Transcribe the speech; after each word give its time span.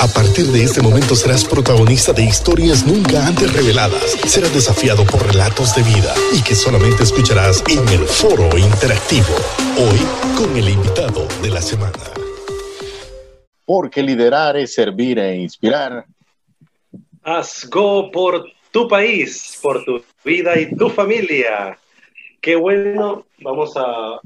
A 0.00 0.08
partir 0.08 0.46
de 0.46 0.64
este 0.64 0.82
momento 0.82 1.14
serás 1.14 1.44
protagonista 1.44 2.12
de 2.12 2.24
historias 2.24 2.84
nunca 2.84 3.26
antes 3.26 3.52
reveladas. 3.52 4.16
Serás 4.26 4.52
desafiado 4.52 5.04
por 5.04 5.24
relatos 5.24 5.74
de 5.76 5.82
vida 5.82 6.12
y 6.32 6.42
que 6.42 6.54
solamente 6.54 7.04
escucharás 7.04 7.62
en 7.68 7.88
el 7.88 8.04
foro 8.06 8.58
interactivo. 8.58 9.34
Hoy 9.78 9.98
con 10.36 10.56
el 10.56 10.68
invitado 10.68 11.28
de 11.42 11.50
la 11.50 11.62
semana. 11.62 11.92
Porque 13.64 14.02
liderar 14.02 14.56
es 14.56 14.74
servir 14.74 15.18
e 15.20 15.36
inspirar. 15.36 16.04
Haz 17.22 17.68
go 17.70 18.10
por 18.10 18.44
tu 18.72 18.88
país, 18.88 19.58
por 19.62 19.84
tu 19.84 20.02
vida 20.24 20.58
y 20.58 20.74
tu 20.74 20.90
familia. 20.90 21.78
Qué 22.40 22.56
bueno. 22.56 23.26
Vamos 23.38 23.76
a, 23.76 24.16
a 24.16 24.20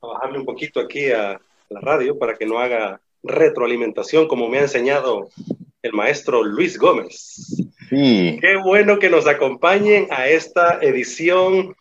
bajarle 0.00 0.40
un 0.40 0.44
poquito 0.44 0.80
aquí 0.80 1.10
a 1.10 1.40
la 1.68 1.80
radio 1.80 2.18
para 2.18 2.36
que 2.36 2.44
no 2.44 2.58
haga 2.58 3.00
retroalimentación, 3.22 4.28
como 4.28 4.48
me 4.48 4.58
ha 4.58 4.62
enseñado 4.62 5.28
el 5.82 5.92
maestro 5.92 6.42
Luis 6.42 6.78
Gómez. 6.78 7.36
Sí. 7.88 8.38
Qué 8.40 8.56
bueno 8.64 8.98
que 8.98 9.10
nos 9.10 9.26
acompañen 9.26 10.06
a 10.10 10.28
esta 10.28 10.78
edición 10.80 11.74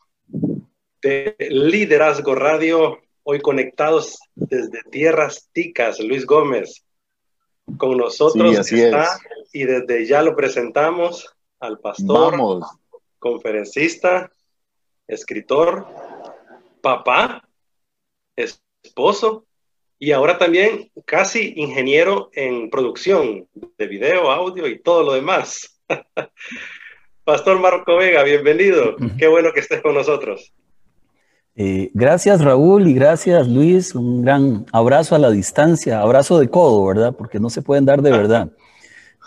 de 1.02 1.36
Liderazgo 1.40 2.36
Radio, 2.36 3.00
hoy 3.24 3.40
conectados 3.42 4.20
desde 4.36 4.82
Tierras 4.92 5.50
Ticas, 5.54 6.00
Luis 6.00 6.26
Gómez. 6.26 6.84
Con 7.78 7.98
nosotros 7.98 8.66
Sí, 8.66 8.82
está, 8.82 9.04
es. 9.04 9.10
y 9.54 9.64
desde 9.64 10.06
ya 10.06 10.24
lo 10.24 10.36
presentamos 10.36 11.28
al 11.60 11.80
pastor, 11.80 12.32
Vamos. 12.32 12.66
conferencista, 13.20 14.32
escritor, 15.08 15.86
papá, 16.82 17.48
esposo 18.36 19.46
y 20.00 20.14
ahora 20.14 20.38
también 20.38 20.90
casi 21.06 21.54
ingeniero 21.58 22.30
en 22.34 22.70
producción 22.70 23.46
de 23.78 23.88
video, 23.88 24.32
audio 24.32 24.66
y 24.68 24.80
todo 24.80 25.04
lo 25.04 25.14
demás. 25.14 25.78
Pastor 27.26 27.60
Marco 27.60 27.98
Vega, 27.98 28.24
bienvenido. 28.24 28.96
Qué 29.18 29.28
bueno 29.28 29.52
que 29.54 29.60
estés 29.60 29.82
con 29.82 29.94
nosotros. 29.94 30.54
Eh, 31.56 31.92
gracias 31.94 32.42
Raúl 32.42 32.88
y 32.88 32.94
gracias 32.94 33.48
Luis. 33.50 33.94
Un 33.94 34.22
gran 34.22 34.66
abrazo 34.72 35.16
a 35.16 35.20
la 35.20 35.30
distancia, 35.30 36.00
abrazo 36.00 36.40
de 36.40 36.50
codo, 36.50 36.86
¿verdad? 36.86 37.14
Porque 37.16 37.40
no 37.40 37.50
se 37.50 37.62
pueden 37.62 37.86
dar 37.86 38.02
de 38.02 38.12
verdad. 38.18 38.50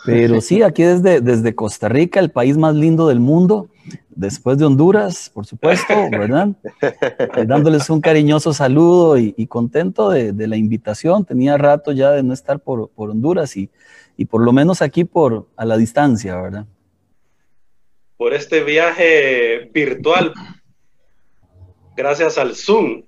Pero 0.04 0.40
sí, 0.40 0.62
aquí 0.62 0.82
desde, 0.82 1.20
desde 1.20 1.54
Costa 1.54 1.88
Rica, 1.88 2.20
el 2.20 2.30
país 2.30 2.56
más 2.56 2.74
lindo 2.74 3.08
del 3.08 3.20
mundo, 3.20 3.68
después 4.10 4.58
de 4.58 4.64
Honduras, 4.64 5.30
por 5.32 5.46
supuesto, 5.46 5.94
¿verdad? 6.10 6.48
Eh, 6.82 7.44
dándoles 7.46 7.88
un 7.90 8.00
cariñoso 8.00 8.52
saludo 8.52 9.18
y, 9.18 9.34
y 9.36 9.46
contento 9.46 10.10
de, 10.10 10.32
de, 10.32 10.46
la 10.46 10.56
invitación. 10.56 11.24
Tenía 11.24 11.56
rato 11.56 11.92
ya 11.92 12.10
de 12.10 12.22
no 12.22 12.34
estar 12.34 12.60
por, 12.60 12.90
por 12.90 13.10
Honduras 13.10 13.56
y, 13.56 13.70
y, 14.16 14.26
por 14.26 14.42
lo 14.42 14.52
menos 14.52 14.82
aquí 14.82 15.04
por 15.04 15.48
a 15.56 15.64
la 15.64 15.76
distancia, 15.76 16.40
¿verdad? 16.40 16.66
Por 18.16 18.34
este 18.34 18.62
viaje 18.62 19.70
virtual, 19.72 20.32
gracias 21.96 22.38
al 22.38 22.54
Zoom 22.54 23.04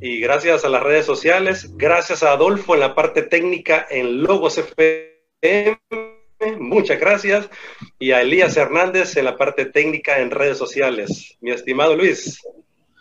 y 0.00 0.20
gracias 0.20 0.64
a 0.64 0.68
las 0.68 0.82
redes 0.82 1.06
sociales, 1.06 1.76
gracias 1.76 2.22
a 2.22 2.32
Adolfo 2.32 2.74
en 2.74 2.80
la 2.80 2.94
parte 2.94 3.22
técnica 3.22 3.86
en 3.88 4.22
Logos 4.22 4.58
FM 4.58 5.16
muchas 6.58 7.00
gracias. 7.00 7.48
Y 7.98 8.12
a 8.12 8.22
Elías 8.22 8.56
Hernández 8.56 9.16
en 9.16 9.24
la 9.24 9.36
parte 9.36 9.66
técnica 9.66 10.18
en 10.20 10.30
redes 10.30 10.58
sociales. 10.58 11.36
Mi 11.40 11.50
estimado 11.50 11.96
Luis, 11.96 12.40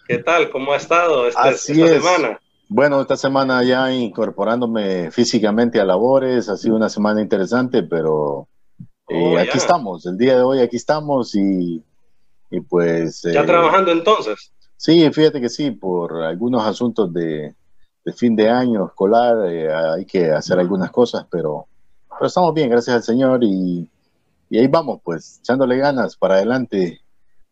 ¿qué 0.07 0.17
tal? 0.19 0.49
¿Cómo 0.49 0.73
ha 0.73 0.77
estado 0.77 1.27
este, 1.27 1.41
Así 1.41 1.71
esta 1.81 1.95
es. 1.95 2.03
semana? 2.03 2.39
Bueno, 2.67 2.99
esta 3.01 3.15
semana 3.15 3.63
ya 3.63 3.91
incorporándome 3.93 5.11
físicamente 5.11 5.79
a 5.79 5.85
labores, 5.85 6.49
ha 6.49 6.57
sido 6.57 6.75
una 6.75 6.89
semana 6.89 7.21
interesante, 7.21 7.83
pero 7.83 8.47
eh, 9.07 9.35
Oh, 9.35 9.37
aquí 9.37 9.57
estamos, 9.57 10.05
el 10.07 10.17
día 10.17 10.35
de 10.35 10.41
hoy 10.41 10.59
aquí 10.61 10.77
estamos 10.77 11.35
y, 11.35 11.83
y 12.49 12.61
pues... 12.61 13.21
¿Ya 13.21 13.41
eh, 13.41 13.45
trabajando 13.45 13.91
entonces? 13.91 14.51
Sí, 14.77 15.07
fíjate 15.11 15.39
que 15.39 15.49
sí, 15.49 15.71
por 15.71 16.23
algunos 16.23 16.65
asuntos 16.65 17.13
de, 17.13 17.53
de 18.03 18.13
fin 18.13 18.35
de 18.35 18.49
año 18.49 18.87
escolar 18.87 19.47
eh, 19.47 19.71
hay 19.71 20.05
que 20.05 20.31
hacer 20.31 20.59
algunas 20.59 20.89
cosas, 20.91 21.27
pero, 21.29 21.67
pero 22.17 22.27
estamos 22.27 22.53
bien, 22.53 22.69
gracias 22.69 22.95
al 22.95 23.03
Señor, 23.03 23.43
y, 23.43 23.89
y 24.49 24.57
ahí 24.57 24.67
vamos, 24.67 25.01
pues, 25.03 25.39
echándole 25.39 25.77
ganas 25.77 26.15
para 26.15 26.35
adelante 26.35 27.01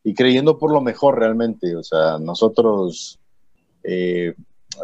y 0.04 0.14
creyendo 0.14 0.58
por 0.58 0.72
lo 0.72 0.82
mejor 0.82 1.18
realmente. 1.18 1.76
O 1.76 1.84
sea, 1.84 2.18
nosotros, 2.20 3.20
eh, 3.84 4.34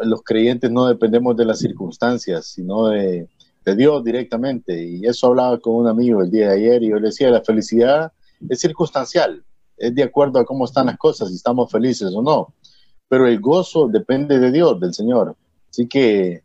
los 0.02 0.22
creyentes, 0.22 0.70
no 0.70 0.86
dependemos 0.86 1.36
de 1.36 1.44
las 1.44 1.58
circunstancias, 1.58 2.46
sino 2.46 2.88
de, 2.88 3.28
de 3.64 3.76
Dios 3.76 4.02
directamente. 4.04 4.82
Y 4.82 5.06
eso 5.06 5.28
hablaba 5.28 5.58
con 5.58 5.74
un 5.74 5.88
amigo 5.88 6.22
el 6.22 6.30
día 6.30 6.48
de 6.48 6.54
ayer 6.54 6.82
y 6.82 6.90
yo 6.90 6.96
le 6.96 7.08
decía, 7.08 7.30
la 7.30 7.42
felicidad 7.42 8.12
es 8.48 8.60
circunstancial, 8.60 9.44
es 9.76 9.94
de 9.94 10.02
acuerdo 10.02 10.38
a 10.38 10.44
cómo 10.44 10.64
están 10.64 10.86
las 10.86 10.96
cosas, 10.96 11.28
si 11.28 11.36
estamos 11.36 11.70
felices 11.70 12.10
o 12.14 12.22
no. 12.22 12.54
Pero 13.08 13.26
el 13.26 13.40
gozo 13.40 13.88
depende 13.88 14.38
de 14.38 14.52
Dios, 14.52 14.80
del 14.80 14.94
Señor. 14.94 15.36
Así 15.68 15.86
que 15.86 16.42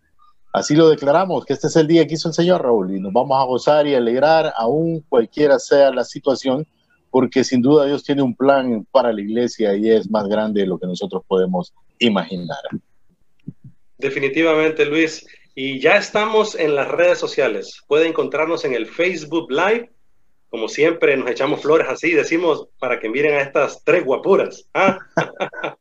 así 0.55 0.75
lo 0.75 0.89
declaramos, 0.89 1.45
que 1.45 1.53
este 1.53 1.67
es 1.67 1.75
el 1.75 1.88
día 1.88 2.07
que 2.07 2.16
hizo 2.16 2.29
el 2.29 2.33
Señor, 2.33 2.63
Raúl, 2.63 2.95
y 2.95 2.99
nos 2.99 3.11
vamos 3.11 3.39
a 3.39 3.45
gozar 3.45 3.85
y 3.88 3.93
alegrar, 3.93 4.53
aún 4.55 5.01
cualquiera 5.09 5.59
sea 5.59 5.91
la 5.91 6.03
situación, 6.03 6.66
porque 7.11 7.43
sin 7.43 7.61
duda 7.61 7.85
Dios 7.85 8.03
tiene 8.03 8.21
un 8.21 8.35
plan 8.35 8.85
para 8.91 9.11
la 9.11 9.21
iglesia 9.21 9.75
y 9.75 9.89
es 9.89 10.09
más 10.09 10.27
grande 10.27 10.61
de 10.61 10.67
lo 10.67 10.77
que 10.77 10.88
nosotros 10.88 11.23
podemos 11.27 11.73
imaginar. 11.99 12.57
Definitivamente, 13.97 14.85
Luis. 14.85 15.25
Y 15.57 15.79
ya 15.79 15.95
estamos 15.95 16.55
en 16.55 16.75
las 16.75 16.89
redes 16.89 17.17
sociales. 17.17 17.81
Puede 17.88 18.07
encontrarnos 18.07 18.65
en 18.65 18.73
el 18.73 18.88
Facebook 18.88 19.49
Live. 19.49 19.89
Como 20.49 20.67
siempre, 20.67 21.15
nos 21.15 21.29
echamos 21.31 21.61
flores 21.61 21.88
así, 21.89 22.11
decimos 22.11 22.67
para 22.79 22.99
que 22.99 23.09
miren 23.09 23.35
a 23.35 23.41
estas 23.41 23.83
tres 23.83 24.03
guapuras. 24.03 24.67
¿ah? 24.73 24.99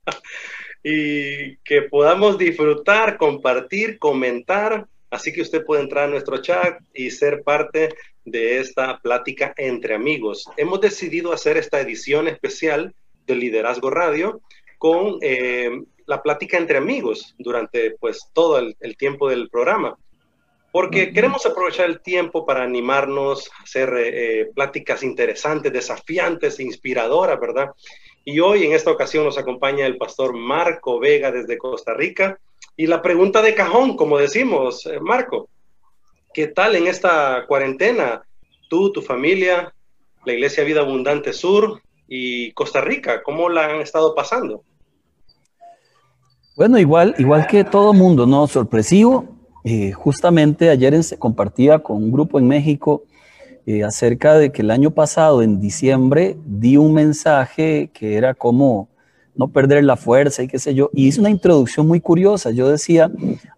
y 0.85 1.57
que 1.65 1.83
podamos 1.91 2.37
disfrutar, 2.37 3.17
compartir, 3.17 3.99
comentar. 3.99 4.87
Así 5.11 5.33
que 5.33 5.41
usted 5.41 5.65
puede 5.65 5.83
entrar 5.83 6.05
a 6.05 6.11
nuestro 6.11 6.43
chat 6.43 6.79
y 6.93 7.11
ser 7.11 7.43
parte 7.43 7.95
de 8.25 8.59
esta 8.59 8.99
plática 8.99 9.55
entre 9.57 9.95
amigos. 9.95 10.45
Hemos 10.59 10.81
decidido 10.81 11.33
hacer 11.33 11.57
esta 11.57 11.81
edición 11.81 12.29
especial 12.29 12.95
de 13.27 13.35
Liderazgo 13.35 13.91
Radio 13.91 14.43
con 14.79 15.19
eh, 15.23 15.71
la 16.07 16.23
plática 16.23 16.59
entre 16.59 16.77
amigos 16.77 17.35
durante 17.39 17.93
pues 17.93 18.29
todo 18.35 18.59
el, 18.59 18.77
el 18.81 18.97
tiempo 18.99 19.31
del 19.31 19.49
programa. 19.49 19.97
Porque 20.71 21.13
queremos 21.13 21.47
aprovechar 21.47 21.89
el 21.89 22.01
tiempo 22.01 22.45
para 22.45 22.65
animarnos 22.65 23.49
hacer 23.63 23.95
eh, 23.97 24.51
pláticas 24.55 25.05
interesantes, 25.05 25.73
desafiantes, 25.73 26.59
inspiradoras, 26.59 27.39
¿verdad? 27.39 27.71
Y 28.25 28.41
hoy 28.41 28.65
en 28.65 28.73
esta 28.73 28.91
ocasión 28.91 29.25
nos 29.25 29.37
acompaña 29.37 29.85
el 29.87 29.99
pastor 29.99 30.35
Marco 30.35 30.99
Vega 30.99 31.31
desde 31.31 31.59
Costa 31.59 31.93
Rica. 31.93 32.39
Y 32.77 32.87
la 32.87 33.03
pregunta 33.03 33.43
de 33.43 33.55
cajón, 33.55 33.97
como 33.97 34.19
decimos, 34.19 34.87
eh, 34.87 34.99
Marco, 34.99 35.49
¿qué 36.33 36.47
tal 36.47 36.75
en 36.75 36.87
esta 36.87 37.45
cuarentena? 37.47 38.23
Tú, 38.71 38.91
tu 38.93 39.03
familia, 39.03 39.75
la 40.25 40.33
Iglesia 40.33 40.65
Vida 40.65 40.81
Abundante 40.81 41.35
Sur 41.35 41.83
y 42.09 42.53
Costa 42.53 42.81
Rica, 42.81 43.23
¿cómo 43.23 43.51
la 43.51 43.67
han 43.67 43.81
estado 43.81 44.15
pasando? 44.15 44.65
Bueno, 46.57 46.79
igual, 46.79 47.15
igual 47.19 47.47
que 47.47 47.63
todo 47.63 47.93
mundo, 47.93 48.27
¿no? 48.27 48.47
Sorpresivo. 48.47 49.27
Eh, 49.65 49.93
justamente 49.93 50.71
ayer 50.71 51.03
se 51.03 51.19
compartía 51.19 51.79
con 51.79 51.97
un 51.97 52.13
grupo 52.13 52.39
en 52.39 52.49
México 52.49 53.05
eh, 53.67 53.83
acerca 53.83 54.35
de 54.35 54.53
que 54.53 54.63
el 54.63 54.71
año 54.71 54.91
pasado, 54.91 55.43
en 55.43 55.61
diciembre, 55.61 56.37
di 56.45 56.77
un 56.77 56.93
mensaje 56.93 57.91
que 57.93 58.17
era 58.17 58.35
como 58.35 58.89
no 59.37 59.49
perder 59.49 59.85
la 59.85 59.97
fuerza 59.97 60.43
y 60.43 60.49
qué 60.49 60.59
sé 60.59 60.75
yo. 60.75 60.91
Y 60.93 61.09
hice 61.09 61.21
una 61.21 61.31
introducción 61.31 61.89
muy 61.89 62.01
curiosa. 62.01 62.51
Yo 62.51 62.69
decía, 62.69 63.11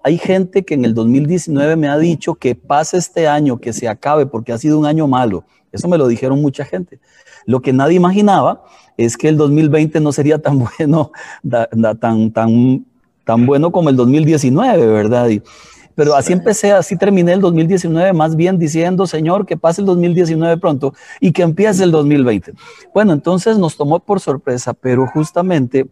hay 0.02 0.16
gente 0.18 0.64
que 0.64 0.74
en 0.74 0.84
el 0.84 0.94
2019 0.94 1.76
me 1.76 1.88
ha 1.88 1.98
dicho 1.98 2.34
que 2.34 2.54
pase 2.54 2.96
este 2.98 3.28
año, 3.28 3.58
que 3.58 3.72
se 3.72 3.88
acabe, 3.88 4.26
porque 4.26 4.52
ha 4.52 4.58
sido 4.58 4.78
un 4.78 4.86
año 4.86 5.06
malo. 5.06 5.44
Eso 5.72 5.88
me 5.88 5.98
lo 5.98 6.08
dijeron 6.08 6.40
mucha 6.40 6.64
gente. 6.64 6.98
Lo 7.44 7.60
que 7.60 7.72
nadie 7.72 7.96
imaginaba 7.96 8.64
es 8.96 9.16
que 9.16 9.28
el 9.28 9.36
2020 9.36 10.00
no 10.00 10.12
sería 10.12 10.38
tan 10.38 10.58
bueno, 10.78 11.12
tan, 11.48 12.32
tan, 12.32 12.86
tan 13.24 13.46
bueno 13.46 13.72
como 13.72 13.90
el 13.90 13.96
2019, 13.96 14.86
¿verdad? 14.86 15.28
Pero 15.96 16.14
así 16.14 16.32
empecé, 16.32 16.70
así 16.70 16.96
terminé 16.96 17.32
el 17.32 17.40
2019, 17.40 18.12
más 18.12 18.36
bien 18.36 18.58
diciendo, 18.58 19.06
Señor, 19.06 19.46
que 19.46 19.56
pase 19.56 19.80
el 19.80 19.86
2019 19.86 20.58
pronto 20.58 20.94
y 21.20 21.32
que 21.32 21.42
empiece 21.42 21.82
el 21.82 21.90
2020. 21.90 22.52
Bueno, 22.94 23.14
entonces 23.14 23.58
nos 23.58 23.76
tomó 23.76 23.98
por 23.98 24.20
sorpresa, 24.20 24.74
pero 24.74 25.06
justamente 25.06 25.86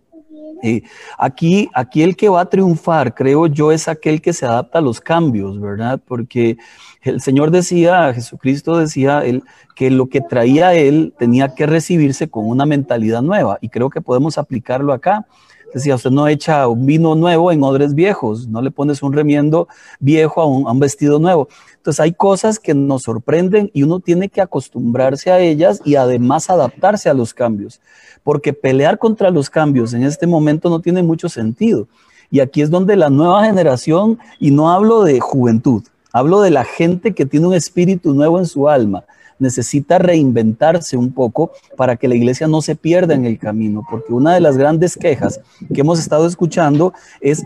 eh, 0.63 0.83
aquí, 1.19 1.71
aquí 1.75 2.03
el 2.03 2.17
que 2.17 2.29
va 2.29 2.43
a 2.43 2.51
triunfar, 2.51 3.15
creo 3.15 3.47
yo, 3.47 3.73
es 3.73 3.89
aquel 3.89 4.21
que 4.21 4.35
se 4.35 4.45
adapta 4.45 4.79
a 4.79 4.83
los 4.83 5.01
cambios, 5.01 5.59
¿verdad? 5.59 6.01
Porque 6.07 6.59
el 7.03 7.23
Señor 7.23 7.51
decía, 7.51 8.13
Jesucristo 8.13 8.77
decía 8.77 9.25
él, 9.25 9.43
que 9.75 9.91
lo 9.91 10.09
que 10.09 10.21
traía 10.21 10.75
él 10.75 11.15
tenía 11.19 11.55
que 11.55 11.67
recibirse 11.67 12.29
con 12.29 12.47
una 12.47 12.67
mentalidad 12.67 13.23
nueva 13.23 13.59
y 13.61 13.71
creo 13.71 13.91
que 13.91 14.01
podemos 14.01 14.39
aplicarlo 14.39 14.93
acá 14.93 15.27
Decía, 15.75 15.97
usted 15.97 16.13
no 16.13 16.29
echa 16.29 16.69
un 16.69 16.87
vino 16.87 17.17
nuevo 17.17 17.51
en 17.51 17.61
odres 17.65 17.95
viejos, 17.95 18.47
no 18.47 18.63
le 18.63 18.71
pones 18.71 19.03
un 19.03 19.13
remiendo 19.13 19.67
viejo 19.99 20.41
a 20.41 20.47
un, 20.47 20.79
vestido 20.79 21.19
nuevo. 21.19 21.49
Entonces 21.75 21.99
hay 21.99 22.13
cosas 22.13 22.61
que 22.61 22.75
nos 22.75 23.03
sorprenden 23.03 23.73
y 23.75 23.83
uno 23.83 23.99
tiene 23.99 24.29
que 24.29 24.41
acostumbrarse 24.41 25.33
a 25.33 25.41
ellas 25.41 25.83
y 25.85 25.97
además 25.97 26.49
adaptarse 26.49 27.11
a 27.11 27.15
los 27.15 27.35
cambios, 27.35 27.81
porque 28.23 28.53
pelear 28.53 28.99
contra 28.99 29.31
los 29.31 29.51
cambios 29.51 29.95
en 29.95 30.05
este 30.05 30.29
momento 30.29 30.71
no 30.71 30.79
tiene 30.79 31.03
mucho 31.03 31.29
sentido. 31.29 31.89
Y 32.31 32.39
aquí 32.39 32.63
es 32.63 32.71
donde 32.71 32.95
la 32.95 33.11
nueva 33.11 33.45
generación, 33.45 34.21
y 34.39 34.53
no 34.53 34.71
hablo 34.71 35.03
de 35.03 35.19
juventud, 35.19 35.83
hablo 36.13 36.41
de 36.41 36.51
la 36.51 36.65
gente 36.65 37.15
que 37.15 37.27
tiene 37.27 37.49
un 37.49 37.55
espíritu 37.55 38.15
nuevo 38.15 38.39
en 38.39 38.47
su 38.47 38.69
alma, 38.69 39.03
necesita 39.39 39.99
reinventarse 39.99 40.97
un 40.97 41.13
poco 41.13 41.53
para 41.77 41.97
que 41.97 42.09
la 42.09 42.15
iglesia 42.15 42.47
no 42.47 42.63
se 42.63 42.77
pierda 42.77 43.15
en 43.15 43.25
el 43.25 43.39
camino, 43.39 43.87
porque 43.91 44.13
una 44.13 44.35
de 44.35 44.41
las 44.41 44.57
grandes 44.57 44.97
quejas 44.97 45.41
que 45.73 45.81
hemos 45.81 45.99
estado 45.99 46.27
escuchando 46.27 46.93
es 47.21 47.45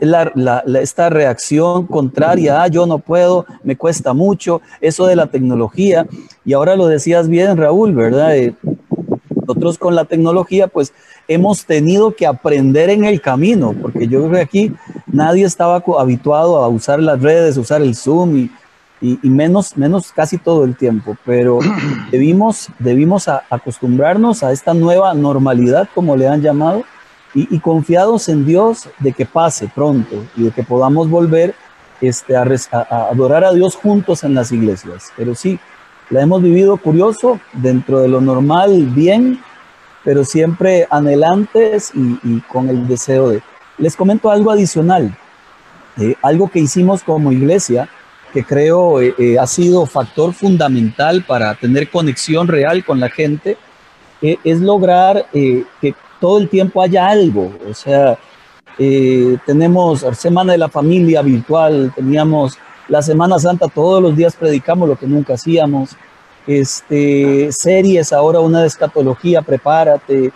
esta 0.81 1.11
reacción 1.11 1.87
contraria, 1.87 2.63
ah, 2.63 2.69
yo 2.69 2.87
no 2.87 2.99
puedo, 2.99 3.47
me 3.63 3.77
cuesta 3.77 4.13
mucho, 4.13 4.61
eso 4.81 5.07
de 5.07 5.17
la 5.17 5.27
tecnología, 5.29 6.07
y 6.45 6.53
ahora 6.53 6.77
lo 6.77 6.87
decías 6.87 7.29
bien, 7.29 7.57
Raúl, 7.57 7.95
¿verdad? 7.95 8.37
Eh, 8.37 8.55
nosotros 9.47 9.79
con 9.79 9.95
la 9.95 10.05
tecnología, 10.05 10.69
pues 10.69 10.93
hemos 11.27 11.65
tenido 11.65 12.15
que 12.15 12.27
aprender 12.27 12.91
en 12.91 13.05
el 13.05 13.21
camino, 13.21 13.75
porque 13.81 14.07
yo 14.07 14.21
creo 14.21 14.33
que 14.33 14.41
aquí 14.41 14.73
nadie 15.07 15.45
estaba 15.45 15.83
habituado 15.99 16.59
a 16.59 16.69
usar 16.69 17.01
las 17.01 17.21
redes, 17.21 17.57
usar 17.57 17.83
el 17.83 17.95
Zoom 17.95 18.37
y 18.37 18.51
y, 19.01 19.19
menos, 19.29 19.77
menos 19.77 20.13
casi 20.13 20.39
todo 20.39 20.65
el 20.65 20.77
tiempo, 20.77 21.17
pero 21.25 21.59
debimos, 22.11 22.69
debimos 22.79 23.29
acostumbrarnos 23.29 24.43
a 24.43 24.53
esta 24.53 24.75
nueva 24.75 25.15
normalidad, 25.15 25.89
como 25.95 26.17
le 26.17 26.29
han 26.29 26.43
llamado, 26.43 26.85
y, 27.35 27.61
confiados 27.61 28.29
en 28.29 28.47
Dios 28.47 28.89
de 28.99 29.13
que 29.13 29.25
pase 29.27 29.71
pronto 29.73 30.25
y 30.35 30.45
de 30.45 30.51
que 30.51 30.65
podamos 30.65 31.09
volver 31.09 31.55
este, 32.01 32.35
a, 32.37 32.43
adorar 33.11 33.45
a 33.45 33.53
Dios 33.53 33.77
juntos 33.77 34.25
en 34.25 34.35
las 34.35 34.51
iglesias. 34.51 35.13
Pero 35.17 35.35
sí, 35.35 35.61
la 36.11 36.23
hemos 36.23 36.43
vivido 36.43 36.77
curioso, 36.79 37.39
dentro 37.53 38.01
de 38.01 38.09
lo 38.09 38.21
normal, 38.21 38.87
bien, 38.87 39.41
pero 40.05 40.25
siempre 40.25 40.89
anhelantes 40.91 41.93
y, 41.95 42.41
con 42.41 42.69
el 42.71 42.89
deseo 42.89 43.29
de... 43.29 43.43
Les 43.77 43.95
comento 43.95 44.31
algo 44.31 44.51
adicional, 44.51 45.17
eh, 45.99 46.17
algo 46.23 46.49
que 46.49 46.59
hicimos 46.59 47.05
como 47.05 47.31
iglesia 47.31 47.89
que 48.33 48.45
creo 48.45 49.01
eh, 49.01 49.15
eh, 49.19 49.39
ha 49.39 49.47
sido 49.47 49.87
factor 49.87 50.33
fundamental 50.33 51.25
para 51.27 51.55
tener 51.55 51.91
conexión 51.91 52.49
real 52.49 52.85
con 52.85 53.01
la 53.01 53.09
gente, 53.09 53.57
eh, 54.21 54.37
es 54.45 54.61
lograr 54.61 55.27
que 55.33 55.95
todo 56.21 56.39
el 56.39 56.49
tiempo 56.49 56.83
haya 56.83 57.09
algo. 57.09 57.53
O 57.69 57.75
sea, 57.75 58.19
tenemos 59.47 60.05
Semana 60.17 60.53
de 60.53 60.59
la 60.59 60.69
Familia 60.69 61.23
virtual, 61.23 61.93
teníamos 61.95 62.59
la 62.89 63.03
Semana 63.03 63.39
Santa, 63.39 63.69
todos 63.69 64.03
los 64.03 64.17
días 64.17 64.35
predicamos 64.35 64.89
lo 64.89 64.97
que 64.97 65.07
nunca 65.07 65.35
hacíamos. 65.35 65.91
Este, 66.47 67.53
series, 67.53 68.13
ahora 68.13 68.41
una 68.41 68.63
de 68.63 68.67
escatología, 68.67 69.43
prepárate, 69.43 70.33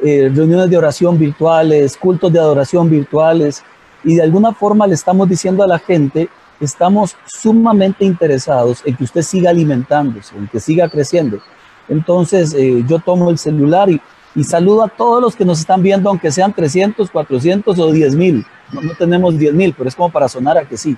reuniones 0.00 0.70
de 0.70 0.78
oración 0.78 1.18
virtuales, 1.18 1.96
cultos 1.96 2.32
de 2.32 2.38
adoración 2.38 2.88
virtuales, 2.88 3.62
y 4.02 4.14
de 4.14 4.22
alguna 4.22 4.52
forma 4.52 4.86
le 4.86 4.94
estamos 4.94 5.28
diciendo 5.28 5.62
a 5.62 5.66
la 5.66 5.78
gente 5.78 6.28
estamos 6.60 7.16
sumamente 7.26 8.04
interesados 8.04 8.82
en 8.84 8.96
que 8.96 9.04
usted 9.04 9.22
siga 9.22 9.50
alimentándose, 9.50 10.36
en 10.36 10.46
que 10.48 10.60
siga 10.60 10.88
creciendo. 10.88 11.40
Entonces, 11.88 12.54
eh, 12.54 12.84
yo 12.86 12.98
tomo 13.00 13.30
el 13.30 13.38
celular 13.38 13.88
y, 13.90 14.00
saludo 14.44 14.84
a 14.84 14.88
todos 14.88 15.20
los 15.20 15.34
que 15.34 15.44
nos 15.44 15.58
están 15.58 15.82
viendo, 15.82 16.08
aunque 16.08 16.30
sean 16.30 16.52
300, 16.52 17.10
400 17.10 17.78
o 17.78 17.92
10 17.92 18.14
mil. 18.14 18.46
No, 18.72 18.80
tenemos 18.96 19.36
10 19.36 19.54
mil, 19.54 19.74
pero 19.76 19.88
es 19.88 19.96
como 19.96 20.10
para 20.10 20.28
sonar 20.28 20.56
a 20.56 20.64
que 20.64 20.76
sí. 20.76 20.96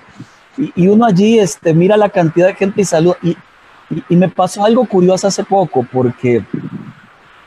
Y, 0.55 0.87
uno 0.87 1.05
allí 1.05 1.39
este, 1.39 1.73
mira 1.73 1.97
la 1.97 2.09
cantidad 2.09 2.47
de 2.47 2.53
gente 2.53 2.81
y 2.81 2.85
saluda. 2.85 3.17
Y, 3.23 3.35
me 4.15 4.29
pasó 4.29 4.63
algo 4.63 4.85
curioso 4.85 5.27
hace 5.27 5.43
poco, 5.43 5.85
porque 5.91 6.45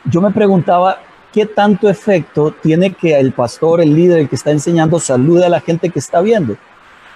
yo 0.05 0.21
me 0.21 0.31
preguntaba 0.33 0.99
qué 1.33 1.47
tanto 1.47 1.89
efecto 1.89 2.53
tiene 2.63 2.93
que 2.93 3.19
el 3.19 3.33
pastor, 3.33 3.81
el 3.81 3.95
líder, 3.95 4.19
el 4.19 4.29
que 4.29 4.37
está 4.37 4.51
enseñando, 4.51 4.99
salude 4.99 5.47
a 5.47 5.49
la 5.49 5.61
gente 5.61 5.91
que 5.91 5.99
está 5.99 6.21
viendo. 6.21 6.57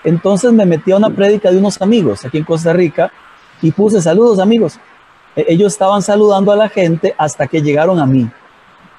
Entonces 0.05 0.53
me 0.53 0.67
metí 0.67 0.93
a 0.93 0.97
una 0.97 1.11
prédica 1.11 1.51
de 1.51 1.59
unos 1.59 1.81
amigos 1.81 2.25
aquí 2.25 2.39
en 2.39 2.45
Costa 2.45 2.73
Rica 2.73 3.13
y 3.63 3.71
puse 3.73 4.01
saludos 4.01 4.39
amigos. 4.39 4.79
E-, 5.37 5.47
ellos 5.49 5.73
estaban 5.73 6.03
saludando 6.03 6.53
a 6.53 6.57
la 6.57 6.69
gente 6.69 7.15
hasta 7.19 7.47
que 7.47 7.63
llegaron 7.63 7.99
a 7.99 8.07
mí. 8.07 8.29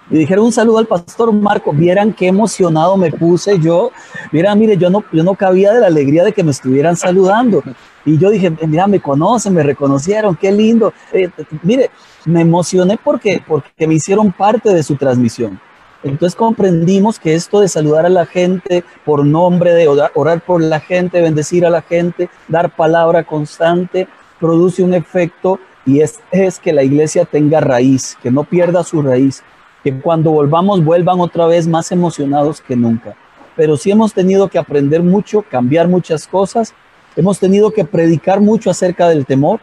Y 0.09 0.18
dijeron 0.18 0.45
un 0.45 0.51
saludo 0.51 0.80
al 0.80 0.88
pastor 0.88 1.31
Marco. 1.31 1.71
Vieran 1.71 2.12
qué 2.12 2.27
emocionado 2.27 2.98
me 2.98 3.12
puse 3.12 3.59
yo. 3.59 3.92
Mira, 4.31 4.53
mire, 4.56 4.75
yo 4.75 4.89
no, 4.89 5.06
yo 5.13 5.24
no 5.24 5.36
cabía 5.36 5.71
de 5.71 5.80
la 5.80 5.88
alegría 5.88 6.25
de 6.25 6.33
que 6.33 6.44
me 6.44 6.51
estuvieran 6.51 6.98
saludando. 6.98 7.63
Y 8.04 8.18
yo 8.18 8.30
dije, 8.30 8.51
mira, 8.68 8.88
me 8.88 9.00
conocen, 9.00 9.54
me 9.54 9.63
reconocieron, 9.63 10.36
qué 10.36 10.51
lindo. 10.51 10.94
Eh, 11.13 11.30
mire, 11.63 11.92
me 12.25 12.42
emocioné 12.42 13.00
porque, 13.01 13.42
porque 13.47 13.88
me 13.88 13.94
hicieron 13.94 14.33
parte 14.33 14.74
de 14.74 14.83
su 14.83 14.95
transmisión. 14.95 15.62
Entonces 16.03 16.36
comprendimos 16.36 17.19
que 17.19 17.36
esto 17.36 17.59
de 17.59 17.68
saludar 17.68 18.06
a 18.06 18.09
la 18.09 18.25
gente 18.25 18.83
por 19.06 19.25
nombre, 19.25 19.74
de 19.74 19.88
orar, 19.88 20.42
por 20.42 20.62
la 20.62 20.80
gente, 20.80 21.21
bendecir 21.21 21.65
a 21.65 21.69
la 21.69 21.81
gente, 21.81 22.30
dar 22.48 22.75
palabra 22.75 23.24
constante, 23.24 24.07
produce 24.39 24.81
un 24.81 24.95
efecto 24.95 25.59
y 25.86 26.01
es, 26.01 26.19
que 26.59 26.74
la 26.74 26.83
iglesia 26.83 27.25
tenga 27.25 27.59
raíz, 27.59 28.18
que 28.21 28.31
no 28.31 28.44
pierda 28.44 28.83
su 28.83 29.01
raíz, 29.01 29.44
que 29.83 30.00
cuando 30.00 30.31
volvamos 30.31 30.83
vuelvan 30.83 31.19
otra 31.19 31.45
vez 31.45 31.68
más 31.68 31.92
emocionados 31.92 32.62
que 32.62 32.75
nunca. 32.75 33.15
Pero 33.56 33.77
sí 33.77 33.92
hemos 33.92 34.13
tenido 34.13 34.47
que 34.47 34.57
aprender 34.57 35.04
mucho, 35.04 35.44
cambiar 35.44 35.88
muchas 35.88 36.27
cosas, 36.27 36.74
hemos 37.15 37.39
tenido 37.39 37.71
que 37.71 37.86
predicar 37.86 38.42
mucho 38.42 38.69
acerca 38.71 39.07
del 39.09 39.25
temor, 39.25 39.59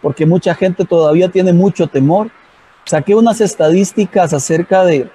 porque 0.00 0.24
mucha 0.24 0.54
gente 0.54 0.84
todavía 0.84 1.30
tiene 1.30 1.52
mucho 1.52 1.86
temor. 1.86 2.30
Saqué 2.84 3.14
unas 3.14 3.40
estadísticas 3.40 4.32
acerca 4.32 4.84
de 4.84 5.10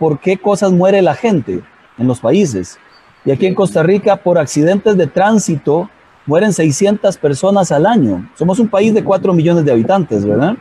por 0.00 0.18
qué 0.18 0.38
cosas 0.38 0.72
muere 0.72 1.02
la 1.02 1.14
gente 1.14 1.60
en 1.98 2.08
los 2.08 2.20
países. 2.20 2.78
Y 3.26 3.30
aquí 3.30 3.44
en 3.44 3.54
Costa 3.54 3.82
Rica, 3.82 4.16
por 4.16 4.38
accidentes 4.38 4.96
de 4.96 5.06
tránsito, 5.06 5.90
mueren 6.24 6.54
600 6.54 7.18
personas 7.18 7.70
al 7.70 7.84
año. 7.84 8.26
Somos 8.34 8.58
un 8.58 8.68
país 8.68 8.94
de 8.94 9.04
4 9.04 9.34
millones 9.34 9.66
de 9.66 9.72
habitantes, 9.72 10.24
¿verdad? 10.24 10.56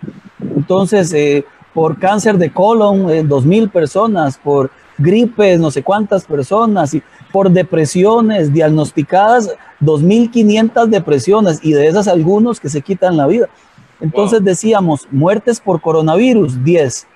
Entonces, 0.58 1.14
eh, 1.14 1.46
por 1.74 1.98
cáncer 1.98 2.38
de 2.38 2.52
colon, 2.52 3.10
eh, 3.10 3.24
2.000 3.24 3.70
personas, 3.72 4.38
por 4.38 4.72
gripes, 4.98 5.58
no 5.58 5.72
sé 5.72 5.84
cuántas 5.84 6.26
personas, 6.26 6.94
y 6.94 7.02
por 7.32 7.50
depresiones 7.50 8.52
diagnosticadas, 8.52 9.56
2.500 9.80 10.88
depresiones, 10.88 11.60
y 11.64 11.72
de 11.72 11.88
esas 11.88 12.10
algunos 12.10 12.60
que 12.60 12.68
se 12.68 12.82
quitan 12.82 13.16
la 13.16 13.26
vida. 13.26 13.48
Entonces 14.02 14.44
decíamos, 14.44 15.08
muertes 15.12 15.62
por 15.62 15.80
coronavirus, 15.80 16.62
10 16.62 17.08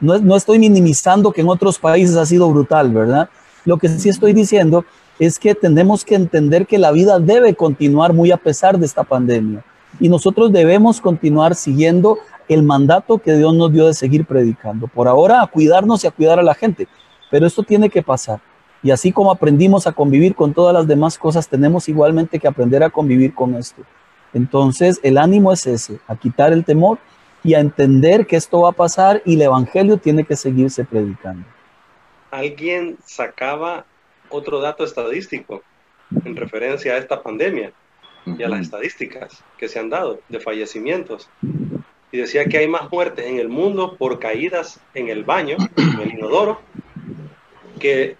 no, 0.00 0.36
estoy 0.36 0.58
minimizando 0.58 1.32
que 1.32 1.42
en 1.42 1.48
otros 1.48 1.78
países 1.78 2.16
ha 2.16 2.26
sido 2.26 2.50
brutal, 2.50 2.90
¿verdad? 2.90 3.28
Lo 3.64 3.76
que 3.76 3.88
sí 3.88 4.08
estoy 4.08 4.32
diciendo 4.32 4.84
es 5.18 5.38
que 5.38 5.54
tenemos 5.54 6.04
que 6.04 6.14
entender 6.14 6.66
que 6.66 6.78
la 6.78 6.92
vida 6.92 7.18
debe 7.18 7.54
continuar 7.54 8.14
muy 8.14 8.32
a 8.32 8.38
pesar 8.38 8.78
de 8.78 8.86
esta 8.86 9.04
pandemia. 9.04 9.62
Y 9.98 10.08
nosotros 10.08 10.50
debemos 10.52 11.00
continuar 11.00 11.54
siguiendo 11.54 12.18
el 12.48 12.62
mandato 12.62 13.18
que 13.18 13.34
Dios 13.34 13.54
nos 13.54 13.72
dio 13.72 13.86
de 13.86 13.94
seguir 13.94 14.24
predicando. 14.24 14.86
Por 14.88 15.06
ahora, 15.06 15.42
a 15.42 15.46
cuidarnos 15.46 16.02
y 16.02 16.06
a 16.06 16.10
cuidar 16.10 16.38
a 16.38 16.42
la 16.42 16.54
gente. 16.54 16.88
Pero 17.30 17.46
esto 17.46 17.62
tiene 17.62 17.90
que 17.90 18.02
pasar. 18.02 18.40
Y 18.82 18.90
así 18.90 19.12
como 19.12 19.30
aprendimos 19.30 19.86
a 19.86 19.92
convivir 19.92 20.34
con 20.34 20.54
todas 20.54 20.72
las 20.72 20.86
demás 20.86 21.18
cosas, 21.18 21.46
tenemos 21.46 21.88
igualmente 21.88 22.38
que 22.38 22.48
aprender 22.48 22.82
a 22.82 22.88
convivir 22.88 23.34
con 23.34 23.54
esto. 23.54 23.82
Entonces, 24.32 24.98
el 25.02 25.18
ánimo 25.18 25.52
es 25.52 25.66
ese, 25.66 25.98
a 26.06 26.16
quitar 26.16 26.52
el 26.52 26.64
temor 26.64 26.98
y 27.42 27.54
a 27.54 27.60
entender 27.60 28.26
que 28.26 28.36
esto 28.36 28.62
va 28.62 28.70
a 28.70 28.72
pasar 28.72 29.22
y 29.24 29.34
el 29.34 29.42
Evangelio 29.42 29.96
tiene 29.96 30.24
que 30.24 30.36
seguirse 30.36 30.84
predicando. 30.84 31.46
Alguien 32.30 32.98
sacaba 33.04 33.84
otro 34.28 34.60
dato 34.60 34.84
estadístico 34.84 35.62
en 36.24 36.36
referencia 36.36 36.94
a 36.94 36.98
esta 36.98 37.22
pandemia 37.22 37.72
y 38.26 38.42
a 38.42 38.48
las 38.48 38.60
estadísticas 38.60 39.42
que 39.58 39.68
se 39.68 39.78
han 39.78 39.90
dado 39.90 40.20
de 40.28 40.40
fallecimientos. 40.40 41.28
Y 42.12 42.18
decía 42.18 42.44
que 42.44 42.58
hay 42.58 42.68
más 42.68 42.90
muertes 42.90 43.26
en 43.26 43.38
el 43.38 43.48
mundo 43.48 43.96
por 43.96 44.18
caídas 44.18 44.80
en 44.94 45.08
el 45.08 45.24
baño, 45.24 45.56
en 45.76 46.00
el 46.00 46.12
inodoro, 46.12 46.60
que 47.78 48.16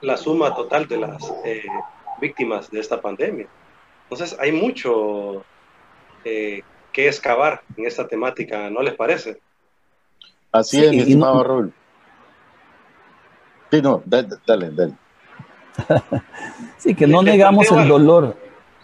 la 0.00 0.16
suma 0.16 0.54
total 0.54 0.88
de 0.88 0.96
las 0.96 1.32
eh, 1.44 1.64
víctimas 2.20 2.70
de 2.70 2.80
esta 2.80 3.00
pandemia. 3.00 3.46
Entonces 4.04 4.36
hay 4.38 4.52
mucho 4.52 5.44
eh, 6.24 6.62
que 6.92 7.08
excavar 7.08 7.62
en 7.76 7.86
esta 7.86 8.06
temática, 8.06 8.70
¿no 8.70 8.82
les 8.82 8.94
parece? 8.94 9.40
Así 10.50 10.84
es, 10.84 10.90
mi 10.90 10.98
estimado 10.98 11.42
Raúl. 11.42 11.72
Sí, 13.70 13.80
no, 13.80 14.02
dale, 14.04 14.28
dale. 14.46 14.92
sí, 16.78 16.94
que 16.94 17.06
no 17.06 17.22
negamos 17.22 17.70
el 17.72 17.88
dolor, 17.88 18.36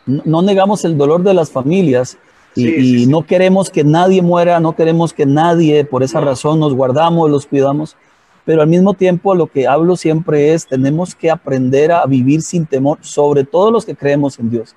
no 0.06 0.40
negamos 0.40 0.84
el 0.86 0.96
dolor 0.96 1.22
de 1.22 1.34
las 1.34 1.50
familias 1.50 2.18
y, 2.54 3.06
no 3.06 3.26
queremos 3.26 3.70
que 3.70 3.84
nadie 3.84 4.22
muera, 4.22 4.58
no 4.60 4.74
queremos 4.74 5.12
que 5.12 5.26
nadie, 5.26 5.84
por 5.84 6.02
esa 6.02 6.20
razón 6.20 6.58
nos 6.58 6.74
guardamos, 6.74 7.30
los 7.30 7.46
cuidamos, 7.46 7.96
pero 8.44 8.62
al 8.62 8.68
mismo 8.68 8.94
tiempo 8.94 9.34
lo 9.34 9.46
que 9.46 9.66
hablo 9.66 9.96
siempre 9.96 10.54
es, 10.54 10.66
tenemos 10.66 11.14
que 11.14 11.30
aprender 11.30 11.92
a 11.92 12.06
vivir 12.06 12.40
sin 12.40 12.64
temor, 12.64 12.98
sobre 13.02 13.44
todo 13.44 13.70
los 13.70 13.84
que 13.84 13.94
creemos 13.94 14.38
en 14.38 14.50
Dios. 14.50 14.74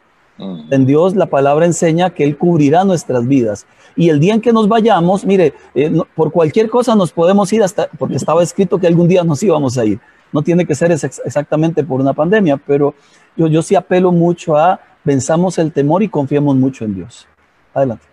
En 0.70 0.86
Dios 0.86 1.16
la 1.16 1.28
palabra 1.28 1.66
enseña 1.66 2.10
que 2.10 2.24
Él 2.24 2.38
cubrirá 2.38 2.84
nuestras 2.84 3.28
vidas. 3.28 3.66
Y 3.96 4.10
el 4.10 4.20
día 4.20 4.34
en 4.34 4.42
que 4.42 4.54
nos 4.54 4.68
vayamos, 4.68 5.26
mire, 5.26 5.54
eh, 5.76 5.92
por 6.16 6.32
cualquier 6.32 6.70
cosa 6.70 6.96
nos 6.96 7.12
podemos 7.12 7.52
ir 7.54 7.62
hasta, 7.62 7.88
porque 7.98 8.16
estaba 8.16 8.42
escrito 8.42 8.80
que 8.80 8.88
algún 8.88 9.08
día 9.08 9.24
nos 9.24 9.44
íbamos 9.44 9.78
a 9.78 9.86
ir. 9.86 10.00
No 10.32 10.42
tiene 10.42 10.66
que 10.66 10.76
ser 10.76 10.92
exactamente 10.92 11.84
por 11.84 12.00
una 12.00 12.14
pandemia, 12.14 12.58
pero 12.58 12.96
yo, 13.36 13.48
yo 13.48 13.62
sí 13.62 13.76
apelo 13.76 14.12
mucho 14.12 14.56
a 14.56 14.80
venzamos 15.04 15.58
el 15.58 15.72
temor 15.72 16.04
y 16.04 16.10
confiemos 16.10 16.56
mucho 16.56 16.86
en 16.86 16.96
Dios. 16.96 17.28
Adelante. 17.74 18.06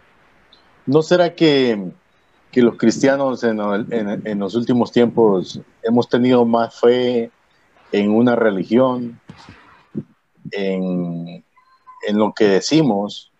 ¿No 0.87 1.02
será 1.02 1.35
que, 1.35 1.90
que 2.50 2.62
los 2.62 2.76
cristianos 2.76 3.44
en, 3.44 3.61
en, 3.61 4.26
en, 4.26 4.38
los 4.38 4.54
últimos 4.54 4.90
tiempos 4.90 5.61
hemos 5.82 6.08
tenido 6.08 6.44
más 6.44 6.80
fe 6.80 7.30
en 7.92 8.11
una 8.11 8.37
religión, 8.37 9.20
en, 10.50 11.44
en 12.09 12.17
lo 12.19 12.33
que 12.33 12.45
decimos, 12.45 13.31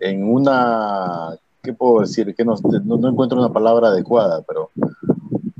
en 0.00 0.24
una, 0.24 1.36
¿qué 1.62 1.72
puedo 1.72 2.00
decir? 2.00 2.34
Que 2.34 2.44
no, 2.44 2.56
no, 2.84 3.08
encuentro 3.08 3.38
una 3.38 3.52
palabra 3.52 3.88
adecuada, 3.88 4.42
pero 4.42 4.70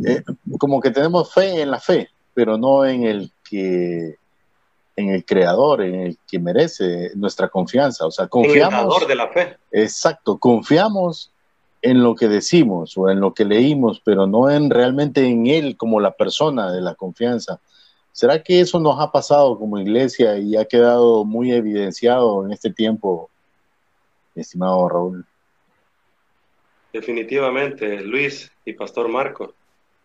eh, 0.05 0.25
como 0.59 0.81
que 0.81 0.91
tenemos 0.91 1.33
fe 1.33 1.63
en 1.63 1.71
la 1.71 1.79
fe, 1.79 2.09
pero 2.35 2.59
no 2.59 2.85
en 2.85 3.05
el 3.05 3.31
que 3.49 4.17
en 4.97 5.11
el 5.11 5.25
creador, 5.25 5.83
en 5.83 5.95
el 5.95 6.19
que 6.27 6.41
merece 6.41 7.13
nuestra 7.15 7.49
confianza. 7.49 8.07
O 8.07 8.11
sea, 8.11 8.27
confiamos. 8.27 9.03
En 9.03 9.09
de 9.09 9.15
la 9.15 9.29
fe. 9.29 9.57
Exacto, 9.71 10.39
confiamos 10.39 11.31
en 11.81 12.03
lo 12.03 12.17
que 12.17 12.29
decimos 12.29 12.99
o 12.99 13.09
en 13.09 13.21
lo 13.21 13.33
que 13.33 13.45
leímos, 13.45 14.03
pero 14.05 14.27
no 14.27 14.51
en 14.51 14.69
realmente 14.69 15.27
en 15.27 15.47
él 15.47 15.77
como 15.77 16.01
la 16.01 16.11
persona 16.11 16.73
de 16.73 16.81
la 16.81 16.97
confianza. 16.97 17.61
¿Será 18.13 18.43
que 18.43 18.61
eso 18.61 18.81
nos 18.81 19.01
ha 19.01 19.11
pasado 19.11 19.59
como 19.59 19.79
iglesia 19.79 20.37
y 20.39 20.57
ha 20.57 20.65
quedado 20.65 21.25
muy 21.25 21.53
evidenciado 21.53 22.45
en 22.45 22.53
este 22.53 22.71
tiempo, 22.71 23.31
estimado 24.35 24.89
Raúl? 24.89 25.25
Definitivamente, 26.93 28.01
Luis 28.03 28.51
y 28.65 28.73
Pastor 28.73 29.09
Marco, 29.09 29.55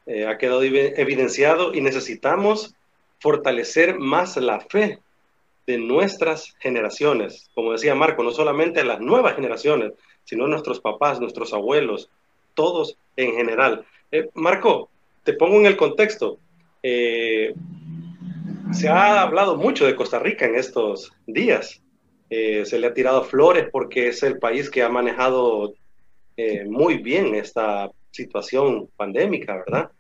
eh, 0.06 0.28
ha 0.28 0.38
quedado 0.38 0.62
evidenciado 0.64 1.74
y 1.74 1.82
necesitamos 1.82 2.76
fortalecer 3.20 3.98
más 3.98 4.38
la 4.38 4.60
fe 4.60 5.00
de 5.66 5.80
nuestras 5.80 6.54
generaciones. 6.60 7.50
Como 7.56 7.72
decía 7.72 7.96
Marco, 7.96 8.22
no 8.22 8.32
solamente 8.32 8.84
las 8.84 9.00
nuevas 9.00 9.36
generaciones, 9.36 9.94
sino 10.24 10.48
nuestros 10.48 10.80
papás, 10.80 11.20
nuestros 11.20 11.54
abuelos, 11.54 12.10
todos 12.54 12.98
en 13.16 13.34
general. 13.34 13.86
Eh, 14.12 14.30
Marco, 14.36 14.90
te 15.24 15.34
pongo 15.34 15.56
en 15.56 15.66
el 15.66 15.76
contexto. 15.76 16.38
Eh, 16.84 17.56
se 18.72 18.90
ha 18.90 19.22
hablado 19.22 19.58
mucho 19.58 19.86
de 19.86 19.96
Costa 19.96 20.20
Rica 20.20 20.46
en 20.46 20.56
estos 20.56 21.12
días. 21.28 21.82
Eh, 22.30 22.66
se 22.66 22.80
le 22.80 22.88
ha 22.88 22.94
tirado 22.94 23.24
flores 23.24 23.68
porque 23.72 24.08
es 24.08 24.24
el 24.24 24.40
país 24.40 24.70
que 24.70 24.82
ha 24.84 24.90
manejado 24.90 25.76
eh, 26.38 26.66
muy 26.66 26.98
bien 26.98 27.36
esta 27.36 27.92
situación 28.12 28.90
pandémica, 28.96 29.56
¿verdad? 29.56 29.92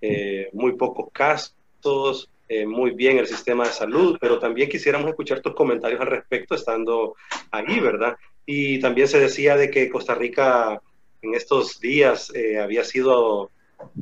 Eh, 0.00 0.48
muy 0.52 0.76
pocos 0.76 1.08
casos, 1.12 2.30
muy 2.66 2.92
bien 2.92 3.18
el 3.18 3.26
sistema 3.26 3.64
de 3.64 3.72
salud, 3.72 4.16
pero 4.18 4.38
también 4.38 4.70
quisiéramos 4.70 5.10
escuchar 5.10 5.40
tus 5.40 5.54
comentarios 5.54 6.00
al 6.00 6.06
respecto 6.06 6.54
estando 6.54 7.14
ahí, 7.50 7.78
¿verdad? 7.78 8.16
Y 8.46 8.80
también 8.80 9.06
se 9.06 9.20
decía 9.20 9.54
de 9.54 9.70
que 9.70 9.90
Costa 9.90 10.14
Rica 10.14 10.80
en 11.20 11.34
estos 11.34 11.78
días 11.78 12.32
había 12.58 12.84
sido 12.84 13.50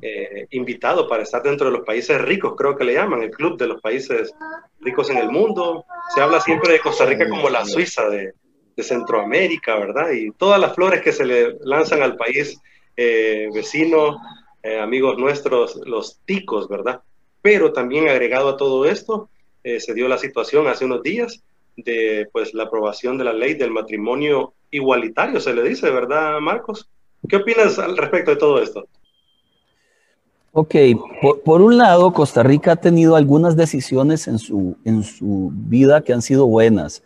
eh, 0.00 0.46
invitado 0.50 1.08
para 1.08 1.22
estar 1.22 1.42
dentro 1.42 1.66
de 1.66 1.76
los 1.76 1.86
países 1.86 2.20
ricos, 2.20 2.54
creo 2.56 2.76
que 2.76 2.84
le 2.84 2.94
llaman, 2.94 3.22
el 3.22 3.30
club 3.30 3.58
de 3.58 3.66
los 3.66 3.80
países 3.80 4.32
ricos 4.80 5.10
en 5.10 5.18
el 5.18 5.30
mundo. 5.30 5.84
Se 6.14 6.20
habla 6.20 6.40
siempre 6.40 6.72
de 6.72 6.80
Costa 6.80 7.06
Rica 7.06 7.28
como 7.28 7.48
la 7.48 7.64
Suiza 7.64 8.08
de, 8.08 8.34
Centroamérica, 8.78 9.78
¿verdad? 9.78 10.10
Y 10.10 10.32
todas 10.32 10.60
las 10.60 10.74
flores 10.74 11.00
que 11.00 11.10
se 11.10 11.24
le 11.24 11.56
lanzan 11.62 12.02
al 12.02 12.14
país 12.14 12.60
eh, 12.94 13.48
vecino, 13.54 14.18
eh, 14.62 14.78
amigos 14.78 15.16
nuestros, 15.16 15.76
los 15.86 16.20
ticos, 16.26 16.68
¿verdad? 16.68 17.00
Pero 17.40 17.72
también 17.72 18.06
agregado 18.08 18.50
a 18.50 18.56
todo 18.58 18.84
esto, 18.84 19.30
se 19.64 19.94
dio 19.94 20.06
la 20.06 20.18
situación 20.18 20.68
hace 20.68 20.84
unos 20.84 21.02
días 21.02 21.42
de 21.76 22.28
pues 22.32 22.54
la 22.54 22.64
aprobación 22.64 23.18
de 23.18 23.24
la 23.24 23.32
ley 23.32 23.54
del 23.54 23.72
matrimonio 23.72 24.54
igualitario, 24.70 25.40
se 25.40 25.54
le 25.54 25.62
dice, 25.62 25.90
¿verdad, 25.90 26.38
Marcos? 26.40 26.88
¿Qué 27.28 27.36
opinas 27.36 27.78
al 27.78 27.96
respecto 27.96 28.30
de 28.30 28.36
todo 28.36 28.62
esto? 28.62 28.86
Ok, 30.58 30.74
por, 31.44 31.60
un 31.60 31.76
lado, 31.76 32.14
Costa 32.14 32.42
Rica 32.42 32.72
ha 32.72 32.76
tenido 32.76 33.14
algunas 33.14 33.56
decisiones 33.56 34.26
en 34.26 34.38
su, 34.38 34.78
en 34.86 35.02
su 35.02 35.52
vida 35.52 36.00
que 36.00 36.14
han 36.14 36.22
sido 36.22 36.46
buenas. 36.46 37.02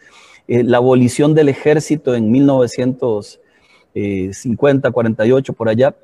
Eh, 0.47 0.63
la 0.63 0.77
abolición 0.77 1.35
del 1.35 1.49
ejército 1.49 2.15
en 2.15 2.31
1950, 2.31 4.93
48, 4.93 5.53
por 5.53 5.69
allá, 5.69 5.97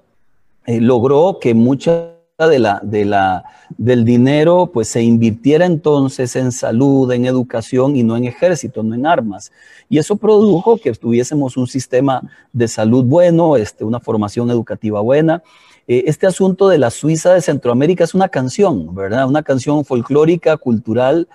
eh, 0.67 0.81
logró 0.81 1.38
que 1.41 1.55
mucha 1.55 2.15
de 2.37 2.59
la, 2.59 2.81
de 2.83 3.05
la, 3.05 3.45
del 3.79 4.05
dinero 4.05 4.73
pues 4.75 4.88
se 4.88 5.05
invirtiera 5.05 5.67
entonces 5.67 6.35
en 6.35 6.50
salud, 6.50 7.12
en 7.12 7.26
educación 7.26 7.95
y 7.95 8.03
no 8.03 8.17
en 8.17 8.25
ejército, 8.25 8.83
no 8.83 8.97
en 8.97 9.07
armas. 9.07 9.53
Y 9.88 9.99
eso 9.99 10.17
produjo 10.17 10.79
que 10.79 10.91
tuviésemos 10.95 11.57
un 11.57 11.69
sistema 11.69 12.23
de 12.53 12.67
salud 12.67 13.05
bueno, 13.05 13.57
este, 13.57 13.85
una 13.85 14.00
formación 14.00 14.50
educativa 14.50 15.00
buena 15.00 15.45
eh, 15.88 16.05
este 16.07 16.26
asunto 16.26 16.69
de 16.69 16.78
la 16.78 16.90
Suiza 16.90 17.33
de 17.35 17.40
Centroamérica 17.40 18.05
es 18.05 18.14
una 18.14 18.28
canción, 18.28 18.95
¿verdad? 18.95 19.28
Una 19.28 19.43
canción 19.43 19.85
folclórica, 19.85 20.57
cultural. 20.57 21.28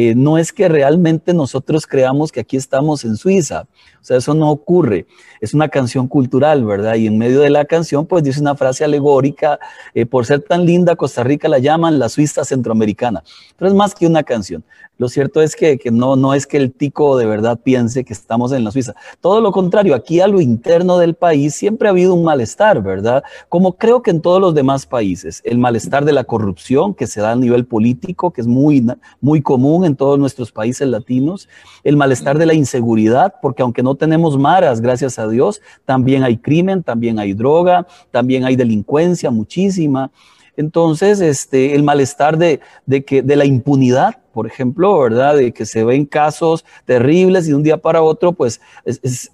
Eh, 0.00 0.14
no 0.14 0.38
es 0.38 0.52
que 0.52 0.68
realmente 0.68 1.34
nosotros 1.34 1.84
creamos 1.84 2.30
que 2.30 2.38
aquí 2.38 2.56
estamos 2.56 3.04
en 3.04 3.16
Suiza. 3.16 3.66
O 4.00 4.04
sea, 4.04 4.18
eso 4.18 4.32
no 4.32 4.48
ocurre. 4.48 5.06
Es 5.40 5.54
una 5.54 5.68
canción 5.68 6.06
cultural, 6.06 6.64
¿verdad? 6.64 6.94
Y 6.94 7.08
en 7.08 7.18
medio 7.18 7.40
de 7.40 7.50
la 7.50 7.64
canción, 7.64 8.06
pues 8.06 8.22
dice 8.22 8.40
una 8.40 8.54
frase 8.54 8.84
alegórica. 8.84 9.58
Eh, 9.94 10.06
por 10.06 10.24
ser 10.24 10.42
tan 10.42 10.64
linda, 10.64 10.94
Costa 10.94 11.24
Rica 11.24 11.48
la 11.48 11.58
llaman 11.58 11.98
la 11.98 12.08
Suiza 12.08 12.44
centroamericana. 12.44 13.24
Pero 13.56 13.70
es 13.70 13.74
más 13.74 13.92
que 13.92 14.06
una 14.06 14.22
canción. 14.22 14.62
Lo 14.98 15.08
cierto 15.08 15.40
es 15.40 15.54
que, 15.54 15.78
no, 15.92 16.16
no 16.16 16.34
es 16.34 16.46
que 16.46 16.56
el 16.56 16.72
tico 16.72 17.16
de 17.16 17.24
verdad 17.24 17.60
piense 17.62 18.04
que 18.04 18.12
estamos 18.12 18.50
en 18.50 18.64
la 18.64 18.72
Suiza. 18.72 18.96
Todo 19.20 19.40
lo 19.40 19.52
contrario, 19.52 19.94
aquí 19.94 20.20
a 20.20 20.26
lo 20.26 20.40
interno 20.40 20.98
del 20.98 21.14
país 21.14 21.54
siempre 21.54 21.86
ha 21.86 21.92
habido 21.92 22.14
un 22.14 22.24
malestar, 22.24 22.82
¿verdad? 22.82 23.22
Como 23.48 23.76
creo 23.76 24.02
que 24.02 24.10
en 24.10 24.20
todos 24.20 24.40
los 24.40 24.54
demás 24.54 24.86
países, 24.86 25.40
el 25.44 25.58
malestar 25.58 26.04
de 26.04 26.12
la 26.12 26.24
corrupción 26.24 26.94
que 26.94 27.06
se 27.06 27.20
da 27.20 27.30
a 27.30 27.36
nivel 27.36 27.64
político, 27.64 28.32
que 28.32 28.40
es 28.40 28.48
muy, 28.48 28.84
muy 29.20 29.40
común 29.40 29.84
en 29.88 29.96
todos 29.96 30.18
nuestros 30.18 30.52
países 30.52 30.86
latinos, 30.86 31.48
el 31.82 31.96
malestar 31.96 32.38
de 32.38 32.46
la 32.46 32.54
inseguridad, 32.54 33.34
porque 33.42 33.62
aunque 33.62 33.82
no 33.82 33.96
tenemos 33.96 34.38
maras, 34.38 34.80
gracias 34.80 35.18
a 35.18 35.26
Dios, 35.26 35.60
también 35.84 36.22
hay 36.22 36.36
crimen, 36.36 36.84
también 36.84 37.18
hay 37.18 37.32
droga, 37.32 37.86
también 38.12 38.44
hay 38.44 38.54
delincuencia, 38.54 39.30
muchísima. 39.30 40.10
Entonces, 40.58 41.20
este, 41.20 41.76
el 41.76 41.84
malestar 41.84 42.36
de, 42.36 42.60
que, 43.06 43.22
de 43.22 43.36
la 43.36 43.44
impunidad, 43.44 44.16
por 44.32 44.48
ejemplo, 44.48 44.98
¿verdad? 44.98 45.36
De 45.36 45.52
que 45.52 45.64
se 45.64 45.84
ven 45.84 46.04
casos 46.04 46.64
terribles 46.84 47.46
y 47.46 47.50
de 47.50 47.54
un 47.54 47.62
día 47.62 47.76
para 47.76 48.02
otro, 48.02 48.32
pues 48.32 48.60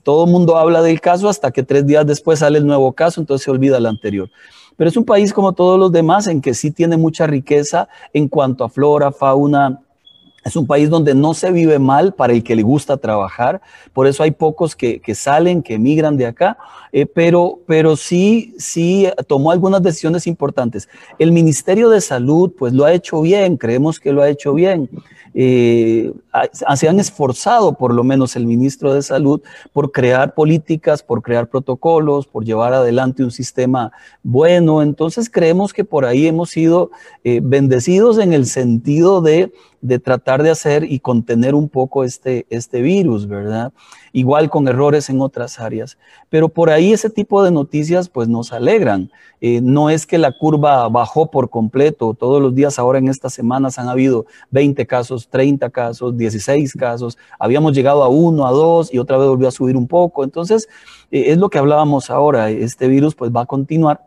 todo 0.02 0.26
el 0.26 0.30
mundo 0.30 0.58
habla 0.58 0.82
del 0.82 1.00
caso 1.00 1.30
hasta 1.30 1.50
que 1.50 1.62
tres 1.62 1.86
días 1.86 2.06
después 2.06 2.40
sale 2.40 2.58
el 2.58 2.66
nuevo 2.66 2.92
caso, 2.92 3.22
entonces 3.22 3.42
se 3.42 3.50
olvida 3.50 3.78
el 3.78 3.86
anterior. 3.86 4.30
Pero 4.76 4.90
es 4.90 4.98
un 4.98 5.04
país 5.06 5.32
como 5.32 5.54
todos 5.54 5.78
los 5.78 5.92
demás 5.92 6.26
en 6.26 6.42
que 6.42 6.52
sí 6.52 6.70
tiene 6.70 6.98
mucha 6.98 7.26
riqueza 7.26 7.88
en 8.12 8.28
cuanto 8.28 8.62
a 8.62 8.68
flora, 8.68 9.10
fauna, 9.10 9.80
es 10.44 10.56
un 10.56 10.66
país 10.66 10.90
donde 10.90 11.14
no 11.14 11.34
se 11.34 11.50
vive 11.50 11.78
mal 11.78 12.12
para 12.12 12.32
el 12.32 12.42
que 12.42 12.54
le 12.54 12.62
gusta 12.62 12.96
trabajar, 12.96 13.60
por 13.92 14.06
eso 14.06 14.22
hay 14.22 14.30
pocos 14.30 14.76
que, 14.76 15.00
salen, 15.14 15.62
que 15.62 15.74
emigran 15.74 16.16
de 16.16 16.26
acá, 16.26 16.58
eh, 16.92 17.06
pero, 17.06 17.60
pero 17.66 17.96
sí, 17.96 18.54
sí 18.58 19.08
tomó 19.26 19.50
algunas 19.50 19.82
decisiones 19.82 20.26
importantes. 20.26 20.88
El 21.18 21.32
Ministerio 21.32 21.88
de 21.88 22.00
Salud, 22.00 22.52
pues 22.56 22.72
lo 22.72 22.84
ha 22.84 22.92
hecho 22.92 23.20
bien, 23.22 23.56
creemos 23.56 23.98
que 23.98 24.12
lo 24.12 24.22
ha 24.22 24.28
hecho 24.28 24.54
bien. 24.54 24.88
Eh, 25.34 26.12
se 26.74 26.88
han 26.88 26.98
esforzado, 26.98 27.74
por 27.74 27.94
lo 27.94 28.04
menos 28.04 28.36
el 28.36 28.46
ministro 28.46 28.92
de 28.92 29.02
Salud, 29.02 29.40
por 29.72 29.92
crear 29.92 30.34
políticas, 30.34 31.02
por 31.02 31.22
crear 31.22 31.48
protocolos, 31.48 32.26
por 32.26 32.44
llevar 32.44 32.74
adelante 32.74 33.22
un 33.22 33.30
sistema 33.30 33.92
bueno. 34.22 34.82
Entonces 34.82 35.30
creemos 35.30 35.72
que 35.72 35.84
por 35.84 36.04
ahí 36.04 36.26
hemos 36.26 36.50
sido 36.50 36.90
eh, 37.22 37.40
bendecidos 37.42 38.18
en 38.18 38.32
el 38.32 38.46
sentido 38.46 39.20
de 39.20 39.52
de 39.84 39.98
tratar 39.98 40.42
de 40.42 40.48
hacer 40.48 40.90
y 40.90 40.98
contener 40.98 41.54
un 41.54 41.68
poco 41.68 42.04
este, 42.04 42.46
este 42.48 42.80
virus, 42.80 43.28
¿verdad? 43.28 43.70
Igual 44.14 44.48
con 44.48 44.66
errores 44.66 45.10
en 45.10 45.20
otras 45.20 45.60
áreas. 45.60 45.98
Pero 46.30 46.48
por 46.48 46.70
ahí 46.70 46.94
ese 46.94 47.10
tipo 47.10 47.44
de 47.44 47.50
noticias 47.50 48.08
pues 48.08 48.26
nos 48.26 48.54
alegran. 48.54 49.10
Eh, 49.42 49.60
no 49.60 49.90
es 49.90 50.06
que 50.06 50.16
la 50.16 50.32
curva 50.32 50.88
bajó 50.88 51.30
por 51.30 51.50
completo. 51.50 52.14
Todos 52.14 52.40
los 52.40 52.54
días 52.54 52.78
ahora 52.78 52.98
en 52.98 53.08
estas 53.08 53.34
semanas 53.34 53.78
han 53.78 53.90
habido 53.90 54.24
20 54.52 54.86
casos, 54.86 55.28
30 55.28 55.68
casos, 55.68 56.16
16 56.24 56.72
casos. 56.74 57.18
Habíamos 57.38 57.72
llegado 57.72 58.02
a 58.02 58.08
uno, 58.08 58.46
a 58.46 58.50
dos 58.50 58.92
y 58.92 58.98
otra 58.98 59.18
vez 59.18 59.28
volvió 59.28 59.48
a 59.48 59.50
subir 59.50 59.76
un 59.76 59.86
poco. 59.86 60.24
Entonces, 60.24 60.68
eh, 61.10 61.24
es 61.28 61.38
lo 61.38 61.50
que 61.50 61.58
hablábamos 61.58 62.10
ahora. 62.10 62.50
Este 62.50 62.88
virus 62.88 63.14
pues 63.14 63.30
va 63.30 63.42
a 63.42 63.46
continuar 63.46 64.00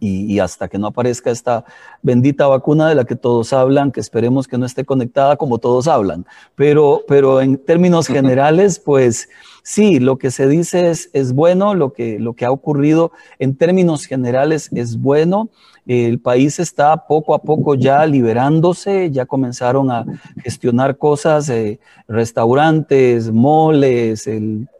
y, 0.00 0.38
hasta 0.38 0.68
que 0.68 0.78
no 0.78 0.88
aparezca 0.88 1.30
esta 1.30 1.64
bendita 2.02 2.46
vacuna 2.46 2.88
de 2.88 2.94
la 2.94 3.04
que 3.04 3.16
todos 3.16 3.52
hablan, 3.52 3.92
que 3.92 4.00
esperemos 4.00 4.46
que 4.46 4.58
no 4.58 4.66
esté 4.66 4.84
conectada 4.84 5.36
como 5.36 5.58
todos 5.58 5.88
hablan. 5.88 6.26
Pero, 6.54 7.02
pero 7.08 7.40
en 7.40 7.56
términos 7.56 8.06
generales, 8.06 8.78
pues 8.78 9.28
sí, 9.62 9.98
lo 9.98 10.18
que 10.18 10.30
se 10.30 10.46
dice 10.46 10.90
es, 10.90 11.10
es 11.12 11.32
bueno, 11.32 11.74
lo 11.74 11.92
que, 11.92 12.18
lo 12.18 12.34
que 12.34 12.44
ha 12.44 12.50
ocurrido 12.50 13.12
en 13.38 13.56
términos 13.56 14.04
generales 14.04 14.70
es 14.72 15.00
bueno. 15.00 15.48
El 15.86 16.18
país 16.18 16.58
está 16.58 17.06
poco 17.06 17.32
a 17.32 17.42
poco 17.42 17.76
ya 17.76 18.04
liberándose, 18.06 19.10
ya 19.12 19.24
comenzaron 19.24 19.90
a 19.92 20.04
gestionar 20.42 20.98
cosas, 20.98 21.48
eh, 21.48 21.78
restaurantes, 22.08 23.30
moles, 23.30 24.28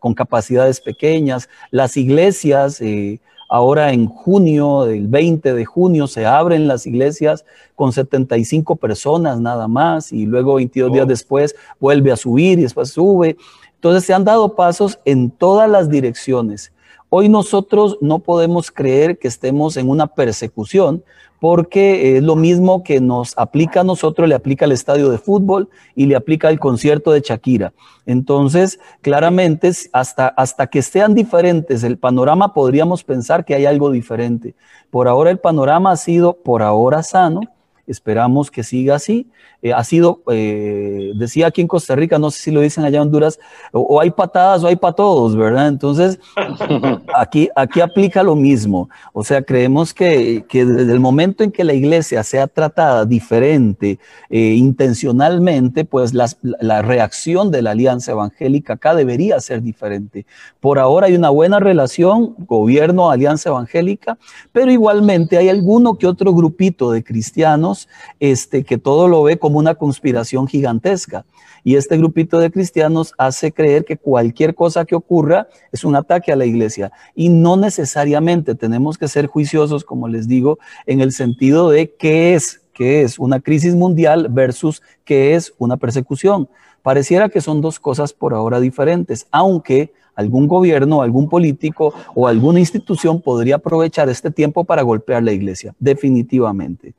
con 0.01 0.15
capacidades 0.15 0.81
pequeñas, 0.81 1.49
las 1.71 1.97
iglesias. 1.97 2.81
Eh, 2.81 3.21
Ahora 3.49 3.93
en 3.93 4.07
junio, 4.07 4.87
el 4.87 5.07
20 5.07 5.55
de 5.55 5.65
junio, 5.65 6.07
se 6.07 6.27
abren 6.27 6.67
las 6.67 6.87
iglesias 6.87 7.45
con 7.75 7.93
75 7.93 8.77
personas 8.77 9.41
nada 9.41 9.69
más 9.69 10.13
y 10.13 10.27
luego 10.27 10.55
22 10.55 10.93
días 10.93 11.07
después 11.07 11.55
vuelve 11.79 12.13
a 12.13 12.17
subir 12.17 12.59
y 12.59 12.63
después 12.63 12.91
sube. 12.91 13.37
Entonces 13.75 14.05
se 14.05 14.15
han 14.15 14.25
dado 14.25 14.55
pasos 14.55 14.99
en 15.05 15.31
todas 15.31 15.71
las 15.71 15.89
direcciones. 15.89 16.73
Hoy 17.19 17.31
nosotros 17.31 17.97
no 18.03 18.19
podemos 18.19 18.71
creer 18.71 19.19
que 19.19 19.27
estemos 19.27 19.79
en 19.79 19.89
una 19.89 20.07
persecución 20.07 21.03
porque 21.41 22.19
es 22.19 22.23
lo 22.23 22.37
mismo 22.37 22.83
que 22.83 23.01
nos 23.01 23.33
aplica 23.39 23.81
a 23.81 23.85
nosotros, 23.85 24.29
le 24.29 24.35
aplica 24.35 24.67
al 24.67 24.73
estadio 24.73 25.09
de 25.09 25.17
fútbol 25.17 25.71
y 25.95 26.05
le 26.05 26.15
aplica 26.15 26.49
al 26.49 26.61
concierto 26.61 27.13
de 27.13 27.23
Shakira. 27.23 27.73
Entonces, 28.05 28.81
claramente, 29.01 29.73
hasta, 29.95 30.29
hasta 30.29 30.67
que 30.67 30.83
sean 30.83 31.15
diferentes 31.15 31.85
el 31.85 31.97
panorama, 31.97 32.53
podríamos 32.53 33.03
pensar 33.03 33.47
que 33.47 33.55
hay 33.55 33.65
algo 33.65 33.91
diferente. 33.91 34.55
Por 34.91 35.09
ahora 35.09 35.31
el 35.31 35.39
panorama 35.39 35.93
ha 35.93 35.97
sido 35.97 36.35
por 36.35 36.63
ahora 36.63 37.03
sano, 37.03 37.41
esperamos 37.87 38.51
que 38.51 38.63
siga 38.63 38.97
así. 38.97 39.29
Eh, 39.63 39.73
ha 39.73 39.83
sido, 39.85 40.23
eh, 40.31 41.13
decía 41.15 41.47
aquí 41.47 41.61
en 41.61 41.69
Costa 41.69 41.97
Rica, 41.97 42.19
no 42.19 42.31
sé 42.31 42.43
si 42.43 42.51
lo 42.51 42.61
dicen 42.61 42.85
allá 42.85 42.99
en 42.99 43.03
Honduras, 43.03 43.39
o, 43.73 44.01
hay 44.01 44.11
patadas 44.11 44.63
o 44.63 44.67
hay 44.67 44.77
para 44.77 44.95
todos, 44.95 45.35
¿verdad? 45.35 45.69
Entonces, 45.69 46.19
aquí, 47.15 47.49
aquí 47.57 47.81
aplica 47.81 48.23
lo 48.23 48.37
mismo. 48.37 48.89
O 49.13 49.25
sea, 49.25 49.43
creemos 49.43 49.95
que, 49.95 50.45
desde 50.51 50.93
el 50.93 51.01
momento 51.01 51.43
en 51.43 51.51
que 51.51 51.65
la 51.65 51.75
iglesia 51.75 52.23
sea 52.23 52.47
tratada 52.47 53.05
diferente, 53.05 53.99
eh, 54.31 54.55
intencionalmente, 54.57 55.85
pues 55.85 56.13
la 56.13 56.83
reacción 56.83 57.51
de 57.51 57.63
la 57.63 57.71
alianza 57.73 58.13
evangélica 58.13 58.75
acá 58.75 58.95
debería 58.95 59.41
ser 59.41 59.63
diferente. 59.63 60.27
Por 60.61 60.79
ahora 60.79 61.07
hay 61.07 61.15
una 61.15 61.31
buena 61.31 61.61
relación, 61.61 62.35
gobierno, 62.39 63.11
alianza 63.11 63.51
evangélica, 63.51 64.19
pero 64.53 64.71
igualmente 64.71 65.39
hay 65.39 65.49
alguno 65.49 65.97
que 65.97 66.07
otro 66.07 66.33
grupito 66.33 66.91
de 66.91 67.03
cristianos 67.03 67.76
este, 68.21 68.65
que 68.65 68.79
todo 68.79 69.09
lo 69.09 69.23
ve 69.23 69.39
como 69.39 69.59
una 69.59 69.75
conspiración 69.75 70.47
gigantesca. 70.47 71.25
Y 71.65 71.75
este 71.75 71.97
grupito 71.97 72.39
de 72.39 72.51
cristianos 72.51 73.13
hace 73.19 73.51
creer 73.51 73.85
que 73.85 73.97
cualquier 73.97 74.55
cosa 74.55 74.85
que 74.85 74.95
ocurra 74.95 75.49
es 75.73 75.83
un 75.83 75.97
ataque 75.97 76.33
a 76.33 76.37
la 76.37 76.47
iglesia. 76.47 76.93
Y 77.15 77.29
no 77.29 77.57
necesariamente 77.57 78.55
tenemos 78.55 78.99
que 78.99 79.09
ser 79.09 79.27
juiciosos, 79.27 79.85
como 79.85 80.07
les 80.07 80.29
digo, 80.29 80.59
en 80.87 81.01
el 81.01 81.11
sentido 81.13 81.69
de 81.71 81.93
qué 81.93 82.35
es, 82.35 82.63
qué 82.73 83.03
es 83.03 83.19
una 83.19 83.41
crisis 83.41 83.75
mundial 83.75 84.29
versus 84.31 84.81
qué 85.05 85.35
es 85.35 85.55
una 85.59 85.77
persecución. 85.77 86.49
Pareciera 86.83 87.29
que 87.29 87.41
son 87.41 87.61
dos 87.61 87.81
cosas 87.81 88.13
por 88.13 88.33
ahora 88.33 88.61
diferentes, 88.61 89.27
aunque 89.33 89.93
algún 90.17 90.49
gobierno, 90.49 91.03
algún 91.03 91.29
político 91.29 91.93
o 92.15 92.27
alguna 92.27 92.59
institución 92.59 93.21
podría 93.21 93.57
aprovechar 93.57 94.09
este 94.09 94.31
tiempo 94.31 94.65
para 94.65 94.83
golpear 94.83 95.23
la 95.23 95.33
iglesia, 95.33 95.75
definitivamente. 95.79 96.95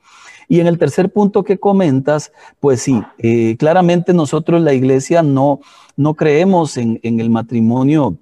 Y 0.47 0.59
en 0.59 0.67
el 0.67 0.77
tercer 0.77 1.11
punto 1.11 1.43
que 1.43 1.57
comentas, 1.57 2.31
pues 2.59 2.81
sí, 2.81 3.01
eh, 3.17 3.55
claramente 3.57 4.13
nosotros 4.13 4.61
la 4.61 4.73
iglesia 4.73 5.21
no, 5.23 5.59
no 5.95 6.13
creemos 6.13 6.77
en, 6.77 6.99
en 7.03 7.19
el 7.19 7.29
matrimonio 7.29 8.17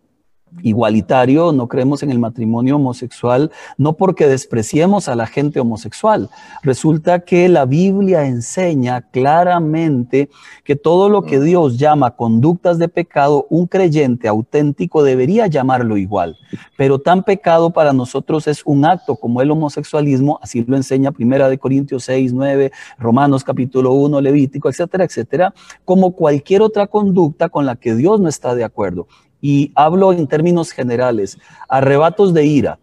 igualitario, 0.62 1.52
no 1.52 1.68
creemos 1.68 2.04
en 2.04 2.12
el 2.12 2.20
matrimonio 2.20 2.76
homosexual, 2.78 3.52
no 3.78 3.94
porque 3.94 4.28
despreciemos 4.28 5.08
a 5.08 5.16
la 5.16 5.28
gente 5.28 5.60
homosexual. 5.60 6.30
Resulta 6.64 7.20
que 7.20 7.50
la 7.50 7.66
Biblia 7.66 8.26
enseña 8.26 9.02
claramente 9.02 10.30
que 10.64 10.76
todo 10.76 11.10
lo 11.10 11.24
que 11.24 11.40
Dios 11.40 11.78
llama 11.78 12.12
conductas 12.12 12.78
de 12.78 12.88
pecado, 12.88 13.48
un 13.50 13.68
creyente 13.68 14.28
auténtico 14.28 15.04
debería 15.04 15.48
llamarlo 15.48 15.98
igual. 15.98 16.38
Pero 16.78 17.00
tan 17.00 17.24
pecado 17.24 17.72
para 17.72 17.94
nosotros 17.94 18.48
es 18.48 18.62
un 18.66 18.86
acto 18.86 19.16
como 19.16 19.42
el 19.42 19.52
homosexualismo, 19.52 20.40
así 20.42 20.64
lo 20.68 20.76
enseña 20.76 21.12
Primera 21.12 21.50
de 21.50 21.58
Corintios 21.58 22.04
6, 22.06 22.34
9, 22.34 22.72
Romanos 22.98 23.44
capítulo 23.44 23.94
1, 23.94 24.22
Levítico, 24.22 24.70
etcétera, 24.70 25.04
etcétera, 25.06 25.54
como 25.84 26.12
cualquier 26.12 26.62
otra 26.62 26.88
conducta 26.88 27.50
con 27.50 27.66
la 27.66 27.76
que 27.76 27.96
Dios 27.96 28.20
no 28.20 28.30
está 28.30 28.56
de 28.56 28.64
acuerdo 28.64 29.08
y 29.48 29.72
hablo 29.76 30.12
en 30.12 30.26
términos 30.26 30.72
generales, 30.72 31.38
arrebatos 31.70 32.34
de 32.34 32.48
ira, 32.48 32.80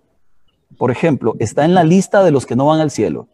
por 0.78 0.92
ejemplo, 0.92 1.34
está 1.40 1.64
en 1.64 1.74
la 1.74 1.82
lista 1.82 2.22
de 2.22 2.30
los 2.30 2.46
que 2.46 2.54
no 2.54 2.66
van 2.66 2.78
al 2.78 2.92
cielo. 2.92 3.26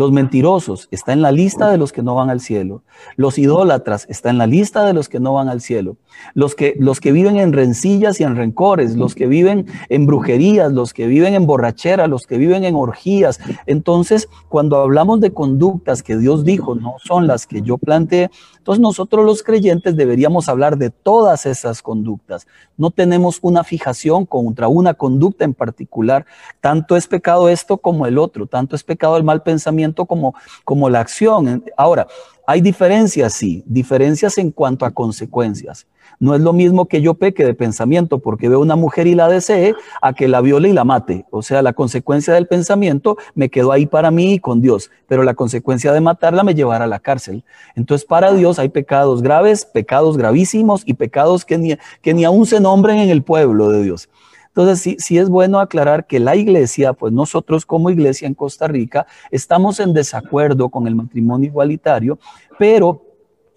Los 0.00 0.12
mentirosos 0.12 0.88
está 0.90 1.12
en 1.12 1.20
la 1.20 1.30
lista 1.30 1.70
de 1.70 1.76
los 1.76 1.92
que 1.92 2.02
no 2.02 2.14
van 2.14 2.30
al 2.30 2.40
cielo. 2.40 2.84
Los 3.16 3.36
idólatras 3.36 4.06
está 4.08 4.30
en 4.30 4.38
la 4.38 4.46
lista 4.46 4.82
de 4.86 4.94
los 4.94 5.10
que 5.10 5.20
no 5.20 5.34
van 5.34 5.50
al 5.50 5.60
cielo. 5.60 5.98
Los 6.32 6.54
que, 6.54 6.74
los 6.78 7.00
que 7.00 7.12
viven 7.12 7.36
en 7.36 7.52
rencillas 7.52 8.18
y 8.18 8.24
en 8.24 8.34
rencores, 8.34 8.96
los 8.96 9.14
que 9.14 9.26
viven 9.26 9.66
en 9.90 10.06
brujerías, 10.06 10.72
los 10.72 10.94
que 10.94 11.06
viven 11.06 11.34
en 11.34 11.44
borrachera, 11.44 12.06
los 12.06 12.26
que 12.26 12.38
viven 12.38 12.64
en 12.64 12.76
orgías. 12.76 13.40
Entonces, 13.66 14.30
cuando 14.48 14.78
hablamos 14.78 15.20
de 15.20 15.34
conductas 15.34 16.02
que 16.02 16.16
Dios 16.16 16.46
dijo 16.46 16.74
no 16.74 16.94
son 17.04 17.26
las 17.26 17.46
que 17.46 17.60
yo 17.60 17.76
planteé, 17.76 18.30
entonces 18.56 18.80
nosotros 18.80 19.24
los 19.26 19.42
creyentes 19.42 19.96
deberíamos 19.96 20.48
hablar 20.48 20.78
de 20.78 20.88
todas 20.90 21.44
esas 21.44 21.82
conductas. 21.82 22.46
No 22.78 22.90
tenemos 22.90 23.38
una 23.42 23.64
fijación 23.64 24.24
contra 24.24 24.68
una 24.68 24.94
conducta 24.94 25.44
en 25.44 25.54
particular. 25.54 26.24
Tanto 26.60 26.96
es 26.96 27.06
pecado 27.06 27.48
esto 27.48 27.78
como 27.78 28.06
el 28.06 28.16
otro, 28.16 28.46
tanto 28.46 28.76
es 28.76 28.82
pecado 28.82 29.16
el 29.16 29.24
mal 29.24 29.42
pensamiento 29.42 29.89
como, 29.94 30.34
como 30.64 30.88
la 30.88 31.00
acción. 31.00 31.64
Ahora, 31.76 32.06
hay 32.46 32.60
diferencias, 32.60 33.32
sí, 33.34 33.62
diferencias 33.66 34.36
en 34.38 34.50
cuanto 34.50 34.84
a 34.84 34.90
consecuencias. 34.90 35.86
No 36.18 36.34
es 36.34 36.40
lo 36.40 36.52
mismo 36.52 36.86
que 36.86 37.00
yo 37.00 37.14
peque 37.14 37.44
de 37.44 37.54
pensamiento 37.54 38.18
porque 38.18 38.48
veo 38.48 38.60
una 38.60 38.76
mujer 38.76 39.06
y 39.06 39.14
la 39.14 39.28
desee 39.28 39.74
a 40.02 40.12
que 40.12 40.28
la 40.28 40.40
viole 40.40 40.68
y 40.68 40.72
la 40.72 40.84
mate. 40.84 41.24
O 41.30 41.42
sea, 41.42 41.62
la 41.62 41.72
consecuencia 41.72 42.34
del 42.34 42.46
pensamiento 42.46 43.16
me 43.34 43.48
quedó 43.48 43.72
ahí 43.72 43.86
para 43.86 44.10
mí 44.10 44.34
y 44.34 44.38
con 44.38 44.60
Dios, 44.60 44.90
pero 45.06 45.22
la 45.22 45.34
consecuencia 45.34 45.92
de 45.92 46.00
matarla 46.00 46.42
me 46.42 46.54
llevará 46.54 46.84
a 46.84 46.88
la 46.88 46.98
cárcel. 46.98 47.44
Entonces, 47.74 48.04
para 48.04 48.32
Dios 48.32 48.58
hay 48.58 48.68
pecados 48.68 49.22
graves, 49.22 49.64
pecados 49.64 50.18
gravísimos 50.18 50.82
y 50.84 50.94
pecados 50.94 51.44
que 51.44 51.56
ni, 51.56 51.76
que 52.02 52.12
ni 52.12 52.24
aún 52.24 52.44
se 52.46 52.60
nombren 52.60 52.98
en 52.98 53.08
el 53.08 53.22
pueblo 53.22 53.70
de 53.70 53.82
Dios. 53.82 54.08
Entonces, 54.50 54.80
sí, 54.80 54.96
sí, 54.98 55.16
es 55.18 55.28
bueno 55.28 55.60
aclarar 55.60 56.06
que 56.06 56.18
la 56.18 56.34
iglesia, 56.36 56.92
pues 56.92 57.12
nosotros 57.12 57.64
como 57.64 57.90
iglesia 57.90 58.26
en 58.26 58.34
Costa 58.34 58.66
Rica, 58.66 59.06
estamos 59.30 59.78
en 59.78 59.92
desacuerdo 59.92 60.68
con 60.68 60.86
el 60.86 60.96
matrimonio 60.96 61.48
igualitario, 61.48 62.18
pero 62.58 63.09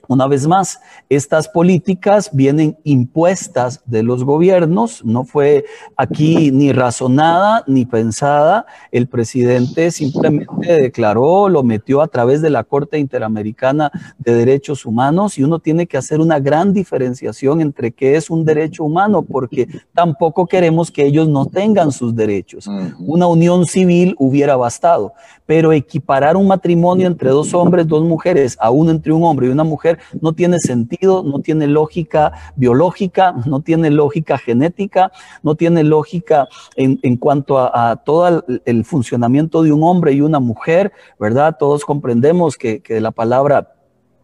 una 0.07 0.27
vez 0.27 0.47
más, 0.47 0.81
estas 1.07 1.47
políticas 1.47 2.29
vienen 2.33 2.77
impuestas 2.83 3.81
de 3.85 4.03
los 4.03 4.25
gobiernos, 4.25 5.03
no 5.05 5.23
fue 5.23 5.63
aquí 5.95 6.51
ni 6.51 6.73
razonada 6.73 7.63
ni 7.67 7.85
pensada. 7.85 8.65
El 8.91 9.07
presidente 9.07 9.91
simplemente 9.91 10.73
declaró, 10.73 11.47
lo 11.47 11.63
metió 11.63 12.01
a 12.01 12.07
través 12.07 12.41
de 12.41 12.49
la 12.49 12.65
Corte 12.65 12.99
Interamericana 12.99 13.91
de 14.17 14.35
Derechos 14.35 14.85
Humanos 14.85 15.37
y 15.37 15.43
uno 15.43 15.59
tiene 15.59 15.87
que 15.87 15.97
hacer 15.97 16.19
una 16.19 16.39
gran 16.39 16.73
diferenciación 16.73 17.61
entre 17.61 17.93
qué 17.93 18.17
es 18.17 18.29
un 18.29 18.43
derecho 18.43 18.83
humano, 18.83 19.21
porque 19.21 19.67
tampoco 19.93 20.47
queremos 20.47 20.91
que 20.91 21.05
ellos 21.05 21.29
no 21.29 21.45
tengan 21.45 21.93
sus 21.93 22.13
derechos. 22.13 22.67
Una 22.99 23.27
unión 23.27 23.65
civil 23.65 24.15
hubiera 24.19 24.57
bastado, 24.57 25.13
pero 25.45 25.71
equiparar 25.71 26.35
un 26.35 26.47
matrimonio 26.47 27.07
entre 27.07 27.29
dos 27.29 27.53
hombres, 27.53 27.87
dos 27.87 28.03
mujeres, 28.03 28.57
a 28.59 28.69
uno 28.69 28.91
entre 28.91 29.13
un 29.13 29.23
hombre 29.23 29.47
y 29.47 29.49
una 29.49 29.63
mujer, 29.63 29.92
no 30.21 30.33
tiene 30.33 30.59
sentido, 30.59 31.23
no 31.23 31.39
tiene 31.39 31.67
lógica 31.67 32.31
biológica, 32.55 33.33
no 33.45 33.61
tiene 33.61 33.89
lógica 33.89 34.37
genética, 34.37 35.11
no 35.41 35.55
tiene 35.55 35.83
lógica 35.83 36.47
en, 36.75 37.17
cuanto 37.17 37.59
a, 37.59 37.95
todo 38.03 38.45
el, 38.65 38.85
funcionamiento 38.85 39.63
de 39.63 39.71
un 39.71 39.83
hombre 39.83 40.13
y 40.13 40.21
una 40.21 40.39
mujer, 40.39 40.91
¿verdad? 41.19 41.55
Todos 41.57 41.85
comprendemos 41.85 42.57
que, 42.57 42.81
que 42.81 42.99
la 42.99 43.11
palabra 43.11 43.73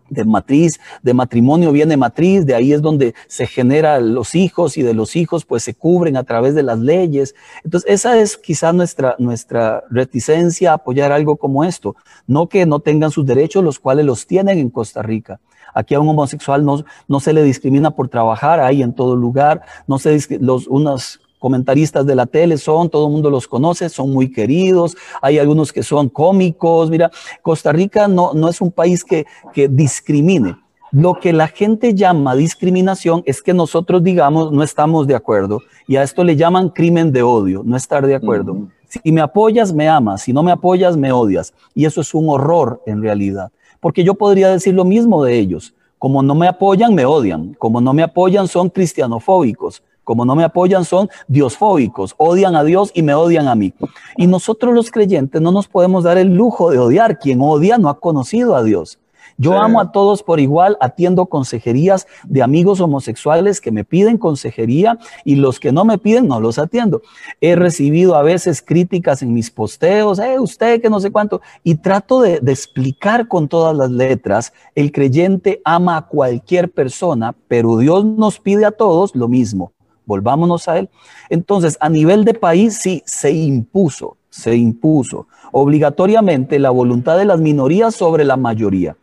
de 0.09 0.25
matriz, 0.25 0.79
de 1.01 1.13
matrimonio 1.13 1.71
viene 1.71 1.97
matriz, 1.97 2.45
de 2.45 2.55
ahí 2.55 2.73
es 2.73 2.81
donde 2.81 3.13
se 3.27 3.47
generan 3.47 4.13
los 4.13 4.35
hijos 4.35 4.77
y 4.77 4.83
de 4.83 4.93
los 4.93 5.15
hijos 5.15 5.45
pues 5.45 5.63
se 5.63 5.75
cubren 5.75 6.17
a 6.17 6.23
través 6.23 6.55
de 6.55 6.63
las 6.63 6.79
leyes. 6.79 7.35
Entonces 7.63 7.91
esa 7.91 8.19
es 8.19 8.37
quizá 8.37 8.73
nuestra, 8.73 9.15
nuestra 9.19 9.83
reticencia 9.89 10.71
a 10.71 10.75
apoyar 10.75 11.11
algo 11.11 11.37
como 11.37 11.63
esto, 11.63 11.95
no 12.27 12.49
que 12.49 12.65
no 12.65 12.79
tengan 12.79 13.11
sus 13.11 13.25
derechos, 13.25 13.63
los 13.63 13.79
cuales 13.79 14.05
los 14.05 14.25
tienen 14.25 14.59
en 14.59 14.69
Costa 14.69 15.01
Rica. 15.01 15.39
Aquí 15.73 15.95
a 15.95 15.99
un 15.99 16.09
homosexual 16.09 16.65
no, 16.65 16.83
no 17.07 17.19
se 17.19 17.33
le 17.33 17.43
discrimina 17.43 17.91
por 17.91 18.07
trabajar, 18.07 18.59
ahí 18.59 18.81
en 18.81 18.93
todo 18.93 19.15
lugar, 19.15 19.61
no 19.87 19.99
se 19.99 20.19
los, 20.39 20.67
unas 20.67 21.19
comentaristas 21.39 22.05
de 22.05 22.15
la 22.15 22.25
tele 22.25 22.57
son, 22.57 22.89
todo 22.89 23.07
el 23.07 23.13
mundo 23.13 23.29
los 23.29 23.47
conoce, 23.47 23.89
son 23.89 24.11
muy 24.11 24.31
queridos, 24.31 24.95
hay 25.21 25.39
algunos 25.39 25.71
que 25.71 25.83
son 25.83 26.09
cómicos, 26.09 26.89
mira, 26.89 27.09
Costa 27.41 27.71
Rica 27.71 28.07
no, 28.07 28.33
no 28.33 28.49
es 28.49 28.61
un 28.61 28.71
país 28.71 29.03
que, 29.03 29.25
que 29.53 29.67
discrimine. 29.67 30.57
Lo 30.91 31.19
que 31.19 31.33
la 31.33 31.47
gente 31.47 31.93
llama 31.93 32.35
discriminación 32.35 33.21
es 33.25 33.43
que 33.43 33.53
nosotros 33.53 34.03
digamos 34.03 34.51
no 34.51 34.63
estamos 34.63 35.05
de 35.05 35.13
acuerdo 35.13 35.61
y 35.87 35.97
a 35.97 36.03
esto 36.03 36.23
le 36.23 36.35
llaman 36.35 36.69
crimen 36.69 37.11
de 37.11 37.21
odio, 37.21 37.61
no 37.63 37.77
estar 37.77 38.05
de 38.05 38.15
acuerdo. 38.15 38.67
Si 38.87 39.11
me 39.11 39.21
apoyas, 39.21 39.71
me 39.71 39.87
amas, 39.87 40.23
si 40.23 40.33
no 40.33 40.41
me 40.41 40.51
apoyas, 40.51 40.97
me 40.97 41.11
odias. 41.11 41.53
Y 41.75 41.85
eso 41.85 42.01
es 42.01 42.11
un 42.15 42.27
horror 42.27 42.81
en 42.87 43.03
realidad, 43.03 43.51
porque 43.79 44.03
yo 44.03 44.15
podría 44.15 44.49
decir 44.49 44.73
lo 44.73 44.85
mismo 44.85 45.23
de 45.23 45.37
ellos. 45.37 45.73
Como 45.97 46.23
no 46.23 46.33
me 46.35 46.47
apoyan, 46.47 46.95
me 46.95 47.05
odian. 47.05 47.55
Como 47.55 47.81
no 47.81 47.93
me 47.93 48.03
apoyan, 48.03 48.47
son 48.47 48.69
cristianofóbicos. 48.69 49.83
Como 50.03 50.25
no 50.25 50.35
me 50.35 50.43
apoyan, 50.43 50.85
son 50.85 51.09
diosfóbicos. 51.27 52.15
Odian 52.17 52.55
a 52.55 52.63
Dios 52.63 52.91
y 52.93 53.03
me 53.03 53.13
odian 53.13 53.47
a 53.47 53.55
mí. 53.55 53.73
Y 54.17 54.27
nosotros 54.27 54.73
los 54.73 54.89
creyentes 54.89 55.41
no 55.41 55.51
nos 55.51 55.67
podemos 55.67 56.03
dar 56.03 56.17
el 56.17 56.33
lujo 56.33 56.71
de 56.71 56.79
odiar. 56.79 57.19
Quien 57.19 57.41
odia 57.41 57.77
no 57.77 57.89
ha 57.89 57.99
conocido 57.99 58.55
a 58.55 58.63
Dios. 58.63 58.97
Yo 59.41 59.53
amo 59.57 59.79
a 59.79 59.93
todos 59.93 60.21
por 60.21 60.41
igual, 60.41 60.75
atiendo 60.81 61.27
consejerías 61.27 62.07
de 62.25 62.43
amigos 62.43 62.81
homosexuales 62.81 63.61
que 63.61 63.71
me 63.71 63.85
piden 63.85 64.17
consejería 64.17 64.99
y 65.23 65.35
los 65.35 65.61
que 65.61 65.71
no 65.71 65.85
me 65.85 65.97
piden 65.97 66.27
no 66.27 66.41
los 66.41 66.59
atiendo. 66.59 67.01
He 67.39 67.55
recibido 67.55 68.15
a 68.15 68.21
veces 68.21 68.61
críticas 68.61 69.21
en 69.21 69.33
mis 69.33 69.49
posteos, 69.49 70.19
eh, 70.19 70.37
usted 70.41 70.81
que 70.81 70.89
no 70.89 70.99
sé 70.99 71.09
cuánto, 71.09 71.39
y 71.63 71.75
trato 71.75 72.19
de, 72.19 72.41
de 72.41 72.51
explicar 72.51 73.29
con 73.29 73.47
todas 73.47 73.77
las 73.77 73.89
letras, 73.89 74.51
el 74.75 74.91
creyente 74.91 75.61
ama 75.63 75.95
a 75.95 76.07
cualquier 76.07 76.69
persona, 76.69 77.33
pero 77.47 77.77
Dios 77.77 78.03
nos 78.03 78.41
pide 78.41 78.65
a 78.65 78.71
todos 78.71 79.15
lo 79.15 79.29
mismo. 79.29 79.71
Volvámonos 80.05 80.67
a 80.67 80.79
él. 80.79 80.89
Entonces, 81.29 81.77
a 81.79 81.87
nivel 81.87 82.25
de 82.25 82.33
país, 82.33 82.77
sí, 82.81 83.01
se 83.05 83.31
impuso, 83.31 84.17
se 84.29 84.57
impuso 84.57 85.27
obligatoriamente 85.53 86.59
la 86.59 86.71
voluntad 86.71 87.17
de 87.17 87.25
las 87.25 87.39
minorías 87.39 87.95
sobre 87.95 88.25
la 88.25 88.35
mayoría. 88.35 88.97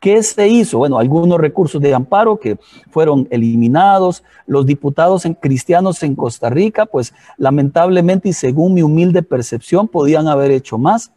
¿Qué 0.00 0.22
se 0.22 0.48
hizo? 0.48 0.78
Bueno, 0.78 0.98
algunos 0.98 1.38
recursos 1.38 1.80
de 1.80 1.92
amparo 1.92 2.40
que 2.40 2.58
fueron 2.90 3.28
eliminados. 3.30 4.24
Los 4.46 4.64
diputados 4.64 5.24
cristianos 5.40 6.02
en 6.02 6.16
Costa 6.16 6.48
Rica, 6.48 6.86
pues 6.86 7.12
lamentablemente 7.36 8.30
y 8.30 8.32
según 8.32 8.72
mi 8.72 8.82
humilde 8.82 9.22
percepción, 9.22 9.88
podían 9.88 10.26
haber 10.26 10.52
hecho 10.52 10.78
más, 10.78 11.12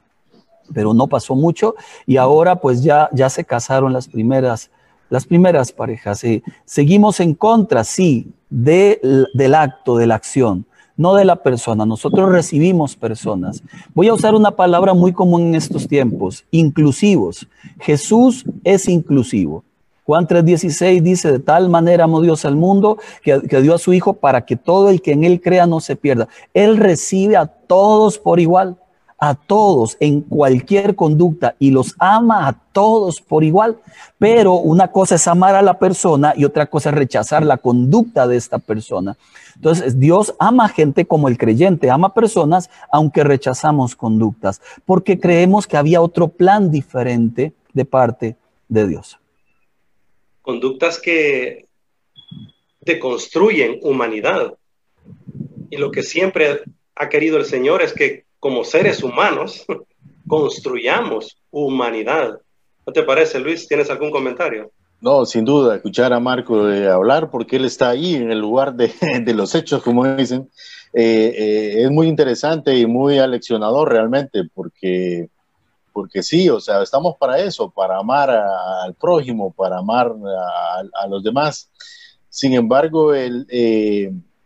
pero 0.73 0.93
no 0.93 1.07
pasó 1.07 1.33
mucho. 1.33 1.75
Y 2.05 2.17
ahora 2.17 2.57
pues 2.57 2.83
ya, 2.83 3.07
ya 3.13 3.29
se 3.29 3.45
casaron 3.45 3.93
las 3.93 4.09
primeras, 4.09 4.69
las 5.09 5.25
primeras 5.25 5.71
parejas. 5.71 6.21
Eh, 6.25 6.43
seguimos 6.65 7.21
en 7.21 7.35
contra, 7.35 7.85
sí, 7.85 8.33
de, 8.49 8.99
del 9.33 9.55
acto, 9.55 9.95
de 9.95 10.07
la 10.07 10.15
acción 10.15 10.65
no 10.97 11.15
de 11.15 11.25
la 11.25 11.37
persona. 11.37 11.85
Nosotros 11.85 12.31
recibimos 12.31 12.95
personas. 12.95 13.63
Voy 13.93 14.07
a 14.07 14.13
usar 14.13 14.35
una 14.35 14.51
palabra 14.51 14.93
muy 14.93 15.13
común 15.13 15.47
en 15.47 15.55
estos 15.55 15.87
tiempos, 15.87 16.45
inclusivos. 16.51 17.47
Jesús 17.79 18.45
es 18.63 18.87
inclusivo. 18.87 19.63
Juan 20.05 20.27
3:16 20.27 21.01
dice, 21.01 21.31
de 21.31 21.39
tal 21.39 21.69
manera 21.69 22.03
amó 22.03 22.21
Dios 22.21 22.43
al 22.43 22.57
mundo 22.57 22.97
que, 23.21 23.41
que, 23.43 23.61
dio 23.61 23.73
a 23.73 23.77
su 23.77 23.93
Hijo 23.93 24.13
para 24.13 24.45
que 24.45 24.57
todo 24.57 24.89
el 24.89 25.01
que 25.01 25.13
en 25.13 25.23
Él 25.23 25.41
crea 25.41 25.65
no 25.65 25.79
se 25.79 25.95
pierda. 25.95 26.27
Él 26.53 26.77
recibe 26.77 27.37
a 27.37 27.45
todos 27.45 28.19
por 28.19 28.39
igual 28.39 28.77
a 29.17 29.35
todos 29.35 29.97
en 29.99 30.21
cualquier 30.21 30.95
conducta 30.95 31.55
y 31.59 31.71
los 31.71 31.95
ama 31.99 32.47
a 32.47 32.53
todos 32.73 33.21
por 33.21 33.43
igual. 33.43 33.77
Pero 34.19 34.55
una 34.55 34.91
cosa 34.91 35.15
es 35.15 35.27
amar 35.27 35.55
a 35.55 35.61
la 35.61 35.79
persona 35.79 36.33
y 36.35 36.45
otra 36.45 36.65
cosa 36.65 36.89
es 36.89 36.95
rechazar 36.95 37.45
la 37.45 37.57
conducta 37.57 38.27
de 38.27 38.37
esta 38.37 38.59
persona. 38.59 39.17
Entonces, 39.55 39.99
Dios 39.99 40.35
ama 40.39 40.67
gente 40.67 41.05
como 41.05 41.27
el 41.27 41.37
creyente, 41.37 41.89
ama 41.89 42.13
personas 42.13 42.69
aunque 42.91 43.23
rechazamos 43.23 43.95
conductas, 43.95 44.61
porque 44.85 45.19
creemos 45.19 45.67
que 45.67 45.77
había 45.77 46.01
otro 46.01 46.27
plan 46.27 46.71
diferente 46.71 47.53
de 47.73 47.85
parte 47.85 48.35
de 48.67 48.87
Dios. 48.87 49.19
Conductas 50.41 50.99
que 50.99 51.67
deconstruyen 52.81 53.79
humanidad. 53.81 54.55
Y 55.69 55.77
lo 55.77 55.91
que 55.91 56.03
siempre 56.03 56.61
ha 56.95 57.09
querido 57.09 57.37
el 57.37 57.45
Señor 57.45 57.81
es 57.81 57.93
que 57.93 58.25
como 58.43 58.65
seres 58.65 59.01
humanos 59.01 59.65
construyamos 60.27 61.37
humanidad. 61.49 62.41
¿No 62.85 62.91
te 62.91 63.01
parece, 63.03 63.39
Luis? 63.39 63.69
¿Tienes 63.69 63.89
algún 63.89 64.11
comentario? 64.11 64.69
No, 64.99 65.25
sin 65.25 65.45
duda, 65.45 65.77
escuchar 65.77 66.11
a 66.11 66.19
Marco 66.19 66.69
eh, 66.69 66.89
hablar, 66.89 67.31
porque 67.31 67.55
él 67.55 67.63
está 67.63 67.91
ahí 67.91 68.15
en 68.15 68.31
el 68.33 68.39
lugar 68.39 68.73
de, 68.73 68.93
de 69.23 69.33
los 69.33 69.55
hechos, 69.55 69.81
como 69.81 70.05
dicen, 70.15 70.49
eh, 70.91 71.33
eh, 71.37 71.83
es 71.83 71.89
muy 71.89 72.07
interesante 72.09 72.77
y 72.77 72.85
muy 72.85 73.17
aleccionador 73.17 73.89
realmente, 73.89 74.41
porque, 74.53 75.29
porque 75.93 76.21
sí, 76.21 76.49
o 76.49 76.59
sea, 76.59 76.83
estamos 76.83 77.15
para 77.17 77.39
eso, 77.39 77.69
para 77.69 77.97
amar 77.97 78.29
a, 78.29 78.83
al 78.83 78.93
prójimo, 78.95 79.53
para 79.53 79.77
amar 79.77 80.07
a, 80.11 81.01
a, 81.01 81.07
los 81.07 81.23
demás. 81.23 81.69
Sin 82.27 82.53
embargo, 82.55 83.13
el 83.13 83.47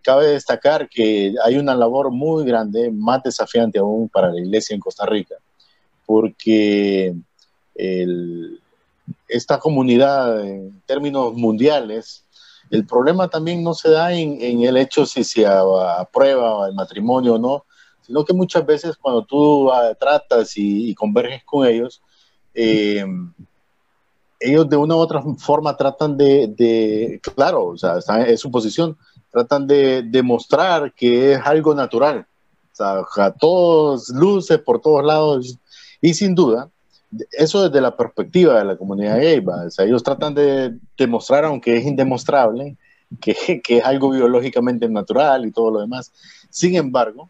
cabe 0.07 0.27
destacar 0.27 0.87
que 0.87 1.35
hay 1.43 1.57
una 1.57 1.75
labor 1.75 2.11
muy 2.11 2.45
grande, 2.45 2.89
más 2.89 3.21
desafiante 3.23 3.77
aún 3.77 4.07
para 4.07 4.31
la 4.31 4.39
iglesia 4.39 4.73
en 4.73 4.79
Costa 4.79 5.05
Rica, 5.05 5.35
porque 6.05 7.13
esta 9.27 9.59
comunidad 9.59 10.45
en 10.45 10.81
términos 10.85 11.33
mundiales, 11.33 12.23
el 12.69 12.85
problema 12.85 13.27
también 13.27 13.61
no 13.61 13.73
se 13.73 13.89
da 13.89 14.13
en, 14.13 14.61
el 14.61 14.77
hecho 14.77 15.05
si 15.05 15.25
se 15.25 15.45
aprueba 15.45 16.69
el 16.69 16.73
matrimonio 16.73 17.33
o 17.33 17.39
no, 17.39 17.65
sino 18.01 18.23
que 18.23 18.31
muchas 18.33 18.65
veces 18.65 18.95
cuando 18.95 19.25
tú 19.25 19.69
uh, 19.69 19.93
tratas 19.99 20.53
y, 20.55 20.95
converges 20.95 21.43
con 21.43 21.67
ellos, 21.67 22.01
eh, 22.53 23.05
ellos 24.39 24.69
de 24.69 24.77
una 24.77 24.95
u 24.95 24.99
otra 24.99 25.21
forma 25.37 25.75
tratan 25.75 26.15
de, 26.15 26.47
de 26.47 27.19
claro, 27.35 27.65
o 27.65 27.77
sea, 27.77 27.97
es 28.25 28.39
su 28.39 28.49
posición, 28.49 28.97
tratan 29.37 29.67
de 29.67 30.01
demostrar 30.01 30.91
que 30.93 31.33
es 31.33 31.39
algo 31.45 31.75
natural. 31.75 32.25
O 32.73 32.75
sea, 32.75 33.25
a 33.25 33.31
todos 33.31 34.09
luces 34.09 34.57
por 34.57 34.81
todos 34.81 35.05
lados. 35.05 35.59
Y 36.01 36.15
sin 36.15 36.33
duda, 36.33 36.69
eso 37.31 37.69
desde 37.69 37.81
la 37.81 37.95
perspectiva 37.95 38.57
de 38.57 38.65
la 38.65 38.75
comunidad 38.75 39.19
gay, 39.19 39.43
ellos 39.79 40.01
tratan 40.01 40.33
de 40.33 40.75
demostrar, 40.97 41.45
aunque 41.45 41.77
es 41.77 41.85
indemostrable, 41.85 42.77
que, 43.21 43.61
que, 43.63 43.77
es 43.77 43.85
algo 43.85 44.09
biológicamente 44.09 44.89
natural 44.89 45.45
y 45.45 45.51
todo 45.51 45.69
lo 45.69 45.79
demás. 45.81 46.11
Sin 46.49 46.75
embargo, 46.75 47.29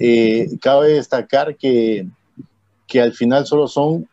eh, 0.00 0.48
cabe 0.60 0.94
destacar 0.94 1.56
que, 1.56 2.08
que 2.88 3.00
al 3.00 3.12
final 3.12 3.46
solo 3.46 3.68
son, 3.68 4.08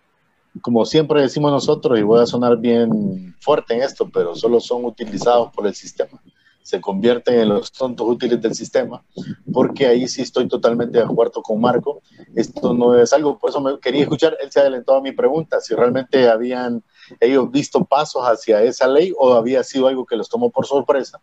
como 0.62 0.86
siempre 0.86 1.22
decimos 1.22 1.52
nosotros, 1.52 1.98
y 1.98 2.04
voy 2.04 2.22
a 2.22 2.28
sonar 2.28 2.58
bien 2.58 3.36
fuerte 3.40 3.74
en 3.74 3.82
esto, 3.82 4.08
pero 4.14 4.36
solo 4.36 4.60
son 4.60 4.86
utilizados 4.86 5.52
por 5.52 5.66
el 5.66 5.74
sistema 5.74 6.22
se 6.64 6.80
convierten 6.80 7.40
en 7.42 7.50
los 7.50 7.72
tontos 7.72 8.08
útiles 8.08 8.42
del 8.42 8.56
sistema, 8.56 9.04
porque 9.52 9.86
ahí 9.86 10.08
sí 10.08 10.22
estoy 10.22 10.48
totalmente 10.48 10.98
de 10.98 11.04
acuerdo 11.04 11.44
con 11.44 11.60
Marco. 11.60 12.02
Esto 12.34 12.74
no 12.74 12.98
es 12.98 13.12
algo, 13.12 13.38
por 13.38 13.50
eso 13.50 13.60
me 13.60 13.78
quería 13.80 14.04
escuchar, 14.04 14.38
él 14.42 14.50
se 14.50 14.62
adelantó 14.62 14.96
a 14.96 15.02
mi 15.02 15.12
pregunta, 15.12 15.60
si 15.60 15.76
realmente 15.76 16.30
habían 16.30 16.82
ellos 17.20 17.52
visto 17.52 17.84
pasos 17.84 18.24
hacia 18.24 18.64
esa 18.64 18.88
ley 18.88 19.14
o 19.18 19.34
había 19.34 19.62
sido 19.64 19.88
algo 19.88 20.06
que 20.06 20.16
los 20.16 20.30
tomó 20.30 20.50
por 20.52 20.66
sorpresa. 20.66 21.20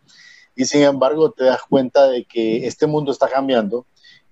Y 0.55 0.65
sin 0.65 0.83
embargo, 0.83 1.31
te 1.31 1.45
das 1.45 1.61
cuenta 1.67 2.07
de 2.07 2.25
que 2.25 2.67
este 2.67 2.85
mundo 2.85 3.11
está 3.11 3.27
cambiando 3.27 3.87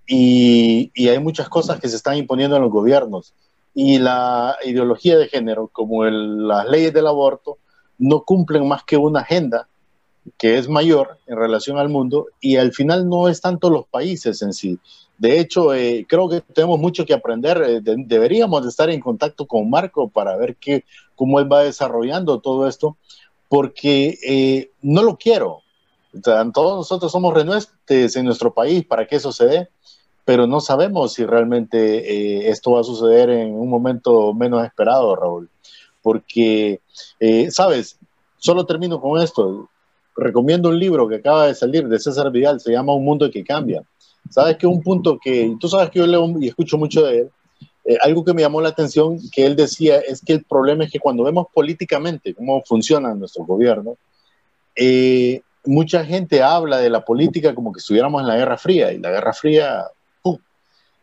y, 0.06 0.92
y 0.94 1.10
hay 1.10 1.20
muchas 1.20 1.50
cosas 1.50 1.80
que 1.80 1.90
se 1.90 1.96
están 1.96 2.18
imponiendo 2.18 2.56
en 2.56 2.62
los 2.62 2.72
gobiernos. 2.72 3.34
Y 3.74 3.98
la 3.98 4.58
ideología 4.64 5.18
de 5.18 5.28
género, 5.28 5.70
como 5.70 6.06
el, 6.06 6.48
las 6.48 6.68
leyes 6.68 6.94
del 6.94 7.08
aborto, 7.08 7.58
no 7.98 8.24
cumplen 8.26 8.68
más 8.68 8.84
que 8.84 8.98
una 8.98 9.22
agenda 9.22 9.69
que 10.38 10.58
es 10.58 10.68
mayor 10.68 11.18
en 11.28 11.38
relación 11.38 11.78
al 11.78 11.90
mundo 11.90 12.28
y 12.40 12.58
al 12.58 12.74
final 12.74 13.08
no 13.08 13.28
es 13.28 13.42
tanto 13.42 13.70
los 13.70 13.86
países 13.88 14.42
en 14.42 14.54
sí. 14.54 14.80
De 15.20 15.38
hecho, 15.38 15.74
eh, 15.74 16.06
creo 16.08 16.30
que 16.30 16.40
tenemos 16.40 16.80
mucho 16.80 17.06
que 17.06 17.14
aprender. 17.14 17.62
Eh, 17.62 17.82
de, 17.82 17.96
deberíamos 18.08 18.64
de 18.64 18.70
estar 18.70 18.90
en 18.90 19.02
contacto 19.02 19.46
con 19.46 19.70
Marco 19.70 20.08
para 20.08 20.38
ver 20.38 20.56
qué, 20.56 20.86
cómo 21.16 21.40
él 21.40 21.52
va 21.52 21.64
desarrollando 21.64 22.40
todo 22.40 22.68
esto, 22.68 22.96
porque 23.50 24.18
eh, 24.26 24.72
no 24.82 25.04
lo 25.04 25.18
quiero. 25.18 25.62
O 26.14 26.52
todos 26.52 26.78
nosotros 26.78 27.12
somos 27.12 27.34
renuentes 27.34 28.16
en 28.16 28.26
nuestro 28.26 28.54
país 28.54 28.86
para 28.86 29.06
que 29.06 29.18
eso 29.18 29.34
se 29.34 29.46
dé, 29.46 29.70
pero 30.24 30.48
no 30.48 30.62
sabemos 30.62 31.14
si 31.14 31.26
realmente 31.26 32.50
esto 32.50 32.72
va 32.72 32.80
a 32.80 32.84
suceder 32.84 33.30
en 33.30 33.54
un 33.54 33.70
momento 33.70 34.34
menos 34.34 34.66
esperado, 34.66 35.16
Raúl. 35.16 35.50
Porque, 36.02 36.82
sabes, 37.52 38.00
solo 38.38 38.66
termino 38.66 39.00
con 39.00 39.22
esto 39.22 39.70
recomiendo 40.20 40.70
un 40.70 40.80
libro 40.80 41.08
que 41.08 41.16
acaba 41.16 41.48
de 41.48 41.56
salir 41.56 41.88
de 41.88 42.00
César 42.00 42.32
Vidal, 42.32 42.60
se 42.60 42.72
llama 42.72 42.94
Un 42.94 43.06
Mundo 43.06 43.30
que 43.32 43.44
Cambia. 43.44 43.84
Sabes 44.30 44.58
que 44.58 44.68
un 44.68 44.82
punto 44.82 45.18
que, 45.22 45.56
tú 45.60 45.68
sabes 45.68 45.90
que 45.90 46.00
yo 46.00 46.08
leo 46.08 46.36
y 46.40 46.48
escucho 46.48 46.78
mucho 46.78 47.04
de 47.04 47.20
él, 47.20 47.30
eh, 47.86 47.98
algo 48.02 48.24
que 48.24 48.34
me 48.34 48.42
llamó 48.42 48.62
la 48.62 48.70
atención 48.70 49.18
que 49.32 49.46
él 49.46 49.56
decía 49.56 50.00
es 50.00 50.22
que 50.22 50.34
el 50.34 50.44
problema 50.44 50.84
es 50.84 50.92
que 50.92 51.00
cuando 51.00 51.24
vemos 51.24 51.48
políticamente 51.54 52.36
cómo 52.36 52.62
funciona 52.64 53.16
nuestro 53.16 53.46
gobierno, 53.46 53.98
eh, 54.76 55.42
mucha 55.66 56.06
gente 56.06 56.42
habla 56.42 56.78
de 56.78 56.90
la 56.90 57.04
política 57.04 57.56
como 57.56 57.72
que 57.72 57.80
estuviéramos 57.80 58.22
en 58.22 58.28
la 58.28 58.38
Guerra 58.38 58.58
Fría, 58.58 58.92
y 58.92 59.00
la 59.00 59.12
Guerra 59.12 59.34
Fría, 59.34 59.86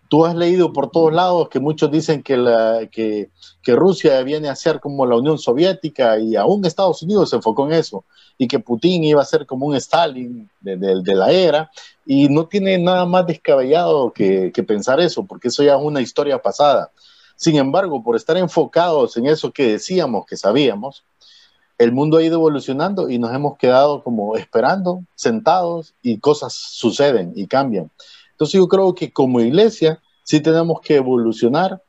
tú 0.08 0.24
has 0.24 0.34
leído 0.34 0.72
por 0.72 0.90
todos 0.90 1.12
lados 1.12 1.48
que 1.48 1.60
muchos 1.60 1.90
dicen 1.90 2.22
que, 2.22 2.36
la, 2.36 2.86
que, 2.90 3.30
que, 3.62 3.74
Rusia 3.74 4.22
viene 4.22 4.48
a 4.48 4.56
ser 4.56 4.80
como 4.80 5.06
la 5.06 5.16
Unión 5.16 5.38
Soviética 5.38 6.18
y 6.18 6.36
aún 6.36 6.64
Estados 6.64 7.02
Unidos 7.02 7.30
se 7.30 7.36
enfocó 7.36 7.66
en 7.66 7.72
eso, 7.72 8.04
y 8.38 8.48
que 8.48 8.58
Putin 8.58 9.04
iba 9.04 9.22
a 9.22 9.26
ser 9.26 9.46
como 9.46 9.66
un 9.66 9.76
Stalin 9.76 10.48
de, 10.60 10.76
de, 10.76 11.14
la 11.14 11.30
era, 11.30 11.70
y 12.04 12.28
no 12.28 12.46
tiene 12.46 12.78
nada 12.78 13.06
más 13.06 13.26
descabellado 13.26 14.12
que, 14.12 14.52
que 14.52 14.62
pensar 14.62 15.00
eso, 15.00 15.24
porque 15.24 15.48
eso 15.48 15.62
ya 15.62 15.76
es 15.76 15.82
una 15.82 16.00
historia 16.00 16.40
pasada. 16.40 16.90
Sin 17.36 17.56
embargo, 17.56 18.02
por 18.02 18.16
estar 18.16 18.36
enfocados 18.36 19.16
en 19.16 19.26
eso 19.26 19.52
que 19.52 19.72
decíamos 19.72 20.24
que 20.26 20.36
sabíamos, 20.36 21.04
el 21.78 21.92
mundo 21.92 22.16
ha 22.16 22.22
ido 22.22 22.36
evolucionando 22.36 23.10
y 23.10 23.18
nos 23.18 23.34
hemos 23.34 23.58
quedado 23.58 24.02
como 24.02 24.36
esperando, 24.36 25.04
sentados 25.14 25.94
y 26.02 26.18
cosas 26.18 26.54
suceden 26.54 27.32
y 27.34 27.46
cambian. 27.46 27.90
Entonces 28.36 28.60
yo 28.60 28.68
creo 28.68 28.94
que 28.94 29.10
como 29.10 29.40
iglesia 29.40 29.98
sí 30.22 30.40
tenemos 30.40 30.82
que 30.82 30.96
evolucionar, 30.96 31.80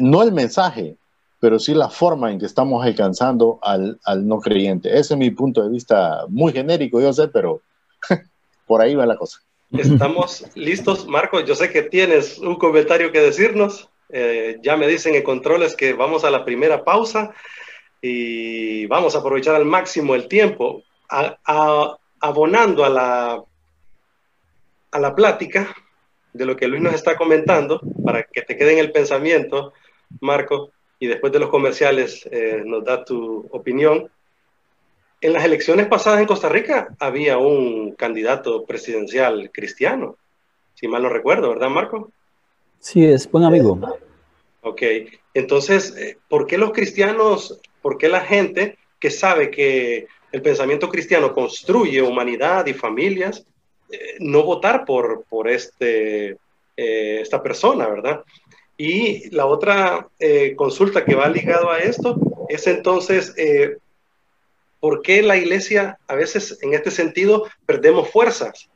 no 0.00 0.24
el 0.24 0.32
mensaje, 0.32 0.96
pero 1.38 1.60
sí 1.60 1.74
la 1.74 1.88
forma 1.88 2.32
en 2.32 2.40
que 2.40 2.46
estamos 2.46 2.84
alcanzando 2.84 3.60
al, 3.62 4.00
al 4.04 4.26
no 4.26 4.40
creyente. 4.40 4.88
Ese 4.88 5.14
es 5.14 5.18
mi 5.18 5.30
punto 5.30 5.62
de 5.62 5.68
vista 5.68 6.24
muy 6.28 6.52
genérico, 6.52 7.00
yo 7.00 7.12
sé, 7.12 7.28
pero 7.28 7.60
por 8.66 8.82
ahí 8.82 8.96
va 8.96 9.06
la 9.06 9.16
cosa. 9.16 9.38
Estamos 9.70 10.44
listos, 10.56 11.06
Marco. 11.06 11.38
Yo 11.38 11.54
sé 11.54 11.70
que 11.70 11.82
tienes 11.82 12.38
un 12.38 12.56
comentario 12.56 13.12
que 13.12 13.20
decirnos. 13.20 13.88
Eh, 14.08 14.58
ya 14.60 14.76
me 14.76 14.88
dicen 14.88 15.14
en 15.14 15.22
controles 15.22 15.76
que 15.76 15.92
vamos 15.92 16.24
a 16.24 16.30
la 16.30 16.44
primera 16.44 16.82
pausa 16.82 17.32
y 18.02 18.86
vamos 18.86 19.14
a 19.14 19.18
aprovechar 19.18 19.54
al 19.54 19.64
máximo 19.64 20.16
el 20.16 20.26
tiempo, 20.26 20.82
abonando 22.20 22.84
a 22.84 22.88
la, 22.88 23.44
a 24.94 25.00
la 25.00 25.14
plática 25.14 25.74
de 26.32 26.46
lo 26.46 26.56
que 26.56 26.66
Luis 26.66 26.80
nos 26.80 26.94
está 26.94 27.16
comentando, 27.16 27.80
para 28.04 28.22
que 28.22 28.42
te 28.42 28.56
quede 28.56 28.72
en 28.72 28.78
el 28.78 28.92
pensamiento, 28.92 29.72
Marco, 30.20 30.70
y 30.98 31.06
después 31.06 31.32
de 31.32 31.40
los 31.40 31.50
comerciales 31.50 32.26
eh, 32.30 32.62
nos 32.64 32.84
da 32.84 33.04
tu 33.04 33.46
opinión. 33.50 34.08
En 35.20 35.32
las 35.32 35.44
elecciones 35.44 35.86
pasadas 35.86 36.20
en 36.20 36.26
Costa 36.26 36.48
Rica 36.48 36.94
había 36.98 37.38
un 37.38 37.92
candidato 37.92 38.64
presidencial 38.64 39.50
cristiano, 39.52 40.16
si 40.74 40.88
mal 40.88 41.02
no 41.02 41.08
recuerdo, 41.08 41.50
¿verdad, 41.50 41.68
Marco? 41.68 42.10
Sí, 42.78 43.04
es 43.04 43.30
buen 43.30 43.44
amigo. 43.44 43.78
Ok, 44.62 44.82
entonces, 45.34 45.94
eh, 45.96 46.18
¿por 46.28 46.46
qué 46.46 46.56
los 46.56 46.72
cristianos 46.72 47.60
¿Por 47.84 47.98
qué 47.98 48.08
la 48.08 48.22
gente 48.22 48.78
que 48.98 49.10
sabe 49.10 49.50
que 49.50 50.06
el 50.32 50.40
pensamiento 50.40 50.88
cristiano 50.88 51.34
construye 51.34 52.00
humanidad 52.00 52.64
y 52.64 52.72
familias, 52.72 53.44
eh, 53.94 54.16
no 54.20 54.42
votar 54.42 54.84
por, 54.84 55.24
por 55.24 55.48
este, 55.48 56.36
eh, 56.76 57.20
esta 57.20 57.42
persona, 57.42 57.86
verdad? 57.86 58.24
Y 58.76 59.30
la 59.30 59.46
otra 59.46 60.08
eh, 60.18 60.54
consulta 60.56 61.04
que 61.04 61.14
va 61.14 61.28
ligado 61.28 61.70
a 61.70 61.78
esto 61.78 62.16
es 62.48 62.66
entonces, 62.66 63.34
¿por 64.80 65.00
qué 65.00 65.22
la 65.22 65.36
iglesia 65.36 65.98
a 66.08 66.14
veces 66.14 66.58
en 66.60 66.74
este 66.74 66.90
sentido 66.90 67.46
perdemos 67.66 68.10
fuerzas? 68.10 68.68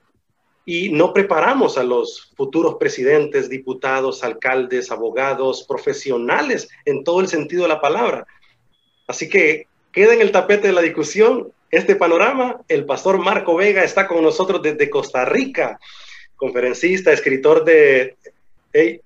y 0.71 0.91
no 0.91 1.15
preparamos 1.15 1.79
a 1.79 1.83
los 1.83 2.31
futuros 2.37 2.75
presidentes, 2.75 3.49
diputados, 3.49 4.23
alcaldes, 4.23 4.91
abogados, 4.91 5.65
profesionales 5.67 6.69
en 6.85 7.05
todo 7.05 7.23
el 7.23 7.29
sentido 7.29 7.63
de 7.63 7.71
la 7.71 7.81
palabra. 7.81 8.27
Así 9.07 9.31
que 9.31 9.67
queda 9.93 10.13
en 10.13 10.21
el 10.21 10.31
tapete 10.31 10.67
de 10.67 10.75
la 10.75 10.83
discusión 10.83 11.51
este 11.71 11.97
panorama. 11.97 12.61
El 12.69 12.85
pastor 12.85 13.19
Marco 13.19 13.57
Vega 13.57 13.85
está 13.85 14.07
con 14.07 14.23
nosotros 14.23 14.63
desde 14.63 14.91
Costa 14.91 15.25
Rica, 15.25 15.79
conferencista, 16.37 17.13
escritor 17.13 17.65
de 17.65 18.17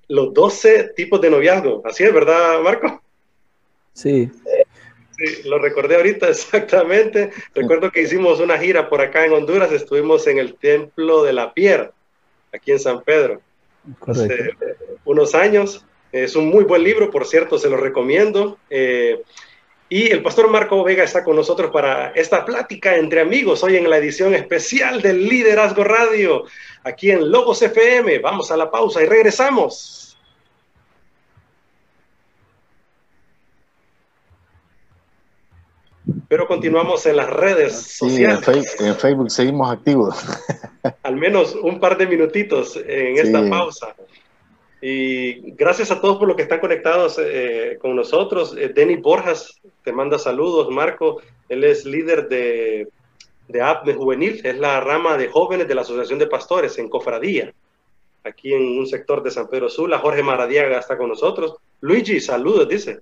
los 0.08 0.34
12 0.34 0.92
tipos 0.96 1.20
de 1.20 1.30
noviazgo. 1.30 1.82
Así 1.84 2.04
es, 2.04 2.12
¿verdad, 2.12 2.60
Marco? 2.60 3.02
Sí. 3.92 4.30
sí. 5.16 5.48
Lo 5.48 5.58
recordé 5.58 5.96
ahorita 5.96 6.28
exactamente. 6.30 7.30
Recuerdo 7.54 7.90
que 7.90 8.02
hicimos 8.02 8.40
una 8.40 8.58
gira 8.58 8.88
por 8.88 9.00
acá 9.00 9.24
en 9.24 9.32
Honduras, 9.32 9.72
estuvimos 9.72 10.26
en 10.26 10.38
el 10.38 10.54
Templo 10.54 11.22
de 11.22 11.32
la 11.32 11.52
Piedra, 11.52 11.92
aquí 12.52 12.72
en 12.72 12.80
San 12.80 13.02
Pedro, 13.02 13.40
hace 14.06 14.50
unos 15.04 15.34
años. 15.34 15.84
Es 16.10 16.36
un 16.36 16.48
muy 16.48 16.64
buen 16.64 16.84
libro, 16.84 17.10
por 17.10 17.26
cierto, 17.26 17.58
se 17.58 17.70
lo 17.70 17.78
recomiendo. 17.78 18.58
Eh, 18.68 19.22
y 19.92 20.10
el 20.10 20.22
pastor 20.22 20.48
Marco 20.48 20.82
Vega 20.82 21.04
está 21.04 21.22
con 21.22 21.36
nosotros 21.36 21.70
para 21.70 22.12
esta 22.12 22.46
plática 22.46 22.96
entre 22.96 23.20
amigos, 23.20 23.62
hoy 23.62 23.76
en 23.76 23.90
la 23.90 23.98
edición 23.98 24.34
especial 24.34 25.02
del 25.02 25.28
Liderazgo 25.28 25.84
Radio, 25.84 26.44
aquí 26.82 27.10
en 27.10 27.30
Logos 27.30 27.60
FM. 27.60 28.20
Vamos 28.20 28.50
a 28.50 28.56
la 28.56 28.70
pausa 28.70 29.02
y 29.02 29.04
regresamos. 29.04 30.16
Pero 36.26 36.48
continuamos 36.48 37.04
en 37.04 37.18
las 37.18 37.28
redes 37.28 37.74
sociales. 37.74 38.48
en, 38.80 38.96
Facebook, 38.96 39.30
seguimos 39.30 39.70
activos. 39.70 40.16
Al 41.02 41.16
menos 41.16 41.54
un 41.54 41.78
par 41.78 41.98
de 41.98 42.06
minutitos 42.06 42.78
en 42.78 43.18
esta 43.18 43.46
pausa. 43.46 43.94
Y 44.84 45.52
gracias 45.52 45.92
a 45.92 46.00
todos 46.00 46.18
por 46.18 46.26
los 46.26 46.36
que 46.36 46.42
están 46.42 46.58
conectados 46.58 47.16
eh, 47.20 47.78
con 47.80 47.94
nosotros. 47.94 48.56
Eh, 48.58 48.72
Denny 48.74 48.96
Borjas 48.96 49.60
te 49.84 49.92
manda 49.92 50.18
saludos, 50.18 50.68
Marco. 50.70 51.22
Él 51.48 51.62
es 51.62 51.84
líder 51.84 52.28
de, 52.28 52.88
de 53.46 53.62
APME 53.62 53.94
Juvenil, 53.94 54.40
es 54.42 54.58
la 54.58 54.80
rama 54.80 55.16
de 55.16 55.28
jóvenes 55.28 55.68
de 55.68 55.76
la 55.76 55.82
Asociación 55.82 56.18
de 56.18 56.26
Pastores 56.26 56.78
en 56.78 56.88
Cofradía, 56.88 57.54
aquí 58.24 58.52
en 58.52 58.76
un 58.76 58.88
sector 58.88 59.22
de 59.22 59.30
San 59.30 59.46
Pedro 59.46 59.68
Sula. 59.68 60.00
Jorge 60.00 60.24
Maradiaga 60.24 60.80
está 60.80 60.98
con 60.98 61.08
nosotros. 61.08 61.54
Luigi, 61.80 62.18
saludos, 62.18 62.68
dice. 62.68 62.98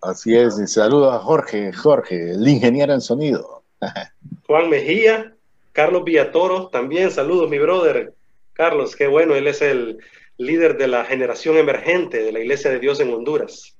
Así 0.00 0.34
es, 0.34 0.58
y 0.58 0.66
saludos 0.66 1.14
a 1.14 1.18
Jorge, 1.18 1.70
Jorge, 1.74 2.30
el 2.30 2.48
ingeniero 2.48 2.94
en 2.94 3.02
sonido. 3.02 3.62
Juan 4.46 4.70
Mejía, 4.70 5.34
Carlos 5.72 6.02
Villatoro, 6.02 6.68
también 6.68 7.10
saludos, 7.10 7.50
mi 7.50 7.58
brother. 7.58 8.14
Carlos, 8.54 8.96
qué 8.96 9.06
bueno, 9.06 9.34
él 9.34 9.46
es 9.46 9.60
el 9.60 9.98
líder 10.40 10.78
de 10.78 10.88
la 10.88 11.04
generación 11.04 11.56
emergente 11.56 12.22
de 12.22 12.32
la 12.32 12.40
Iglesia 12.40 12.70
de 12.70 12.80
Dios 12.80 12.98
en 13.00 13.12
Honduras, 13.12 13.76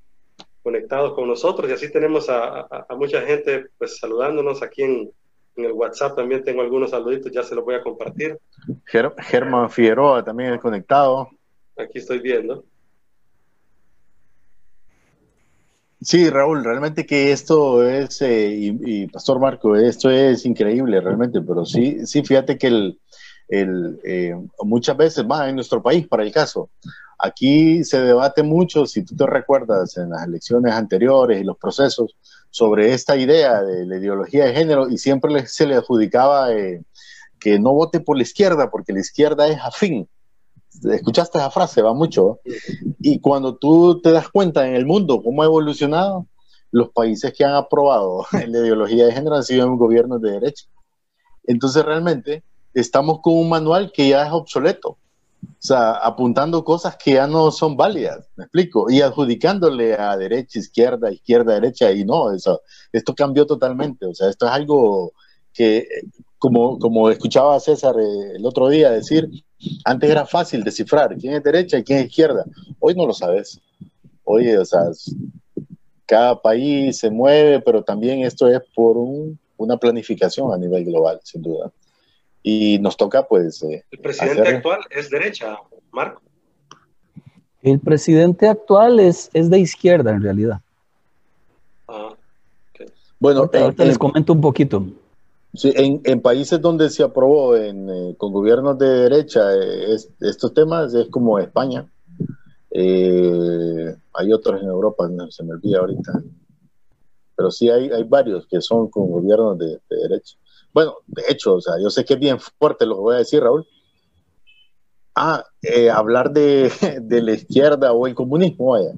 conectados 0.62 1.14
con 1.14 1.26
nosotros. 1.26 1.70
Y 1.70 1.72
así 1.72 1.90
tenemos 1.90 2.28
a, 2.28 2.86
mucha 2.96 3.22
gente 3.22 3.66
pues 3.78 3.98
saludándonos 3.98 4.62
aquí 4.62 4.82
en, 4.82 5.10
el 5.56 5.72
WhatsApp. 5.72 6.16
También 6.16 6.42
tengo 6.42 6.62
algunos 6.62 6.90
saluditos, 6.90 7.32
ya 7.32 7.42
se 7.42 7.54
los 7.54 7.64
voy 7.64 7.74
a 7.74 7.82
compartir. 7.82 8.38
Germán 8.86 9.68
Figueroa 9.68 10.24
también 10.24 10.54
es 10.54 10.60
conectado. 10.60 11.28
Aquí 11.76 11.98
estoy 11.98 12.20
viendo. 12.20 12.64
Sí, 16.02 16.30
Raúl, 16.30 16.64
realmente 16.64 17.04
que 17.04 17.30
esto 17.30 17.86
es, 17.86 18.22
eh, 18.22 18.54
y, 18.54 19.06
Pastor 19.08 19.38
Marco, 19.38 19.76
esto 19.76 20.10
es 20.10 20.46
increíble 20.46 20.98
realmente, 20.98 21.42
pero 21.42 21.66
sí, 21.66 22.06
sí, 22.06 22.22
fíjate 22.22 22.56
que 22.56 22.68
el, 22.68 22.98
eh, 23.50 24.34
muchas 24.62 24.96
veces 24.96 25.26
más 25.26 25.48
en 25.48 25.56
nuestro 25.56 25.82
país, 25.82 26.06
para 26.06 26.22
el 26.22 26.32
caso. 26.32 26.70
Aquí 27.18 27.84
se 27.84 28.00
debate 28.00 28.42
mucho, 28.42 28.86
si 28.86 29.04
tú 29.04 29.14
te 29.14 29.26
recuerdas, 29.26 29.96
en 29.98 30.10
las 30.10 30.26
elecciones 30.26 30.72
anteriores 30.72 31.40
y 31.40 31.44
los 31.44 31.58
procesos, 31.58 32.16
sobre 32.50 32.92
esta 32.92 33.16
idea 33.16 33.62
de 33.62 33.86
la 33.86 33.96
ideología 33.98 34.46
de 34.46 34.54
género 34.54 34.88
y 34.88 34.98
siempre 34.98 35.46
se 35.46 35.66
le 35.66 35.76
adjudicaba 35.76 36.52
eh, 36.52 36.82
que 37.38 37.58
no 37.58 37.72
vote 37.72 38.00
por 38.00 38.16
la 38.16 38.22
izquierda 38.22 38.70
porque 38.70 38.92
la 38.92 39.00
izquierda 39.00 39.46
es 39.48 39.58
afín. 39.60 40.08
Escuchaste 40.90 41.38
esa 41.38 41.50
frase, 41.50 41.82
va 41.82 41.94
mucho. 41.94 42.40
Y 43.00 43.20
cuando 43.20 43.56
tú 43.56 44.00
te 44.00 44.12
das 44.12 44.28
cuenta 44.28 44.66
en 44.66 44.74
el 44.74 44.86
mundo 44.86 45.22
cómo 45.22 45.42
ha 45.42 45.46
evolucionado, 45.46 46.26
los 46.72 46.90
países 46.90 47.32
que 47.32 47.44
han 47.44 47.54
aprobado 47.54 48.24
la 48.32 48.58
ideología 48.58 49.06
de 49.06 49.12
género 49.12 49.36
han 49.36 49.44
sido 49.44 49.66
en 49.66 49.76
gobiernos 49.76 50.20
de 50.22 50.32
derecha. 50.32 50.66
Entonces 51.44 51.84
realmente 51.84 52.44
estamos 52.74 53.20
con 53.20 53.34
un 53.36 53.48
manual 53.48 53.92
que 53.92 54.08
ya 54.08 54.26
es 54.26 54.32
obsoleto. 54.32 54.98
O 55.42 55.62
sea, 55.62 55.92
apuntando 55.92 56.64
cosas 56.64 56.96
que 56.96 57.14
ya 57.14 57.26
no 57.26 57.50
son 57.50 57.76
válidas, 57.76 58.28
me 58.36 58.44
explico, 58.44 58.90
y 58.90 59.00
adjudicándole 59.00 59.94
a 59.94 60.16
derecha, 60.16 60.58
izquierda, 60.58 61.10
izquierda, 61.10 61.54
derecha, 61.54 61.90
y 61.92 62.04
no, 62.04 62.32
eso, 62.32 62.62
esto 62.92 63.14
cambió 63.14 63.46
totalmente. 63.46 64.06
O 64.06 64.14
sea, 64.14 64.28
esto 64.28 64.46
es 64.46 64.52
algo 64.52 65.12
que, 65.52 65.86
como, 66.38 66.78
como 66.78 67.10
escuchaba 67.10 67.56
a 67.56 67.60
César 67.60 67.94
eh, 67.98 68.36
el 68.36 68.44
otro 68.44 68.68
día 68.68 68.90
decir, 68.90 69.28
antes 69.84 70.10
era 70.10 70.26
fácil 70.26 70.62
descifrar 70.62 71.16
quién 71.16 71.34
es 71.34 71.42
derecha 71.42 71.78
y 71.78 71.84
quién 71.84 72.00
es 72.00 72.06
izquierda. 72.06 72.44
Hoy 72.78 72.94
no 72.94 73.06
lo 73.06 73.12
sabes. 73.12 73.60
Hoy, 74.24 74.50
o 74.52 74.64
sea, 74.64 74.82
cada 76.06 76.40
país 76.40 76.98
se 76.98 77.10
mueve, 77.10 77.60
pero 77.60 77.82
también 77.82 78.22
esto 78.22 78.48
es 78.48 78.60
por 78.74 78.96
una 79.56 79.76
planificación 79.76 80.52
a 80.52 80.58
nivel 80.58 80.84
global, 80.84 81.20
sin 81.22 81.42
duda 81.42 81.70
y 82.42 82.78
nos 82.78 82.96
toca 82.96 83.26
pues... 83.26 83.62
Eh, 83.62 83.84
el 83.90 83.98
presidente 83.98 84.48
actual 84.48 84.80
es 84.90 85.10
derecha, 85.10 85.58
Marco. 85.92 86.22
El 87.62 87.78
presidente 87.80 88.48
actual 88.48 89.00
es, 89.00 89.30
es 89.34 89.50
de 89.50 89.58
izquierda 89.58 90.12
en 90.12 90.22
realidad. 90.22 90.60
Ah, 91.88 92.14
Bueno, 93.18 93.50
ahorita, 93.52 93.84
les 93.84 93.98
comento 93.98 94.32
un 94.32 94.40
poquito. 94.40 94.86
Sí, 95.52 95.72
en, 95.74 96.20
países 96.22 96.60
donde 96.60 96.88
se 96.88 97.02
aprobó 97.02 97.56
en, 97.56 98.14
con 98.14 98.32
gobiernos 98.32 98.78
de 98.78 98.86
derecha 98.86 99.42
estos 100.20 100.54
temas 100.54 100.94
es 100.94 101.08
como 101.08 101.38
España. 101.38 101.86
hay 102.72 104.32
otros 104.32 104.62
en 104.62 104.68
Europa, 104.68 105.08
no 105.10 105.30
se 105.30 105.42
me 105.42 105.52
olvida 105.54 105.80
ahorita. 105.80 106.22
Pero 107.36 107.50
sí 107.50 107.68
hay, 107.68 107.90
hay 107.90 108.04
varios 108.04 108.46
que 108.46 108.60
son 108.60 108.88
con 108.88 109.10
gobiernos 109.10 109.58
de, 109.58 109.80
de 109.90 109.96
derecha. 110.08 110.36
Bueno, 110.72 110.96
de 111.06 111.24
hecho, 111.28 111.54
o 111.54 111.60
sea, 111.60 111.74
yo 111.82 111.90
sé 111.90 112.04
que 112.04 112.14
es 112.14 112.20
bien 112.20 112.38
fuerte 112.38 112.86
lo 112.86 112.96
que 112.96 113.00
voy 113.00 113.14
a 113.16 113.18
decir, 113.18 113.42
Raúl, 113.42 113.66
Ah, 115.14 115.44
eh, 115.62 115.90
hablar 115.90 116.30
de, 116.32 116.70
la 117.08 117.32
izquierda 117.32 117.92
o 117.92 118.06
el 118.06 118.14
comunismo, 118.14 118.72
vaya. 118.72 118.92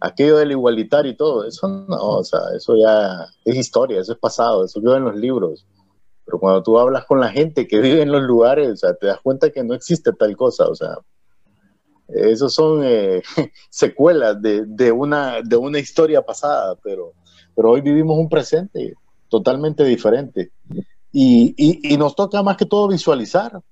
Aquello 0.00 0.36
del 0.36 0.52
igualitario 0.52 1.10
y 1.10 1.16
todo, 1.16 1.44
eso 1.44 1.66
no, 1.66 2.18
o 2.18 2.24
sea, 2.24 2.40
eso 2.54 2.76
ya 2.76 3.26
es 3.44 3.56
historia, 3.56 4.00
eso 4.00 4.12
es 4.12 4.18
pasado, 4.18 4.64
eso 4.64 4.80
quedó 4.80 4.96
en 4.96 5.04
los 5.04 5.16
libros. 5.16 5.66
Pero 6.24 6.38
cuando 6.38 6.62
tú 6.62 6.78
hablas 6.78 7.06
con 7.06 7.18
la 7.18 7.30
gente 7.30 7.66
que 7.66 7.80
vive 7.80 8.02
en 8.02 8.12
los 8.12 8.22
lugares, 8.22 8.70
o 8.70 8.76
sea, 8.76 8.94
te 8.94 9.06
das 9.06 9.20
cuenta 9.22 9.50
que 9.50 9.64
no 9.64 9.74
existe 9.74 10.12
tal 10.12 10.36
cosa, 10.36 10.68
o 10.68 10.74
sea, 10.74 10.98
esos 12.08 12.52
son 12.52 12.82
eh, 12.84 13.22
secuelas 13.70 14.40
de, 14.40 14.92
una, 14.92 15.40
de 15.42 15.56
una 15.56 15.78
historia 15.78 16.22
pasada, 16.22 16.76
pero, 16.82 17.14
pero 17.56 17.70
hoy 17.70 17.80
vivimos 17.80 18.18
un 18.18 18.28
presente 18.28 18.94
totalmente 19.28 19.82
diferente. 19.82 20.52
Y, 21.18 21.54
y 21.94 21.96
nos 21.96 22.14
toca 22.14 22.42
más 22.42 22.58
que 22.58 22.66
todo 22.66 22.88
visualizar, 22.88 23.62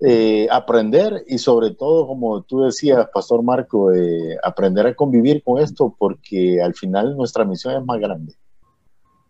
eh, 0.00 0.46
aprender 0.48 1.24
y 1.26 1.38
sobre 1.38 1.72
todo, 1.72 2.06
como 2.06 2.42
tú 2.42 2.60
decías, 2.60 3.08
Pastor 3.12 3.42
Marco, 3.42 3.92
eh, 3.92 4.36
aprender 4.44 4.86
a 4.86 4.94
convivir 4.94 5.42
con 5.42 5.60
esto 5.60 5.92
porque 5.98 6.62
al 6.62 6.72
final 6.74 7.16
nuestra 7.16 7.44
misión 7.44 7.74
es 7.74 7.84
más 7.84 7.98
grande, 7.98 8.32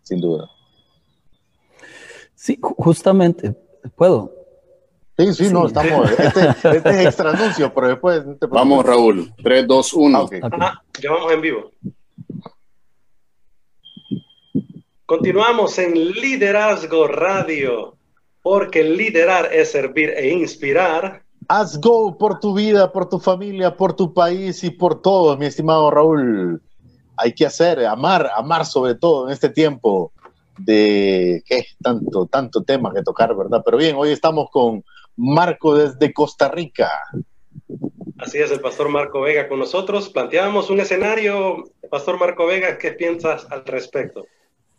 sin 0.03 0.21
duda. 0.21 0.47
Sí, 2.35 2.59
justamente, 2.61 3.57
¿puedo? 3.97 4.31
Sí, 5.17 5.33
sí, 5.33 5.49
no, 5.51 5.67
estamos. 5.67 6.11
Este, 6.11 6.49
este, 6.49 6.91
es 6.91 7.07
extra 7.07 7.31
anuncio, 7.31 7.73
pero 7.73 7.89
después. 7.89 8.23
vamos, 8.51 8.85
Raúl. 8.85 9.33
3, 9.43 9.67
2, 9.67 9.93
1. 9.95 10.31
ya 11.01 11.11
vamos 11.11 11.33
en 11.33 11.41
vivo. 11.41 11.71
Continuamos 15.09 15.79
en 15.79 15.95
Liderazgo 15.95 17.09
Radio 17.09 17.97
porque 18.43 18.85
liderar 18.85 19.49
es 19.55 19.71
servir 19.71 20.11
e 20.11 20.29
inspirar. 20.29 21.23
Haz 21.49 21.81
go 21.81 22.19
por 22.19 22.41
tu 22.41 22.53
vida, 22.53 22.93
por 22.93 23.09
tu 23.09 23.19
familia, 23.19 23.75
por 23.75 23.97
tu 23.97 24.13
país 24.13 24.63
y 24.65 24.71
por 24.71 25.01
todo, 25.01 25.35
mi 25.39 25.47
estimado 25.47 25.91
Raúl. 25.91 26.61
Hay 27.17 27.33
que 27.33 27.47
hacer, 27.47 27.87
amar, 27.87 28.29
amar 28.37 28.67
sobre 28.67 28.97
todo 28.97 29.27
en 29.27 29.33
este 29.33 29.49
tiempo 29.49 30.13
de 30.59 31.43
qué 31.47 31.65
tanto, 31.83 32.27
tanto 32.27 32.63
tema 32.63 32.93
que 32.93 33.01
tocar, 33.01 33.35
¿verdad? 33.35 33.63
Pero 33.65 33.79
bien, 33.79 33.97
hoy 33.97 34.11
estamos 34.11 34.51
con 34.51 34.85
Marco 35.17 35.75
desde 35.75 36.13
Costa 36.13 36.51
Rica. 36.51 36.91
Así 38.19 38.37
es, 38.37 38.51
el 38.51 38.61
pastor 38.61 38.91
Marco 38.91 39.23
Vega 39.23 39.49
con 39.49 39.59
nosotros. 39.59 40.11
Planteábamos 40.11 40.69
un 40.69 40.81
escenario. 40.81 41.65
Pastor 41.91 42.21
Marco 42.21 42.45
Vega, 42.45 42.77
¿qué 42.77 42.93
piensas 42.93 43.47
al 43.51 43.65
respecto? 43.65 44.27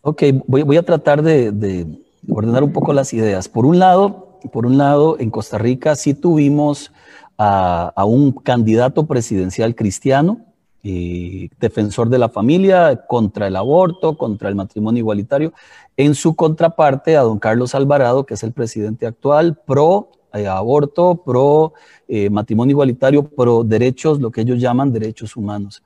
Ok, 0.02 0.24
voy, 0.48 0.78
a 0.78 0.84
tratar 0.84 1.22
de 1.22 1.86
ordenar 2.28 2.64
un 2.64 2.72
poco 2.72 2.94
las 2.94 3.14
ideas. 3.14 3.50
Por 3.50 3.66
un 3.66 3.80
lado, 3.80 4.30
por 4.52 4.66
un 4.66 4.78
lado, 4.78 5.18
en 5.20 5.30
Costa 5.30 5.58
Rica 5.58 5.96
sí 5.96 6.14
tuvimos 6.14 6.92
a, 7.38 8.06
un 8.06 8.32
candidato 8.32 9.06
presidencial 9.06 9.76
cristiano, 9.76 10.42
eh, 10.84 11.50
defensor 11.60 12.10
de 12.10 12.18
la 12.18 12.30
familia, 12.30 13.06
contra 13.08 13.48
el 13.48 13.56
aborto, 13.56 14.18
contra 14.18 14.50
el 14.50 14.56
matrimonio 14.56 15.00
igualitario. 15.00 15.54
En 15.98 16.16
su 16.16 16.36
contraparte, 16.36 17.18
a 17.18 17.22
don 17.22 17.40
Carlos 17.40 17.76
Alvarado, 17.76 18.26
que 18.26 18.34
es 18.34 18.44
el 18.44 18.54
presidente 18.54 19.06
actual, 19.06 19.60
pro 19.66 20.12
eh, 20.34 20.48
aborto, 20.48 21.22
pro 21.26 21.74
eh, 22.08 22.30
matrimonio 22.30 22.74
igualitario, 22.74 23.24
pro 23.24 23.64
derechos, 23.64 24.20
lo 24.20 24.32
que 24.32 24.42
ellos 24.42 24.60
llaman 24.60 24.92
derechos 24.92 25.36
humanos. 25.36 25.84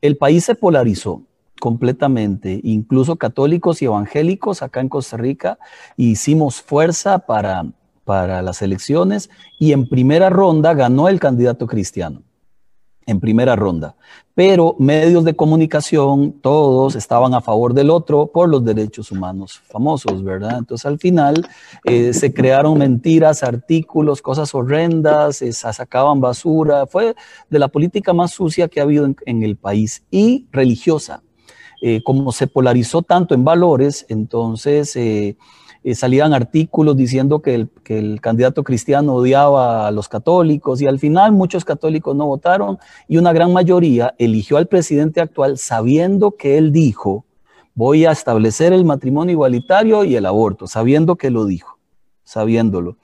El 0.00 0.16
país 0.16 0.44
se 0.44 0.54
polarizó 0.54 1.22
completamente, 1.60 2.60
incluso 2.62 3.16
católicos 3.16 3.80
y 3.80 3.86
evangélicos 3.86 4.62
acá 4.62 4.80
en 4.80 4.88
Costa 4.88 5.16
Rica, 5.16 5.58
hicimos 5.96 6.60
fuerza 6.60 7.20
para, 7.20 7.64
para 8.04 8.42
las 8.42 8.62
elecciones 8.62 9.30
y 9.58 9.72
en 9.72 9.88
primera 9.88 10.30
ronda 10.30 10.74
ganó 10.74 11.08
el 11.08 11.20
candidato 11.20 11.66
cristiano, 11.66 12.22
en 13.06 13.20
primera 13.20 13.56
ronda. 13.56 13.96
Pero 14.34 14.74
medios 14.80 15.24
de 15.24 15.36
comunicación, 15.36 16.32
todos 16.40 16.96
estaban 16.96 17.34
a 17.34 17.40
favor 17.40 17.72
del 17.72 17.88
otro 17.88 18.26
por 18.26 18.48
los 18.48 18.64
derechos 18.64 19.12
humanos 19.12 19.60
famosos, 19.64 20.24
¿verdad? 20.24 20.58
Entonces 20.58 20.84
al 20.86 20.98
final 20.98 21.46
eh, 21.84 22.12
se 22.12 22.34
crearon 22.34 22.76
mentiras, 22.76 23.44
artículos, 23.44 24.20
cosas 24.20 24.52
horrendas, 24.54 25.36
se 25.36 25.52
sacaban 25.52 26.20
basura, 26.20 26.86
fue 26.86 27.14
de 27.48 27.58
la 27.60 27.68
política 27.68 28.12
más 28.12 28.32
sucia 28.32 28.66
que 28.66 28.80
ha 28.80 28.82
habido 28.82 29.08
en 29.24 29.42
el 29.44 29.56
país 29.56 30.02
y 30.10 30.48
religiosa 30.50 31.22
eh, 31.80 32.02
como 32.02 32.32
se 32.32 32.46
polarizó 32.46 33.02
tanto 33.02 33.34
en 33.34 33.44
valores, 33.44 34.06
entonces 34.08 34.94
eh, 34.96 35.36
eh, 35.82 35.94
salían 35.94 36.32
artículos 36.32 36.96
diciendo 36.96 37.40
que 37.40 37.54
el, 37.54 37.68
que 37.82 37.98
el, 37.98 38.20
candidato 38.20 38.62
cristiano 38.62 39.14
odiaba 39.14 39.86
a 39.86 39.90
los 39.90 40.08
católicos 40.08 40.80
y 40.80 40.86
al 40.86 40.98
final 40.98 41.32
muchos 41.32 41.64
católicos 41.64 42.14
no 42.16 42.26
votaron 42.26 42.78
y 43.08 43.18
una 43.18 43.32
gran 43.32 43.52
mayoría 43.52 44.14
eligió 44.18 44.56
al 44.56 44.66
presidente 44.66 45.20
actual 45.20 45.58
sabiendo 45.58 46.32
que 46.32 46.58
él 46.58 46.72
dijo, 46.72 47.24
voy 47.74 48.06
a 48.06 48.12
establecer 48.12 48.72
el 48.72 48.84
matrimonio 48.84 49.32
igualitario 49.32 50.04
y 50.04 50.16
el 50.16 50.26
aborto, 50.26 50.66
sabiendo 50.66 51.16
que 51.16 51.30
lo 51.30 51.44
dijo, 51.44 51.78
sabiéndolo. 52.22 52.96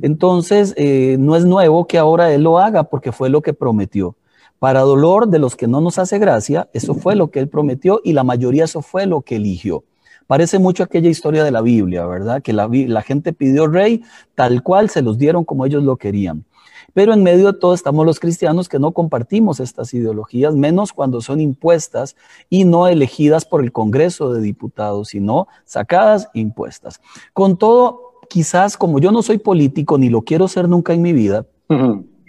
Entonces, 0.00 0.76
no 1.18 1.34
es 1.34 1.44
nuevo 1.44 1.86
que 1.86 1.98
ahora 1.98 2.32
él 2.32 2.42
lo 2.42 2.58
haga 2.58 2.84
porque 2.84 3.10
fue 3.10 3.30
lo 3.30 3.40
que 3.42 3.52
prometió. 3.52 4.17
Para 4.58 4.80
dolor 4.80 5.28
de 5.28 5.38
los 5.38 5.54
que 5.54 5.68
no 5.68 5.80
nos 5.80 5.98
hace 5.98 6.18
gracia, 6.18 6.68
eso 6.72 6.94
fue 6.94 7.14
lo 7.14 7.30
que 7.30 7.38
él 7.38 7.48
prometió 7.48 8.00
y 8.02 8.12
la 8.12 8.24
mayoría 8.24 8.64
eso 8.64 8.82
fue 8.82 9.06
lo 9.06 9.22
que 9.22 9.36
eligió. 9.36 9.84
Parece 10.26 10.58
mucho 10.58 10.82
aquella 10.82 11.08
historia 11.08 11.42
de 11.42 11.50
la 11.50 11.62
Biblia, 11.62 12.04
¿verdad? 12.04 12.42
Que 12.42 12.52
la, 12.52 12.68
gente 13.02 13.32
pidió 13.32 13.66
rey 13.66 14.02
tal 14.34 14.62
cual 14.62 14.90
se 14.90 15.00
los 15.00 15.16
dieron 15.16 15.44
como 15.44 15.64
ellos 15.64 15.82
lo 15.84 15.96
querían. 15.96 16.44
Pero 16.92 17.14
en 17.14 17.22
medio 17.22 17.52
de 17.52 17.58
todo 17.58 17.72
estamos 17.72 18.04
los 18.04 18.20
cristianos 18.20 18.68
que 18.68 18.78
no 18.78 18.92
compartimos 18.92 19.60
estas 19.60 19.94
ideologías, 19.94 20.54
menos 20.54 20.92
cuando 20.92 21.20
son 21.22 21.40
impuestas 21.40 22.16
y 22.50 22.64
no 22.64 22.88
elegidas 22.88 23.46
por 23.46 23.62
el 23.62 23.72
Congreso 23.72 24.32
de 24.32 24.42
Diputados, 24.42 25.08
sino 25.08 25.48
sacadas 25.64 26.28
e 26.34 26.40
impuestas. 26.40 27.00
Con 27.32 27.56
todo, 27.56 28.14
quizás 28.28 28.76
como 28.76 28.98
yo 28.98 29.12
no 29.12 29.22
soy 29.22 29.38
político 29.38 29.96
ni 29.96 30.10
lo 30.10 30.22
quiero 30.22 30.48
ser 30.48 30.68
nunca 30.68 30.92
en 30.92 31.00
mi 31.00 31.14
vida, 31.14 31.46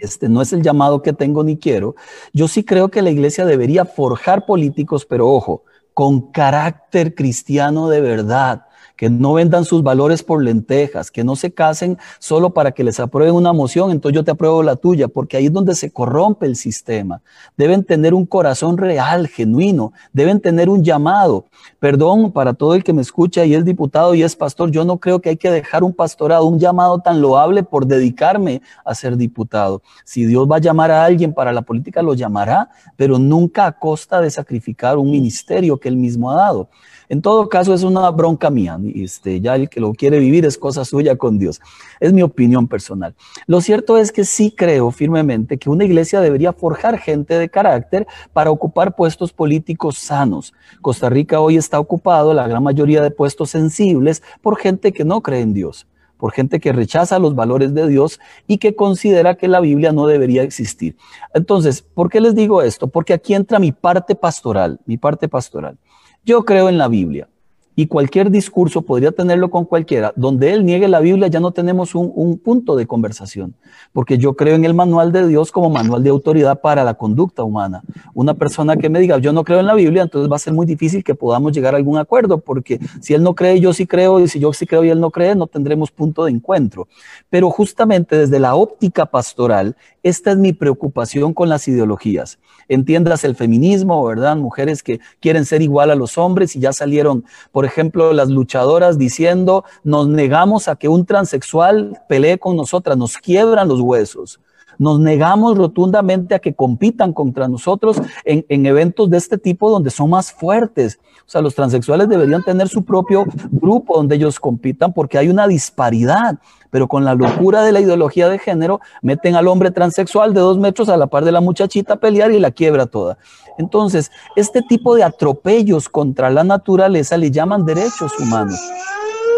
este 0.00 0.28
no 0.28 0.42
es 0.42 0.52
el 0.52 0.62
llamado 0.62 1.02
que 1.02 1.12
tengo 1.12 1.44
ni 1.44 1.56
quiero. 1.56 1.94
Yo 2.32 2.48
sí 2.48 2.64
creo 2.64 2.90
que 2.90 3.02
la 3.02 3.10
iglesia 3.10 3.44
debería 3.44 3.84
forjar 3.84 4.46
políticos, 4.46 5.06
pero 5.06 5.28
ojo, 5.28 5.64
con 5.94 6.32
carácter 6.32 7.14
cristiano 7.14 7.88
de 7.88 8.00
verdad, 8.00 8.66
que 9.00 9.08
no 9.08 9.32
vendan 9.32 9.64
sus 9.64 9.82
valores 9.82 10.22
por 10.22 10.44
lentejas, 10.44 11.10
que 11.10 11.24
no 11.24 11.34
se 11.34 11.54
casen 11.54 11.96
solo 12.18 12.50
para 12.50 12.72
que 12.72 12.84
les 12.84 13.00
aprueben 13.00 13.34
una 13.34 13.54
moción, 13.54 13.90
entonces 13.90 14.14
yo 14.14 14.24
te 14.24 14.30
apruebo 14.30 14.62
la 14.62 14.76
tuya, 14.76 15.08
porque 15.08 15.38
ahí 15.38 15.46
es 15.46 15.52
donde 15.54 15.74
se 15.74 15.90
corrompe 15.90 16.44
el 16.44 16.54
sistema. 16.54 17.22
Deben 17.56 17.82
tener 17.82 18.12
un 18.12 18.26
corazón 18.26 18.76
real, 18.76 19.26
genuino, 19.26 19.94
deben 20.12 20.38
tener 20.38 20.68
un 20.68 20.84
llamado. 20.84 21.46
Perdón 21.78 22.30
para 22.30 22.52
todo 22.52 22.74
el 22.74 22.84
que 22.84 22.92
me 22.92 23.00
escucha 23.00 23.46
y 23.46 23.54
es 23.54 23.64
diputado 23.64 24.14
y 24.14 24.22
es 24.22 24.36
pastor, 24.36 24.70
yo 24.70 24.84
no 24.84 24.98
creo 24.98 25.22
que 25.22 25.30
hay 25.30 25.38
que 25.38 25.50
dejar 25.50 25.82
un 25.82 25.94
pastorado, 25.94 26.44
un 26.44 26.58
llamado 26.58 26.98
tan 26.98 27.22
loable 27.22 27.62
por 27.62 27.86
dedicarme 27.86 28.60
a 28.84 28.94
ser 28.94 29.16
diputado. 29.16 29.80
Si 30.04 30.26
Dios 30.26 30.46
va 30.46 30.56
a 30.56 30.60
llamar 30.60 30.90
a 30.90 31.06
alguien 31.06 31.32
para 31.32 31.54
la 31.54 31.62
política, 31.62 32.02
lo 32.02 32.12
llamará, 32.12 32.68
pero 32.96 33.18
nunca 33.18 33.64
a 33.64 33.72
costa 33.72 34.20
de 34.20 34.30
sacrificar 34.30 34.98
un 34.98 35.10
ministerio 35.10 35.80
que 35.80 35.88
él 35.88 35.96
mismo 35.96 36.30
ha 36.30 36.34
dado. 36.34 36.68
En 37.10 37.22
todo 37.22 37.48
caso, 37.48 37.74
es 37.74 37.82
una 37.82 38.08
bronca 38.12 38.50
mía. 38.50 38.78
Este, 38.94 39.40
ya 39.40 39.56
el 39.56 39.68
que 39.68 39.80
lo 39.80 39.92
quiere 39.92 40.20
vivir 40.20 40.44
es 40.44 40.56
cosa 40.56 40.84
suya 40.84 41.16
con 41.16 41.40
Dios. 41.40 41.60
Es 41.98 42.12
mi 42.12 42.22
opinión 42.22 42.68
personal. 42.68 43.16
Lo 43.48 43.60
cierto 43.60 43.98
es 43.98 44.12
que 44.12 44.24
sí 44.24 44.52
creo 44.56 44.92
firmemente 44.92 45.58
que 45.58 45.68
una 45.68 45.84
iglesia 45.84 46.20
debería 46.20 46.52
forjar 46.52 46.98
gente 46.98 47.36
de 47.36 47.48
carácter 47.48 48.06
para 48.32 48.52
ocupar 48.52 48.94
puestos 48.94 49.32
políticos 49.32 49.98
sanos. 49.98 50.54
Costa 50.80 51.10
Rica 51.10 51.40
hoy 51.40 51.56
está 51.56 51.80
ocupado, 51.80 52.32
la 52.32 52.46
gran 52.46 52.62
mayoría 52.62 53.02
de 53.02 53.10
puestos 53.10 53.50
sensibles, 53.50 54.22
por 54.40 54.56
gente 54.56 54.92
que 54.92 55.04
no 55.04 55.20
cree 55.20 55.40
en 55.40 55.52
Dios 55.52 55.88
por 56.16 56.32
gente 56.32 56.60
que 56.60 56.74
rechaza 56.74 57.18
los 57.18 57.34
valores 57.34 57.72
de 57.72 57.88
Dios 57.88 58.20
y 58.46 58.58
que 58.58 58.76
considera 58.76 59.36
que 59.36 59.48
la 59.48 59.58
Biblia 59.58 59.90
no 59.90 60.06
debería 60.06 60.42
existir. 60.42 60.98
Entonces, 61.32 61.80
¿por 61.80 62.10
qué 62.10 62.20
les 62.20 62.34
digo 62.34 62.60
esto? 62.60 62.88
Porque 62.88 63.14
aquí 63.14 63.32
entra 63.32 63.58
mi 63.58 63.72
parte 63.72 64.14
pastoral, 64.14 64.78
mi 64.84 64.98
parte 64.98 65.28
pastoral. 65.28 65.78
Yo 66.24 66.44
creo 66.44 66.68
en 66.68 66.78
la 66.78 66.88
Biblia. 66.88 67.28
Y 67.76 67.86
cualquier 67.86 68.30
discurso 68.30 68.82
podría 68.82 69.12
tenerlo 69.12 69.50
con 69.50 69.64
cualquiera. 69.64 70.12
Donde 70.16 70.52
él 70.52 70.64
niegue 70.64 70.88
la 70.88 71.00
Biblia 71.00 71.28
ya 71.28 71.40
no 71.40 71.52
tenemos 71.52 71.94
un, 71.94 72.38
punto 72.38 72.76
de 72.76 72.86
conversación, 72.86 73.54
porque 73.92 74.18
yo 74.18 74.34
creo 74.34 74.54
en 74.54 74.64
el 74.64 74.74
manual 74.74 75.12
de 75.12 75.26
Dios 75.26 75.52
como 75.52 75.70
manual 75.70 76.02
de 76.02 76.10
autoridad 76.10 76.60
para 76.60 76.84
la 76.84 76.94
conducta 76.94 77.42
humana. 77.42 77.82
Una 78.14 78.34
persona 78.34 78.76
que 78.76 78.88
me 78.88 79.00
diga, 79.00 79.18
yo 79.18 79.32
no 79.32 79.44
creo 79.44 79.60
en 79.60 79.66
la 79.66 79.74
Biblia, 79.74 80.02
entonces 80.02 80.30
va 80.30 80.36
a 80.36 80.38
ser 80.38 80.52
muy 80.52 80.66
difícil 80.66 81.04
que 81.04 81.14
podamos 81.14 81.52
llegar 81.52 81.74
a 81.74 81.76
algún 81.76 81.98
acuerdo, 81.98 82.38
porque 82.38 82.80
si 83.00 83.14
él 83.14 83.22
no 83.22 83.34
cree, 83.34 83.60
yo 83.60 83.72
sí 83.72 83.86
creo, 83.86 84.20
y 84.20 84.28
si 84.28 84.38
yo 84.40 84.52
sí 84.52 84.66
creo 84.66 84.84
y 84.84 84.90
él 84.90 85.00
no 85.00 85.10
cree, 85.10 85.34
no 85.34 85.46
tendremos 85.46 85.90
punto 85.90 86.24
de 86.24 86.32
encuentro. 86.32 86.88
Pero 87.28 87.50
justamente 87.50 88.16
desde 88.16 88.38
la 88.38 88.54
óptica 88.54 89.06
pastoral, 89.06 89.76
esta 90.02 90.30
es 90.32 90.38
mi 90.38 90.52
preocupación 90.52 91.34
con 91.34 91.48
las 91.48 91.68
ideologías. 91.68 92.38
Entiendas 92.68 93.24
el 93.24 93.34
feminismo, 93.34 94.04
¿verdad? 94.04 94.36
Mujeres 94.36 94.82
que 94.82 95.00
quieren 95.20 95.44
ser 95.44 95.60
igual 95.60 95.90
a 95.90 95.94
los 95.94 96.16
hombres 96.16 96.56
y 96.56 96.60
ya 96.60 96.72
salieron, 96.72 97.24
ejemplo, 97.64 98.12
las 98.12 98.28
luchadoras 98.28 98.98
diciendo, 98.98 99.64
nos 99.84 100.08
negamos 100.08 100.68
a 100.68 100.76
que 100.76 100.88
un 100.88 101.04
transexual 101.04 102.00
pelee 102.08 102.38
con 102.38 102.56
nosotras, 102.56 102.96
nos 102.96 103.16
quiebran 103.16 103.68
los 103.68 103.80
huesos. 103.80 104.40
Nos 104.80 104.98
negamos 104.98 105.58
rotundamente 105.58 106.34
a 106.34 106.38
que 106.38 106.54
compitan 106.54 107.12
contra 107.12 107.46
nosotros 107.46 108.00
en, 108.24 108.46
en, 108.48 108.64
eventos 108.64 109.10
de 109.10 109.18
este 109.18 109.36
tipo 109.36 109.70
donde 109.70 109.90
son 109.90 110.08
más 110.10 110.32
fuertes. 110.32 110.98
O 111.20 111.30
sea, 111.30 111.42
los 111.42 111.54
transexuales 111.54 112.08
deberían 112.08 112.42
tener 112.42 112.68
su 112.68 112.82
propio 112.82 113.26
grupo 113.50 113.96
donde 113.96 114.16
ellos 114.16 114.40
compitan 114.40 114.94
porque 114.94 115.18
hay 115.18 115.28
una 115.28 115.46
disparidad 115.46 116.38
pero 116.70 116.88
con 116.88 117.04
la 117.04 117.14
locura 117.14 117.62
de 117.62 117.72
la 117.72 117.80
ideología 117.80 118.28
de 118.28 118.38
género, 118.38 118.80
meten 119.02 119.36
al 119.36 119.48
hombre 119.48 119.70
transexual 119.70 120.32
de 120.32 120.40
dos 120.40 120.58
metros 120.58 120.88
a 120.88 120.96
la 120.96 121.08
par 121.08 121.24
de 121.24 121.32
la 121.32 121.40
muchachita 121.40 121.94
a 121.94 121.96
pelear 121.96 122.30
y 122.30 122.38
la 122.38 122.52
quiebra 122.52 122.86
toda. 122.86 123.18
Entonces, 123.58 124.10
este 124.36 124.62
tipo 124.62 124.94
de 124.94 125.02
atropellos 125.02 125.88
contra 125.88 126.30
la 126.30 126.44
naturaleza 126.44 127.16
le 127.16 127.30
llaman 127.30 127.66
derechos 127.66 128.12
humanos. 128.18 128.58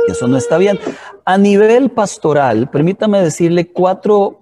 Eso 0.08 0.28
no 0.28 0.36
está 0.36 0.58
bien. 0.58 0.78
A 1.24 1.38
nivel 1.38 1.90
pastoral, 1.90 2.68
permítame 2.68 3.22
decirle 3.22 3.68
cuatro 3.68 4.41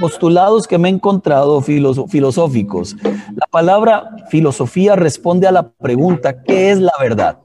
postulados 0.00 0.66
que 0.66 0.78
me 0.78 0.88
he 0.88 0.92
encontrado 0.92 1.60
filosóficos. 1.62 2.96
La 3.02 3.46
palabra 3.50 4.10
filosofía 4.28 4.96
responde 4.96 5.46
a 5.46 5.52
la 5.52 5.68
pregunta, 5.68 6.42
¿qué 6.42 6.70
es 6.70 6.78
la 6.78 6.92
verdad? 7.00 7.38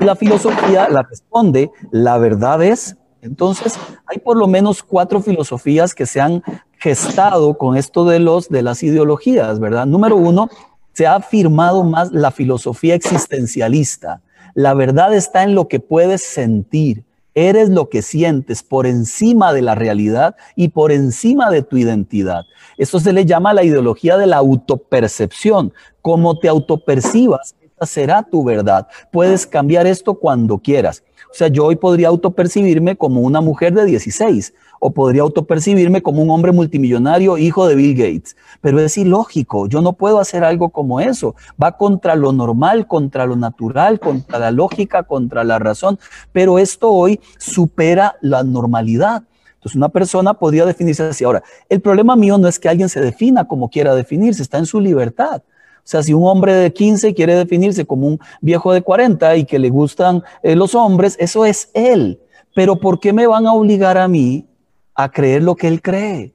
Y 0.00 0.04
la 0.04 0.16
filosofía 0.16 0.88
la 0.88 1.02
responde, 1.02 1.70
la 1.90 2.18
verdad 2.18 2.62
es 2.62 2.96
entonces, 3.22 3.78
hay 4.06 4.18
por 4.18 4.36
lo 4.36 4.48
menos 4.48 4.82
cuatro 4.82 5.22
filosofías 5.22 5.94
que 5.94 6.06
se 6.06 6.20
han 6.20 6.42
gestado 6.78 7.56
con 7.56 7.76
esto 7.76 8.04
de, 8.04 8.18
los, 8.18 8.48
de 8.48 8.62
las 8.62 8.82
ideologías, 8.82 9.60
¿verdad? 9.60 9.86
Número 9.86 10.16
uno, 10.16 10.50
se 10.92 11.06
ha 11.06 11.14
afirmado 11.14 11.84
más 11.84 12.10
la 12.10 12.32
filosofía 12.32 12.96
existencialista. 12.96 14.20
La 14.54 14.74
verdad 14.74 15.14
está 15.14 15.44
en 15.44 15.54
lo 15.54 15.68
que 15.68 15.78
puedes 15.78 16.22
sentir. 16.24 17.04
Eres 17.34 17.70
lo 17.70 17.88
que 17.88 18.02
sientes 18.02 18.62
por 18.62 18.86
encima 18.86 19.52
de 19.52 19.62
la 19.62 19.74
realidad 19.74 20.36
y 20.54 20.68
por 20.68 20.92
encima 20.92 21.50
de 21.50 21.62
tu 21.62 21.78
identidad. 21.78 22.44
Eso 22.76 23.00
se 23.00 23.12
le 23.12 23.24
llama 23.24 23.54
la 23.54 23.64
ideología 23.64 24.18
de 24.18 24.26
la 24.26 24.36
autopercepción. 24.36 25.72
Como 26.02 26.38
te 26.38 26.48
autopercibas, 26.48 27.54
será 27.86 28.22
tu 28.22 28.44
verdad. 28.44 28.88
Puedes 29.10 29.46
cambiar 29.46 29.86
esto 29.86 30.14
cuando 30.14 30.58
quieras. 30.58 31.02
O 31.32 31.34
sea, 31.34 31.48
yo 31.48 31.64
hoy 31.64 31.76
podría 31.76 32.08
autopercibirme 32.08 32.96
como 32.96 33.22
una 33.22 33.40
mujer 33.40 33.72
de 33.72 33.86
16 33.86 34.52
o 34.80 34.90
podría 34.90 35.22
autopercibirme 35.22 36.02
como 36.02 36.22
un 36.22 36.28
hombre 36.28 36.52
multimillonario, 36.52 37.38
hijo 37.38 37.66
de 37.66 37.74
Bill 37.74 37.94
Gates. 37.94 38.36
Pero 38.60 38.80
es 38.80 38.98
ilógico, 38.98 39.66
yo 39.66 39.80
no 39.80 39.94
puedo 39.94 40.18
hacer 40.18 40.44
algo 40.44 40.68
como 40.68 41.00
eso. 41.00 41.34
Va 41.62 41.78
contra 41.78 42.16
lo 42.16 42.32
normal, 42.32 42.86
contra 42.86 43.24
lo 43.24 43.36
natural, 43.36 43.98
contra 43.98 44.38
la 44.38 44.50
lógica, 44.50 45.04
contra 45.04 45.42
la 45.42 45.58
razón. 45.58 45.98
Pero 46.32 46.58
esto 46.58 46.90
hoy 46.90 47.18
supera 47.38 48.16
la 48.20 48.42
normalidad. 48.42 49.22
Entonces 49.54 49.76
una 49.76 49.88
persona 49.88 50.34
podría 50.34 50.66
definirse 50.66 51.04
así. 51.04 51.24
Ahora, 51.24 51.42
el 51.68 51.80
problema 51.80 52.14
mío 52.14 52.36
no 52.36 52.48
es 52.48 52.58
que 52.58 52.68
alguien 52.68 52.88
se 52.88 53.00
defina 53.00 53.46
como 53.46 53.70
quiera 53.70 53.94
definirse, 53.94 54.42
está 54.42 54.58
en 54.58 54.66
su 54.66 54.80
libertad. 54.80 55.42
O 55.84 55.88
sea, 55.92 56.02
si 56.02 56.14
un 56.14 56.24
hombre 56.26 56.54
de 56.54 56.72
15 56.72 57.12
quiere 57.12 57.34
definirse 57.34 57.84
como 57.84 58.06
un 58.06 58.20
viejo 58.40 58.72
de 58.72 58.82
40 58.82 59.36
y 59.36 59.44
que 59.44 59.58
le 59.58 59.68
gustan 59.68 60.22
eh, 60.42 60.54
los 60.54 60.74
hombres, 60.74 61.16
eso 61.18 61.44
es 61.44 61.70
él. 61.74 62.20
Pero 62.54 62.76
¿por 62.76 63.00
qué 63.00 63.12
me 63.12 63.26
van 63.26 63.46
a 63.46 63.52
obligar 63.52 63.98
a 63.98 64.06
mí 64.06 64.46
a 64.94 65.10
creer 65.10 65.42
lo 65.42 65.56
que 65.56 65.68
él 65.68 65.82
cree? 65.82 66.34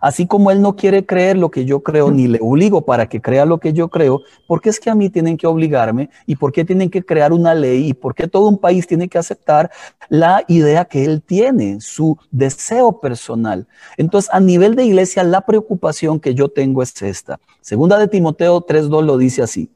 Así 0.00 0.26
como 0.26 0.50
él 0.50 0.60
no 0.62 0.76
quiere 0.76 1.04
creer 1.04 1.36
lo 1.36 1.50
que 1.50 1.64
yo 1.64 1.82
creo, 1.82 2.10
ni 2.10 2.28
le 2.28 2.38
obligo 2.40 2.84
para 2.84 3.08
que 3.08 3.20
crea 3.20 3.44
lo 3.44 3.58
que 3.58 3.72
yo 3.72 3.88
creo, 3.88 4.22
¿por 4.46 4.60
qué 4.60 4.70
es 4.70 4.80
que 4.80 4.90
a 4.90 4.94
mí 4.94 5.10
tienen 5.10 5.36
que 5.36 5.46
obligarme? 5.46 6.10
¿Y 6.26 6.36
por 6.36 6.52
qué 6.52 6.64
tienen 6.64 6.90
que 6.90 7.04
crear 7.04 7.32
una 7.32 7.54
ley? 7.54 7.88
¿Y 7.88 7.94
por 7.94 8.14
qué 8.14 8.28
todo 8.28 8.48
un 8.48 8.58
país 8.58 8.86
tiene 8.86 9.08
que 9.08 9.18
aceptar 9.18 9.70
la 10.08 10.44
idea 10.48 10.84
que 10.84 11.04
él 11.04 11.22
tiene, 11.22 11.80
su 11.80 12.18
deseo 12.30 13.00
personal? 13.00 13.66
Entonces, 13.96 14.30
a 14.32 14.40
nivel 14.40 14.74
de 14.76 14.84
iglesia, 14.84 15.22
la 15.22 15.42
preocupación 15.42 16.20
que 16.20 16.34
yo 16.34 16.48
tengo 16.48 16.82
es 16.82 17.00
esta. 17.02 17.38
Segunda 17.60 17.98
de 17.98 18.08
Timoteo 18.08 18.64
3.2 18.64 19.02
lo 19.02 19.18
dice 19.18 19.42
así 19.42 19.70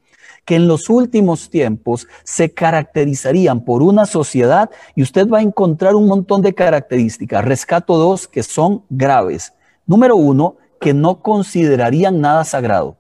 que 0.45 0.57
en 0.57 0.67
los 0.67 0.89
últimos 0.89 1.51
tiempos 1.51 2.09
se 2.25 2.53
caracterizarían 2.53 3.65
por 3.65 3.83
una 3.83 4.07
sociedad 4.07 4.71
y 4.95 5.03
usted 5.03 5.29
va 5.29 5.39
a 5.39 5.43
encontrar 5.43 5.95
un 5.95 6.07
montón 6.07 6.43
de 6.43 6.55
características. 6.55 7.45
Rescato 7.45 7.97
dos 7.97 8.27
que 8.27 8.43
son 8.43 8.83
graves. 8.89 9.53
Número 9.87 10.17
uno, 10.17 10.57
que 10.81 10.95
no 10.95 11.21
considerarían 11.21 12.21
nada 12.21 12.45
sagrado. 12.45 12.97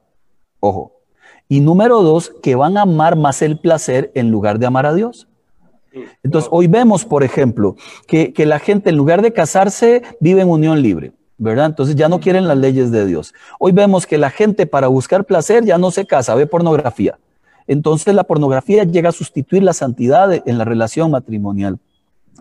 Ojo. 0.60 0.92
Y 1.48 1.60
número 1.60 2.02
dos, 2.02 2.32
que 2.42 2.54
van 2.54 2.76
a 2.76 2.82
amar 2.82 3.16
más 3.16 3.42
el 3.42 3.58
placer 3.58 4.12
en 4.14 4.30
lugar 4.30 4.58
de 4.58 4.66
amar 4.66 4.86
a 4.86 4.94
Dios. 4.94 5.26
Entonces, 6.22 6.48
hoy 6.52 6.68
vemos, 6.68 7.04
por 7.04 7.24
ejemplo, 7.24 7.74
que, 8.06 8.32
la 8.46 8.58
gente 8.58 8.90
en 8.90 8.96
lugar 8.96 9.22
de 9.22 9.32
casarse 9.32 10.02
vive 10.20 10.42
en 10.42 10.48
unión 10.48 10.80
libre. 10.80 11.12
¿verdad? 11.38 11.66
Entonces 11.66 11.96
ya 11.96 12.10
no 12.10 12.20
quieren 12.20 12.46
las 12.46 12.58
leyes 12.58 12.90
de 12.90 13.06
Dios. 13.06 13.32
Hoy 13.58 13.72
vemos 13.72 14.06
que 14.06 14.18
la 14.18 14.28
gente 14.28 14.66
para 14.66 14.88
buscar 14.88 15.24
placer 15.24 15.64
ya 15.64 15.78
no 15.78 15.90
se 15.90 16.04
casa, 16.04 16.34
ve 16.34 16.46
pornografía. 16.46 17.18
Entonces 17.66 18.14
la 18.14 18.24
pornografía 18.24 18.84
llega 18.84 19.08
a 19.08 19.12
sustituir 19.12 19.62
la 19.62 19.72
santidad 19.72 20.30
en 20.46 20.58
la 20.58 20.66
relación 20.66 21.10
matrimonial. 21.10 21.78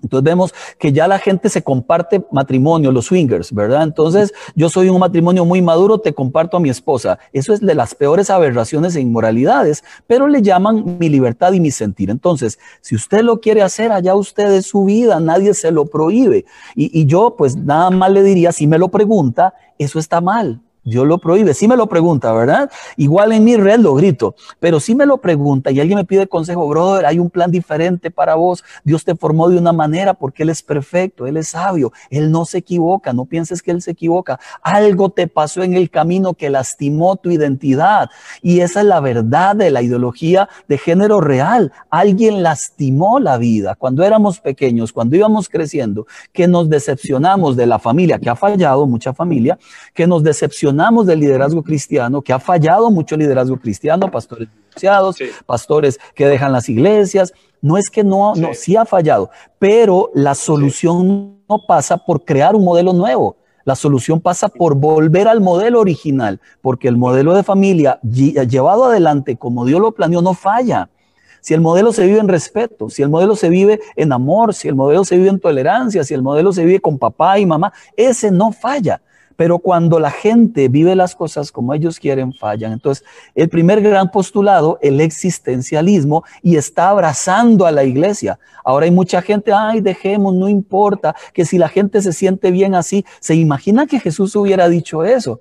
Entonces 0.01 0.23
vemos 0.23 0.53
que 0.77 0.91
ya 0.91 1.07
la 1.07 1.19
gente 1.19 1.49
se 1.49 1.63
comparte 1.63 2.25
matrimonio, 2.31 2.91
los 2.91 3.05
swingers, 3.05 3.53
¿verdad? 3.53 3.83
Entonces 3.83 4.33
yo 4.55 4.69
soy 4.69 4.89
un 4.89 4.99
matrimonio 4.99 5.45
muy 5.45 5.61
maduro, 5.61 5.99
te 5.99 6.13
comparto 6.13 6.57
a 6.57 6.59
mi 6.59 6.69
esposa. 6.69 7.19
Eso 7.33 7.53
es 7.53 7.59
de 7.61 7.75
las 7.75 7.95
peores 7.95 8.29
aberraciones 8.29 8.95
e 8.95 9.01
inmoralidades, 9.01 9.83
pero 10.07 10.27
le 10.27 10.41
llaman 10.41 10.97
mi 10.99 11.09
libertad 11.09 11.53
y 11.53 11.59
mi 11.59 11.71
sentir. 11.71 12.09
Entonces, 12.09 12.59
si 12.81 12.95
usted 12.95 13.21
lo 13.21 13.39
quiere 13.39 13.61
hacer, 13.61 13.91
allá 13.91 14.15
usted 14.15 14.51
es 14.53 14.67
su 14.67 14.85
vida, 14.85 15.19
nadie 15.19 15.53
se 15.53 15.71
lo 15.71 15.85
prohíbe. 15.85 16.45
Y, 16.75 16.99
y 16.99 17.05
yo 17.05 17.35
pues 17.37 17.55
nada 17.55 17.89
más 17.89 18.11
le 18.11 18.23
diría, 18.23 18.51
si 18.51 18.67
me 18.67 18.77
lo 18.77 18.89
pregunta, 18.89 19.53
eso 19.77 19.99
está 19.99 20.21
mal. 20.21 20.61
Dios 20.83 21.05
lo 21.05 21.17
prohíbe. 21.17 21.53
Si 21.53 21.67
me 21.67 21.75
lo 21.75 21.87
pregunta, 21.87 22.31
¿verdad? 22.31 22.71
Igual 22.95 23.33
en 23.33 23.43
mi 23.43 23.57
red 23.57 23.79
lo 23.79 23.95
grito, 23.95 24.35
pero 24.59 24.79
si 24.79 24.95
me 24.95 25.05
lo 25.05 25.17
pregunta 25.17 25.71
y 25.71 25.79
alguien 25.79 25.97
me 25.97 26.05
pide 26.05 26.27
consejo, 26.27 26.67
brother, 26.67 27.05
hay 27.05 27.19
un 27.19 27.29
plan 27.29 27.51
diferente 27.51 28.11
para 28.11 28.35
vos. 28.35 28.63
Dios 28.83 29.03
te 29.03 29.15
formó 29.15 29.49
de 29.49 29.57
una 29.57 29.73
manera 29.73 30.13
porque 30.13 30.43
Él 30.43 30.49
es 30.49 30.63
perfecto, 30.63 31.27
Él 31.27 31.37
es 31.37 31.49
sabio, 31.49 31.91
Él 32.09 32.31
no 32.31 32.45
se 32.45 32.59
equivoca, 32.59 33.13
no 33.13 33.25
pienses 33.25 33.61
que 33.61 33.71
Él 33.71 33.81
se 33.81 33.91
equivoca. 33.91 34.39
Algo 34.63 35.09
te 35.09 35.27
pasó 35.27 35.63
en 35.63 35.73
el 35.73 35.89
camino 35.89 36.33
que 36.33 36.49
lastimó 36.49 37.17
tu 37.17 37.29
identidad 37.29 38.09
y 38.41 38.61
esa 38.61 38.79
es 38.79 38.85
la 38.85 39.01
verdad 39.01 39.55
de 39.55 39.71
la 39.71 39.81
ideología 39.81 40.49
de 40.67 40.77
género 40.77 41.19
real. 41.19 41.73
Alguien 41.89 42.41
lastimó 42.41 43.19
la 43.19 43.37
vida 43.37 43.75
cuando 43.75 44.03
éramos 44.03 44.39
pequeños, 44.39 44.93
cuando 44.93 45.15
íbamos 45.15 45.49
creciendo, 45.49 46.07
que 46.31 46.47
nos 46.47 46.69
decepcionamos 46.69 47.57
de 47.57 47.65
la 47.65 47.79
familia, 47.79 48.17
que 48.17 48.29
ha 48.29 48.35
fallado 48.35 48.87
mucha 48.87 49.13
familia, 49.13 49.59
que 49.93 50.07
nos 50.07 50.23
decepcionamos 50.23 50.78
del 51.05 51.19
liderazgo 51.19 51.61
cristiano, 51.61 52.21
que 52.21 52.31
ha 52.31 52.39
fallado 52.39 52.89
mucho 52.89 53.15
el 53.15 53.21
liderazgo 53.21 53.57
cristiano, 53.57 54.09
pastores 54.09 54.47
divorciados, 54.49 55.17
pastores 55.45 55.99
que 56.15 56.25
dejan 56.25 56.53
las 56.53 56.69
iglesias. 56.69 57.33
No 57.61 57.77
es 57.77 57.89
que 57.89 58.03
no, 58.03 58.33
no, 58.35 58.53
sí 58.53 58.77
ha 58.77 58.85
fallado, 58.85 59.29
pero 59.59 60.09
la 60.13 60.35
solución 60.35 61.41
no 61.49 61.65
pasa 61.67 61.97
por 61.97 62.23
crear 62.23 62.55
un 62.55 62.63
modelo 62.63 62.93
nuevo. 62.93 63.35
La 63.65 63.75
solución 63.75 64.21
pasa 64.21 64.47
por 64.47 64.75
volver 64.75 65.27
al 65.27 65.41
modelo 65.41 65.81
original, 65.81 66.39
porque 66.61 66.87
el 66.87 66.95
modelo 66.95 67.33
de 67.33 67.43
familia 67.43 67.99
llevado 68.01 68.85
adelante 68.85 69.35
como 69.35 69.65
Dios 69.65 69.81
lo 69.81 69.91
planeó 69.91 70.21
no 70.21 70.33
falla. 70.33 70.89
Si 71.41 71.53
el 71.53 71.61
modelo 71.61 71.91
se 71.91 72.05
vive 72.05 72.19
en 72.19 72.27
respeto, 72.27 72.89
si 72.89 73.01
el 73.01 73.09
modelo 73.09 73.35
se 73.35 73.49
vive 73.49 73.79
en 73.95 74.11
amor, 74.13 74.53
si 74.53 74.67
el 74.67 74.75
modelo 74.75 75.03
se 75.03 75.17
vive 75.17 75.29
en 75.29 75.39
tolerancia, 75.39 76.03
si 76.03 76.13
el 76.13 76.21
modelo 76.21 76.51
se 76.53 76.65
vive 76.65 76.79
con 76.79 76.97
papá 76.97 77.39
y 77.39 77.45
mamá, 77.45 77.73
ese 77.95 78.31
no 78.31 78.51
falla. 78.51 79.01
Pero 79.39 79.59
cuando 79.59 80.01
la 80.01 80.11
gente 80.11 80.67
vive 80.67 80.97
las 80.97 81.15
cosas 81.15 81.49
como 81.49 81.73
ellos 81.73 81.97
quieren, 81.97 82.33
fallan. 82.33 82.73
Entonces, 82.73 83.05
el 83.35 83.47
primer 83.47 83.81
gran 83.81 84.11
postulado, 84.11 84.77
el 84.81 84.99
existencialismo, 84.99 86.25
y 86.41 86.57
está 86.57 86.89
abrazando 86.89 87.65
a 87.65 87.71
la 87.71 87.85
iglesia. 87.85 88.37
Ahora 88.65 88.83
hay 88.83 88.91
mucha 88.91 89.21
gente, 89.21 89.53
ay, 89.53 89.79
dejemos, 89.79 90.35
no 90.35 90.49
importa, 90.49 91.15
que 91.33 91.45
si 91.45 91.57
la 91.57 91.69
gente 91.69 92.01
se 92.01 92.11
siente 92.11 92.51
bien 92.51 92.75
así, 92.75 93.05
se 93.21 93.33
imagina 93.33 93.87
que 93.87 94.01
Jesús 94.01 94.35
hubiera 94.35 94.67
dicho 94.67 95.05
eso. 95.05 95.39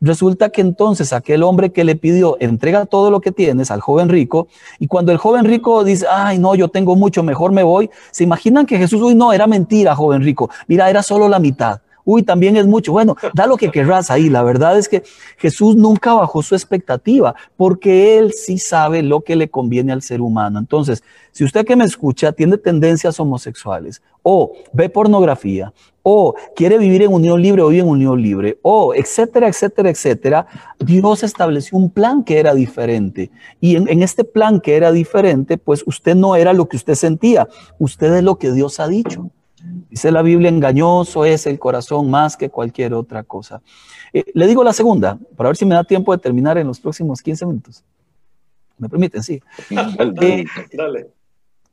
Resulta 0.00 0.48
que 0.48 0.62
entonces 0.62 1.12
aquel 1.12 1.42
hombre 1.42 1.70
que 1.70 1.84
le 1.84 1.96
pidió, 1.96 2.38
entrega 2.40 2.86
todo 2.86 3.10
lo 3.10 3.20
que 3.20 3.30
tienes 3.30 3.70
al 3.70 3.82
joven 3.82 4.08
rico, 4.08 4.48
y 4.78 4.86
cuando 4.86 5.12
el 5.12 5.18
joven 5.18 5.44
rico 5.44 5.84
dice, 5.84 6.06
ay, 6.10 6.38
no, 6.38 6.54
yo 6.54 6.68
tengo 6.68 6.96
mucho, 6.96 7.22
mejor 7.22 7.52
me 7.52 7.62
voy, 7.62 7.90
se 8.10 8.24
imaginan 8.24 8.64
que 8.64 8.78
Jesús, 8.78 9.02
uy, 9.02 9.14
no, 9.14 9.34
era 9.34 9.46
mentira, 9.46 9.94
joven 9.94 10.22
rico, 10.22 10.48
mira, 10.66 10.88
era 10.88 11.02
solo 11.02 11.28
la 11.28 11.38
mitad. 11.38 11.82
Uy, 12.04 12.22
también 12.22 12.56
es 12.56 12.66
mucho. 12.66 12.92
Bueno, 12.92 13.16
da 13.32 13.46
lo 13.46 13.56
que 13.56 13.70
querrás 13.70 14.10
ahí. 14.10 14.28
La 14.28 14.42
verdad 14.42 14.78
es 14.78 14.88
que 14.88 15.02
Jesús 15.38 15.76
nunca 15.76 16.12
bajó 16.12 16.42
su 16.42 16.54
expectativa 16.54 17.34
porque 17.56 18.18
Él 18.18 18.32
sí 18.32 18.58
sabe 18.58 19.02
lo 19.02 19.22
que 19.22 19.36
le 19.36 19.48
conviene 19.48 19.92
al 19.92 20.02
ser 20.02 20.20
humano. 20.20 20.58
Entonces, 20.58 21.02
si 21.32 21.44
usted 21.44 21.64
que 21.64 21.76
me 21.76 21.84
escucha 21.84 22.32
tiene 22.32 22.58
tendencias 22.58 23.18
homosexuales 23.18 24.02
o 24.22 24.52
ve 24.72 24.88
pornografía 24.88 25.72
o 26.02 26.34
quiere 26.54 26.76
vivir 26.76 27.02
en 27.02 27.12
unión 27.12 27.40
libre 27.40 27.62
o 27.62 27.68
vive 27.68 27.82
en 27.82 27.88
unión 27.88 28.20
libre 28.20 28.58
o 28.62 28.94
etcétera, 28.94 29.48
etcétera, 29.48 29.88
etcétera, 29.88 30.46
Dios 30.78 31.22
estableció 31.22 31.78
un 31.78 31.90
plan 31.90 32.22
que 32.22 32.38
era 32.38 32.54
diferente. 32.54 33.30
Y 33.60 33.76
en, 33.76 33.88
en 33.88 34.02
este 34.02 34.24
plan 34.24 34.60
que 34.60 34.76
era 34.76 34.92
diferente, 34.92 35.56
pues 35.56 35.82
usted 35.86 36.14
no 36.14 36.36
era 36.36 36.52
lo 36.52 36.68
que 36.68 36.76
usted 36.76 36.94
sentía, 36.94 37.48
usted 37.78 38.14
es 38.14 38.22
lo 38.22 38.36
que 38.36 38.52
Dios 38.52 38.78
ha 38.78 38.86
dicho. 38.86 39.30
Dice 39.90 40.10
la 40.10 40.22
Biblia, 40.22 40.48
engañoso 40.48 41.24
es 41.24 41.46
el 41.46 41.58
corazón 41.58 42.10
más 42.10 42.36
que 42.36 42.50
cualquier 42.50 42.94
otra 42.94 43.22
cosa. 43.22 43.62
Eh, 44.12 44.24
le 44.34 44.46
digo 44.46 44.62
la 44.62 44.72
segunda, 44.72 45.18
para 45.36 45.48
ver 45.48 45.56
si 45.56 45.64
me 45.64 45.74
da 45.74 45.84
tiempo 45.84 46.12
de 46.12 46.18
terminar 46.18 46.58
en 46.58 46.66
los 46.66 46.80
próximos 46.80 47.22
15 47.22 47.46
minutos. 47.46 47.84
¿Me 48.78 48.88
permiten? 48.88 49.22
Sí. 49.22 49.40
Eh, 50.20 50.44
dale. 50.72 51.10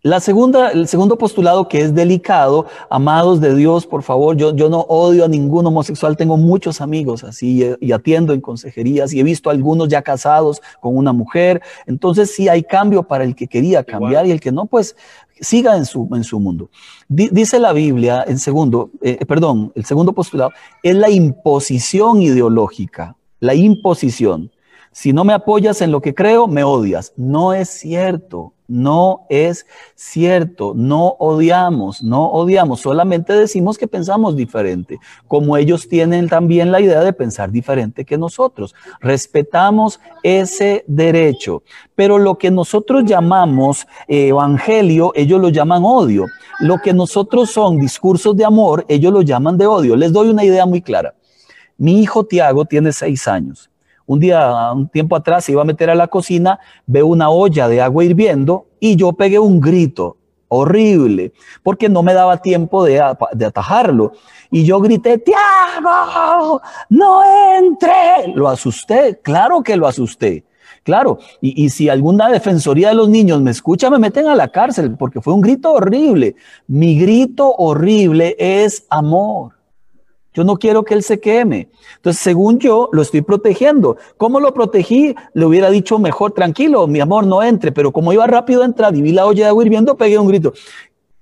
La 0.03 0.19
segunda, 0.19 0.71
el 0.71 0.87
segundo 0.87 1.15
postulado 1.15 1.67
que 1.67 1.81
es 1.81 1.93
delicado, 1.93 2.65
amados 2.89 3.39
de 3.39 3.53
Dios, 3.53 3.85
por 3.85 4.01
favor, 4.01 4.35
yo, 4.35 4.55
yo 4.55 4.67
no 4.67 4.79
odio 4.79 5.25
a 5.25 5.27
ningún 5.27 5.67
homosexual, 5.67 6.17
tengo 6.17 6.37
muchos 6.37 6.81
amigos 6.81 7.23
así 7.23 7.77
y, 7.79 7.91
atiendo 7.91 8.33
en 8.33 8.41
consejerías 8.41 9.13
y 9.13 9.19
he 9.19 9.23
visto 9.23 9.51
algunos 9.51 9.89
ya 9.89 10.01
casados 10.01 10.59
con 10.79 10.97
una 10.97 11.13
mujer, 11.13 11.61
entonces 11.85 12.33
sí 12.33 12.49
hay 12.49 12.63
cambio 12.63 13.03
para 13.03 13.23
el 13.23 13.35
que 13.35 13.45
quería 13.45 13.83
cambiar 13.83 14.25
y 14.25 14.31
el 14.31 14.39
que 14.39 14.51
no, 14.51 14.65
pues 14.65 14.95
siga 15.39 15.77
en 15.77 15.85
su, 15.85 16.09
en 16.13 16.23
su 16.23 16.39
mundo. 16.39 16.71
dice 17.07 17.59
la 17.59 17.71
Biblia, 17.71 18.25
en 18.27 18.39
segundo, 18.39 18.89
eh, 19.03 19.23
perdón, 19.27 19.71
el 19.75 19.85
segundo 19.85 20.13
postulado 20.13 20.51
es 20.81 20.95
la 20.95 21.11
imposición 21.11 22.23
ideológica, 22.23 23.17
la 23.39 23.53
imposición. 23.53 24.49
Si 24.91 25.13
no 25.13 25.23
me 25.23 25.33
apoyas 25.33 25.79
en 25.81 25.91
lo 25.91 26.01
que 26.01 26.13
creo, 26.13 26.47
me 26.47 26.63
odias. 26.63 27.13
No 27.15 27.53
es 27.53 27.69
cierto. 27.69 28.53
No 28.71 29.25
es 29.27 29.65
cierto, 29.95 30.71
no 30.73 31.17
odiamos, 31.19 32.01
no 32.01 32.27
odiamos, 32.27 32.79
solamente 32.79 33.33
decimos 33.33 33.77
que 33.77 33.85
pensamos 33.85 34.37
diferente, 34.37 34.97
como 35.27 35.57
ellos 35.57 35.89
tienen 35.89 36.29
también 36.29 36.71
la 36.71 36.79
idea 36.79 37.01
de 37.01 37.11
pensar 37.11 37.51
diferente 37.51 38.05
que 38.05 38.17
nosotros. 38.17 38.73
Respetamos 39.01 39.99
ese 40.23 40.85
derecho, 40.87 41.63
pero 41.95 42.17
lo 42.17 42.37
que 42.37 42.49
nosotros 42.49 43.03
llamamos 43.03 43.85
eh, 44.07 44.29
evangelio, 44.29 45.11
ellos 45.15 45.41
lo 45.41 45.49
llaman 45.49 45.83
odio. 45.83 46.27
Lo 46.61 46.77
que 46.77 46.93
nosotros 46.93 47.51
son 47.51 47.77
discursos 47.77 48.37
de 48.37 48.45
amor, 48.45 48.85
ellos 48.87 49.11
lo 49.11 49.21
llaman 49.21 49.57
de 49.57 49.67
odio. 49.67 49.97
Les 49.97 50.13
doy 50.13 50.29
una 50.29 50.45
idea 50.45 50.65
muy 50.65 50.81
clara. 50.81 51.13
Mi 51.77 52.01
hijo 52.01 52.23
Tiago 52.23 52.63
tiene 52.63 52.93
seis 52.93 53.27
años 53.27 53.70
un 54.05 54.19
día, 54.19 54.71
un 54.73 54.89
tiempo 54.89 55.15
atrás, 55.15 55.45
se 55.45 55.51
iba 55.51 55.61
a 55.61 55.65
meter 55.65 55.89
a 55.89 55.95
la 55.95 56.07
cocina, 56.07 56.59
veo 56.85 57.07
una 57.07 57.29
olla 57.29 57.67
de 57.67 57.81
agua 57.81 58.03
hirviendo 58.03 58.67
y 58.79 58.95
yo 58.95 59.13
pegué 59.13 59.39
un 59.39 59.59
grito 59.59 60.17
horrible, 60.53 61.31
porque 61.63 61.87
no 61.87 62.03
me 62.03 62.13
daba 62.13 62.41
tiempo 62.41 62.83
de, 62.83 63.01
de 63.33 63.45
atajarlo. 63.45 64.11
Y 64.51 64.65
yo 64.65 64.81
grité, 64.81 65.17
Tiago, 65.17 66.61
no 66.89 67.21
entre. 67.57 68.33
Lo 68.35 68.49
asusté, 68.49 69.19
claro 69.23 69.63
que 69.63 69.77
lo 69.77 69.87
asusté. 69.87 70.43
Claro, 70.83 71.19
y, 71.39 71.63
y, 71.63 71.69
si 71.69 71.89
alguna 71.89 72.29
defensoría 72.29 72.89
de 72.89 72.95
los 72.95 73.07
niños 73.07 73.39
me 73.39 73.51
escucha, 73.51 73.89
me 73.89 73.99
meten 73.99 74.27
a 74.27 74.35
la 74.35 74.47
cárcel 74.47 74.95
porque 74.97 75.21
fue 75.21 75.33
un 75.33 75.41
grito 75.41 75.71
horrible. 75.71 76.35
Mi 76.67 76.99
grito 76.99 77.53
horrible 77.55 78.35
es 78.39 78.87
amor. 78.89 79.60
Yo 80.33 80.43
no 80.43 80.57
quiero 80.57 80.83
que 80.83 80.93
él 80.93 81.03
se 81.03 81.19
queme. 81.19 81.69
Entonces, 81.97 82.21
según 82.21 82.59
yo, 82.59 82.89
lo 82.93 83.01
estoy 83.01 83.21
protegiendo. 83.21 83.97
¿Cómo 84.17 84.39
lo 84.39 84.53
protegí? 84.53 85.13
Le 85.33 85.45
hubiera 85.45 85.69
dicho 85.69 85.99
mejor, 85.99 86.31
tranquilo, 86.31 86.87
mi 86.87 87.01
amor, 87.01 87.25
no 87.25 87.43
entre. 87.43 87.71
Pero 87.71 87.91
como 87.91 88.13
iba 88.13 88.25
rápido 88.27 88.61
a 88.61 88.65
entrar 88.65 88.95
y 88.95 89.01
vi 89.01 89.11
la 89.11 89.25
olla 89.25 89.43
de 89.43 89.49
agua 89.49 89.63
hirviendo, 89.63 89.97
pegué 89.97 90.17
un 90.17 90.27
grito. 90.27 90.53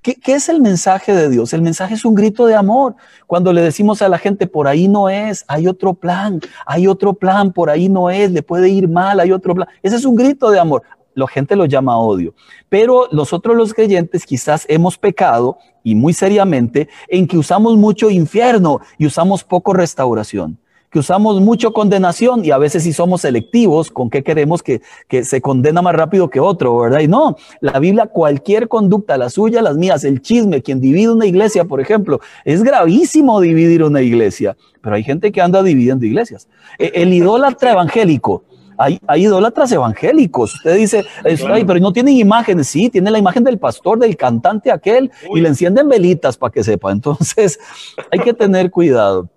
¿Qué, 0.01 0.15
¿Qué, 0.15 0.33
es 0.33 0.47
el 0.47 0.61
mensaje 0.61 1.13
de 1.13 1.27
Dios? 1.27 1.51
El 1.53 1.61
mensaje 1.61 1.95
es 1.95 2.05
un 2.05 2.15
grito 2.15 2.45
de 2.45 2.55
amor. 2.55 2.95
Cuando 3.27 3.51
le 3.51 3.61
decimos 3.61 4.01
a 4.01 4.07
la 4.09 4.17
gente, 4.17 4.47
por 4.47 4.67
ahí 4.67 4.87
no 4.87 5.09
es, 5.09 5.43
hay 5.47 5.67
otro 5.67 5.93
plan, 5.93 6.39
hay 6.65 6.87
otro 6.87 7.13
plan, 7.15 7.51
por 7.51 7.69
ahí 7.69 7.89
no 7.89 8.09
es, 8.09 8.31
le 8.31 8.41
puede 8.41 8.69
ir 8.69 8.87
mal, 8.87 9.19
hay 9.19 9.31
otro 9.31 9.55
plan. 9.55 9.67
Ese 9.83 9.97
es 9.97 10.05
un 10.05 10.15
grito 10.15 10.51
de 10.51 10.59
amor 10.59 10.83
la 11.19 11.27
gente 11.27 11.55
lo 11.55 11.65
llama 11.65 11.99
odio. 11.99 12.33
Pero 12.69 13.07
nosotros 13.11 13.55
los 13.55 13.73
creyentes 13.73 14.25
quizás 14.25 14.65
hemos 14.69 14.97
pecado, 14.97 15.57
y 15.83 15.95
muy 15.95 16.13
seriamente, 16.13 16.89
en 17.07 17.27
que 17.27 17.37
usamos 17.37 17.77
mucho 17.77 18.09
infierno 18.09 18.79
y 18.97 19.05
usamos 19.05 19.43
poco 19.43 19.73
restauración 19.73 20.57
que 20.91 20.99
usamos 20.99 21.39
mucho 21.41 21.71
condenación 21.71 22.43
y 22.43 22.51
a 22.51 22.57
veces 22.57 22.83
si 22.83 22.93
somos 22.93 23.21
selectivos 23.21 23.91
con 23.91 24.09
qué 24.09 24.23
queremos 24.23 24.63
que, 24.63 24.81
que, 25.07 25.23
se 25.23 25.41
condena 25.41 25.81
más 25.81 25.95
rápido 25.95 26.29
que 26.29 26.39
otro, 26.39 26.77
¿verdad? 26.79 27.01
Y 27.01 27.07
no, 27.07 27.35
la 27.61 27.79
Biblia, 27.79 28.07
cualquier 28.07 28.67
conducta, 28.67 29.17
la 29.17 29.29
suya, 29.29 29.61
las 29.61 29.77
mías, 29.77 30.03
el 30.03 30.21
chisme, 30.21 30.61
quien 30.61 30.81
divide 30.81 31.11
una 31.11 31.25
iglesia, 31.25 31.65
por 31.65 31.79
ejemplo, 31.79 32.19
es 32.43 32.63
gravísimo 32.63 33.39
dividir 33.39 33.83
una 33.83 34.01
iglesia, 34.01 34.57
pero 34.81 34.95
hay 34.95 35.03
gente 35.03 35.31
que 35.31 35.41
anda 35.41 35.61
dividiendo 35.61 36.05
iglesias. 36.05 36.47
E, 36.77 36.91
el 36.95 37.13
idólatra 37.13 37.71
evangélico, 37.71 38.43
hay, 38.79 38.99
idólatras 39.17 39.71
evangélicos. 39.73 40.55
Usted 40.55 40.77
dice, 40.77 41.05
Ay, 41.23 41.65
pero 41.65 41.79
no 41.79 41.91
tienen 41.91 42.15
imágenes. 42.15 42.67
Sí, 42.67 42.89
tiene 42.89 43.11
la 43.11 43.19
imagen 43.19 43.43
del 43.43 43.59
pastor, 43.59 43.99
del 43.99 44.15
cantante 44.15 44.71
aquel, 44.71 45.11
y 45.35 45.41
le 45.41 45.49
encienden 45.49 45.89
velitas 45.89 46.37
para 46.37 46.51
que 46.51 46.63
sepa. 46.63 46.91
Entonces, 46.91 47.59
hay 48.11 48.19
que 48.19 48.33
tener 48.33 48.71
cuidado. 48.71 49.29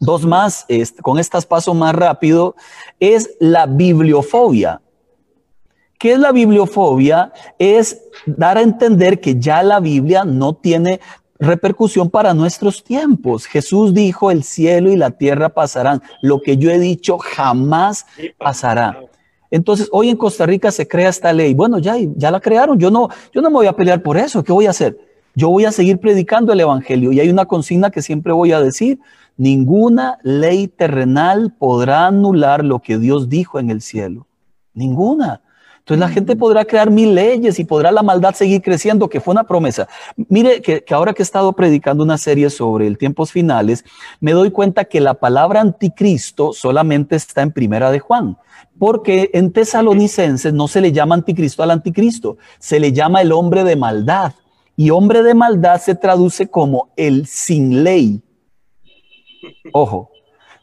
Dos 0.00 0.26
más, 0.26 0.66
este, 0.68 1.00
con 1.00 1.18
estas 1.18 1.46
paso 1.46 1.72
más 1.72 1.94
rápido, 1.94 2.56
es 3.00 3.30
la 3.40 3.64
bibliofobia. 3.64 4.82
¿Qué 5.98 6.12
es 6.12 6.18
la 6.18 6.32
bibliofobia? 6.32 7.32
Es 7.58 8.02
dar 8.26 8.58
a 8.58 8.62
entender 8.62 9.20
que 9.20 9.38
ya 9.38 9.62
la 9.62 9.80
Biblia 9.80 10.24
no 10.24 10.52
tiene 10.52 11.00
repercusión 11.38 12.10
para 12.10 12.34
nuestros 12.34 12.84
tiempos. 12.84 13.46
Jesús 13.46 13.94
dijo, 13.94 14.30
el 14.30 14.44
cielo 14.44 14.90
y 14.90 14.96
la 14.96 15.10
tierra 15.10 15.48
pasarán, 15.48 16.02
lo 16.22 16.40
que 16.40 16.56
yo 16.56 16.70
he 16.70 16.78
dicho 16.78 17.18
jamás 17.18 18.06
pasará. 18.38 19.00
Entonces, 19.50 19.88
hoy 19.92 20.08
en 20.08 20.16
Costa 20.16 20.46
Rica 20.46 20.72
se 20.72 20.88
crea 20.88 21.08
esta 21.08 21.32
ley. 21.32 21.54
Bueno, 21.54 21.78
ya, 21.78 21.94
ya 22.16 22.32
la 22.32 22.40
crearon. 22.40 22.78
Yo 22.78 22.90
no, 22.90 23.08
yo 23.32 23.40
no 23.40 23.50
me 23.50 23.54
voy 23.54 23.66
a 23.66 23.72
pelear 23.72 24.02
por 24.02 24.16
eso. 24.16 24.42
¿Qué 24.42 24.52
voy 24.52 24.66
a 24.66 24.70
hacer? 24.70 24.98
Yo 25.36 25.48
voy 25.48 25.64
a 25.64 25.70
seguir 25.70 26.00
predicando 26.00 26.52
el 26.52 26.58
Evangelio. 26.58 27.12
Y 27.12 27.20
hay 27.20 27.30
una 27.30 27.44
consigna 27.44 27.90
que 27.90 28.02
siempre 28.02 28.32
voy 28.32 28.50
a 28.50 28.60
decir. 28.60 28.98
Ninguna 29.36 30.18
ley 30.24 30.66
terrenal 30.66 31.54
podrá 31.56 32.08
anular 32.08 32.64
lo 32.64 32.80
que 32.80 32.98
Dios 32.98 33.28
dijo 33.28 33.60
en 33.60 33.70
el 33.70 33.80
cielo. 33.80 34.26
Ninguna. 34.72 35.40
Entonces 35.84 36.00
la 36.00 36.08
gente 36.08 36.34
podrá 36.34 36.64
crear 36.64 36.90
mil 36.90 37.14
leyes 37.14 37.58
y 37.58 37.64
podrá 37.66 37.92
la 37.92 38.02
maldad 38.02 38.34
seguir 38.34 38.62
creciendo, 38.62 39.10
que 39.10 39.20
fue 39.20 39.32
una 39.32 39.44
promesa. 39.44 39.86
Mire 40.16 40.62
que, 40.62 40.82
ahora 40.94 41.12
que 41.12 41.20
he 41.20 41.22
estado 41.22 41.52
predicando 41.52 42.02
una 42.02 42.16
serie 42.16 42.48
sobre 42.48 42.86
el 42.86 42.96
tiempos 42.96 43.30
finales, 43.30 43.84
me 44.18 44.32
doy 44.32 44.50
cuenta 44.50 44.86
que 44.86 45.02
la 45.02 45.12
palabra 45.12 45.60
anticristo 45.60 46.54
solamente 46.54 47.16
está 47.16 47.42
en 47.42 47.52
primera 47.52 47.90
de 47.90 47.98
Juan. 47.98 48.38
Porque 48.78 49.28
en 49.34 49.52
tesalonicenses 49.52 50.54
no 50.54 50.68
se 50.68 50.80
le 50.80 50.90
llama 50.90 51.16
anticristo 51.16 51.62
al 51.62 51.70
anticristo, 51.70 52.38
se 52.58 52.80
le 52.80 52.92
llama 52.92 53.20
el 53.20 53.30
hombre 53.30 53.62
de 53.62 53.76
maldad. 53.76 54.32
Y 54.76 54.88
hombre 54.88 55.22
de 55.22 55.34
maldad 55.34 55.82
se 55.82 55.94
traduce 55.94 56.48
como 56.48 56.88
el 56.96 57.26
sin 57.26 57.84
ley. 57.84 58.22
Ojo, 59.74 60.13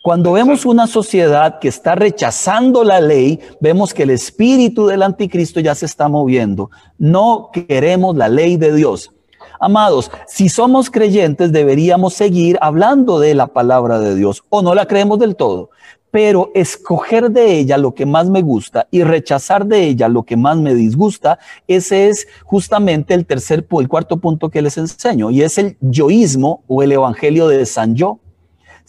cuando 0.01 0.31
vemos 0.31 0.65
una 0.65 0.87
sociedad 0.87 1.59
que 1.59 1.67
está 1.67 1.93
rechazando 1.93 2.83
la 2.83 2.99
ley, 2.99 3.39
vemos 3.59 3.93
que 3.93 4.03
el 4.03 4.09
espíritu 4.09 4.87
del 4.87 5.03
anticristo 5.03 5.59
ya 5.59 5.75
se 5.75 5.85
está 5.85 6.07
moviendo. 6.09 6.71
No 6.97 7.51
queremos 7.53 8.17
la 8.17 8.27
ley 8.27 8.57
de 8.57 8.73
Dios. 8.73 9.11
Amados, 9.59 10.09
si 10.27 10.49
somos 10.49 10.89
creyentes 10.89 11.51
deberíamos 11.51 12.15
seguir 12.15 12.57
hablando 12.61 13.19
de 13.19 13.35
la 13.35 13.45
palabra 13.45 13.99
de 13.99 14.15
Dios 14.15 14.43
o 14.49 14.63
no 14.63 14.73
la 14.73 14.87
creemos 14.87 15.19
del 15.19 15.35
todo, 15.35 15.69
pero 16.09 16.49
escoger 16.55 17.29
de 17.29 17.59
ella 17.59 17.77
lo 17.77 17.93
que 17.93 18.07
más 18.07 18.27
me 18.27 18.41
gusta 18.41 18.87
y 18.89 19.03
rechazar 19.03 19.67
de 19.67 19.83
ella 19.83 20.07
lo 20.07 20.23
que 20.23 20.35
más 20.35 20.57
me 20.57 20.73
disgusta, 20.73 21.37
ese 21.67 22.09
es 22.09 22.27
justamente 22.43 23.13
el 23.13 23.27
tercer, 23.27 23.67
el 23.69 23.87
cuarto 23.87 24.17
punto 24.17 24.49
que 24.49 24.63
les 24.63 24.79
enseño 24.79 25.29
y 25.29 25.43
es 25.43 25.59
el 25.59 25.77
yoísmo 25.79 26.63
o 26.67 26.81
el 26.81 26.91
evangelio 26.91 27.47
de 27.47 27.63
San 27.67 27.93
Yo. 27.93 28.19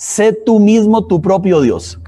Sé 0.04 0.32
tú 0.32 0.58
mismo 0.58 1.06
tu 1.06 1.22
propio 1.22 1.60
Dios. 1.60 2.00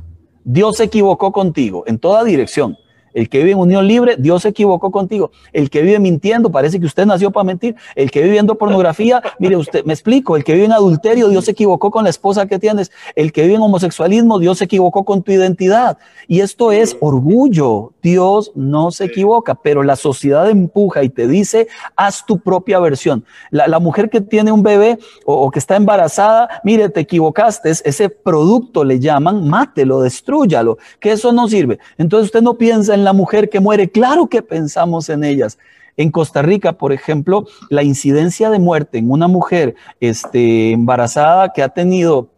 Dios 0.42 0.78
se 0.78 0.82
equivocó 0.82 1.30
contigo 1.30 1.84
en 1.86 2.00
toda 2.00 2.24
dirección. 2.24 2.76
El 3.14 3.28
que 3.28 3.38
vive 3.38 3.52
en 3.52 3.58
unión 3.58 3.86
libre, 3.86 4.16
Dios 4.18 4.42
se 4.42 4.48
equivocó 4.48 4.90
contigo. 4.90 5.30
El 5.52 5.70
que 5.70 5.82
vive 5.82 5.98
mintiendo, 5.98 6.50
parece 6.50 6.78
que 6.80 6.86
usted 6.86 7.06
nació 7.06 7.30
para 7.30 7.44
mentir. 7.44 7.76
El 7.94 8.10
que 8.10 8.20
vive 8.20 8.32
viendo 8.32 8.56
pornografía, 8.56 9.22
mire 9.38 9.56
usted, 9.56 9.84
me 9.84 9.92
explico, 9.92 10.36
el 10.36 10.44
que 10.44 10.54
vive 10.54 10.66
en 10.66 10.72
adulterio, 10.72 11.28
Dios 11.28 11.44
se 11.46 11.52
equivocó 11.52 11.90
con 11.90 12.04
la 12.04 12.10
esposa 12.10 12.46
que 12.46 12.58
tienes. 12.58 12.90
El 13.14 13.32
que 13.32 13.42
vive 13.42 13.54
en 13.54 13.62
homosexualismo, 13.62 14.38
Dios 14.38 14.58
se 14.58 14.64
equivocó 14.64 15.04
con 15.04 15.22
tu 15.22 15.32
identidad. 15.32 15.98
Y 16.26 16.40
esto 16.40 16.72
es 16.72 16.96
orgullo. 17.00 17.92
Dios 18.02 18.52
no 18.54 18.90
se 18.90 19.04
equivoca, 19.04 19.54
pero 19.54 19.82
la 19.82 19.96
sociedad 19.96 20.50
empuja 20.50 21.02
y 21.04 21.08
te 21.08 21.26
dice, 21.26 21.68
haz 21.96 22.26
tu 22.26 22.38
propia 22.38 22.78
versión. 22.80 23.24
La, 23.50 23.78
mujer 23.78 24.08
que 24.08 24.20
tiene 24.20 24.50
un 24.50 24.62
bebé 24.62 24.98
o, 25.24 25.50
que 25.50 25.58
está 25.58 25.76
embarazada, 25.76 26.48
mire, 26.64 26.88
te 26.88 27.00
equivocaste, 27.00 27.70
ese 27.70 28.08
producto 28.08 28.82
le 28.84 28.98
llaman, 28.98 29.48
mátelo, 29.48 30.00
destruyalo, 30.00 30.78
que 31.00 31.12
eso 31.12 31.32
no 31.32 31.48
sirve. 31.48 31.78
Entonces 31.98 32.26
usted 32.26 32.42
no 32.42 32.54
piensa 32.54 32.94
en 32.94 33.03
la 33.04 33.12
mujer 33.12 33.48
que 33.48 33.60
muere, 33.60 33.90
claro 33.90 34.28
que 34.28 34.42
pensamos 34.42 35.08
en 35.08 35.24
ellas. 35.24 35.58
En 35.96 36.10
Costa 36.10 36.42
Rica, 36.42 36.72
por 36.72 36.92
ejemplo, 36.92 37.46
la 37.70 37.82
incidencia 37.82 38.50
de 38.50 38.58
muerte 38.58 38.98
en 38.98 39.10
una 39.10 39.28
mujer 39.28 39.76
este, 40.00 40.72
embarazada 40.72 41.52
que 41.52 41.62
ha 41.62 41.68
tenido 41.68 42.28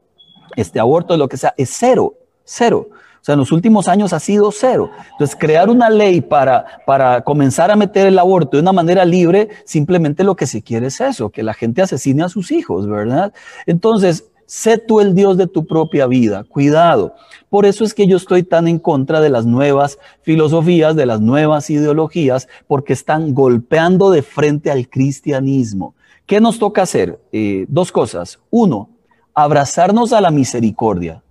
este 0.57 0.79
aborto, 0.79 1.17
lo 1.17 1.29
que 1.29 1.37
sea, 1.37 1.55
es 1.57 1.71
cero, 1.73 2.14
cero. 2.45 2.89
O 2.91 3.25
sea, 3.27 3.33
en 3.33 3.41
los 3.41 3.51
últimos 3.51 3.89
años 3.89 4.12
ha 4.12 4.21
sido 4.21 4.53
cero. 4.53 4.91
Entonces, 5.12 5.37
crear 5.39 5.69
una 5.69 5.91
ley 5.91 6.21
para, 6.21 6.64
para 6.87 7.23
comenzar 7.23 7.71
a 7.71 7.77
meter 7.77 8.07
el 8.07 8.19
aborto 8.19 8.57
de 8.57 8.62
una 8.62 8.73
manera 8.73 9.05
libre, 9.05 9.49
simplemente 9.64 10.23
lo 10.23 10.37
que 10.37 10.47
se 10.47 10.62
quiere 10.62 10.89
es 10.89 11.01
eso, 11.01 11.31
que 11.31 11.43
la 11.43 11.53
gente 11.53 11.83
asesine 11.83 12.23
a 12.23 12.29
sus 12.29 12.53
hijos, 12.53 12.87
¿verdad? 12.87 13.33
Entonces, 13.67 14.31
Sé 14.47 14.78
tú 14.78 15.01
el 15.01 15.14
Dios 15.14 15.36
de 15.36 15.49
tu 15.49 15.66
propia 15.66 16.07
vida. 16.07 16.44
Cuidado. 16.44 17.14
Por 17.51 17.66
eso 17.66 17.84
es 17.84 17.94
que 17.94 18.07
yo 18.07 18.16
estoy 18.16 18.44
tan 18.44 18.68
en 18.68 18.78
contra 18.78 19.20
de 19.20 19.28
las 19.28 19.44
nuevas 19.44 19.99
filosofías, 20.22 20.94
de 20.94 21.07
las 21.07 21.20
nuevas 21.20 21.68
ideologías, 21.68 22.49
porque 22.66 22.92
están 22.92 23.34
golpeando 23.34 24.11
de 24.11 24.22
frente 24.22 24.70
al 24.70 24.88
cristianismo. 24.88 25.94
¿Qué 26.26 26.40
nos 26.40 26.59
toca 26.59 26.82
hacer? 26.82 27.20
Eh, 27.32 27.66
dos 27.68 27.92
cosas. 27.92 28.38
Uno, 28.51 28.90
abrazarnos 29.34 30.12
a 30.12 30.20
la 30.20 30.30
misericordia. 30.30 31.22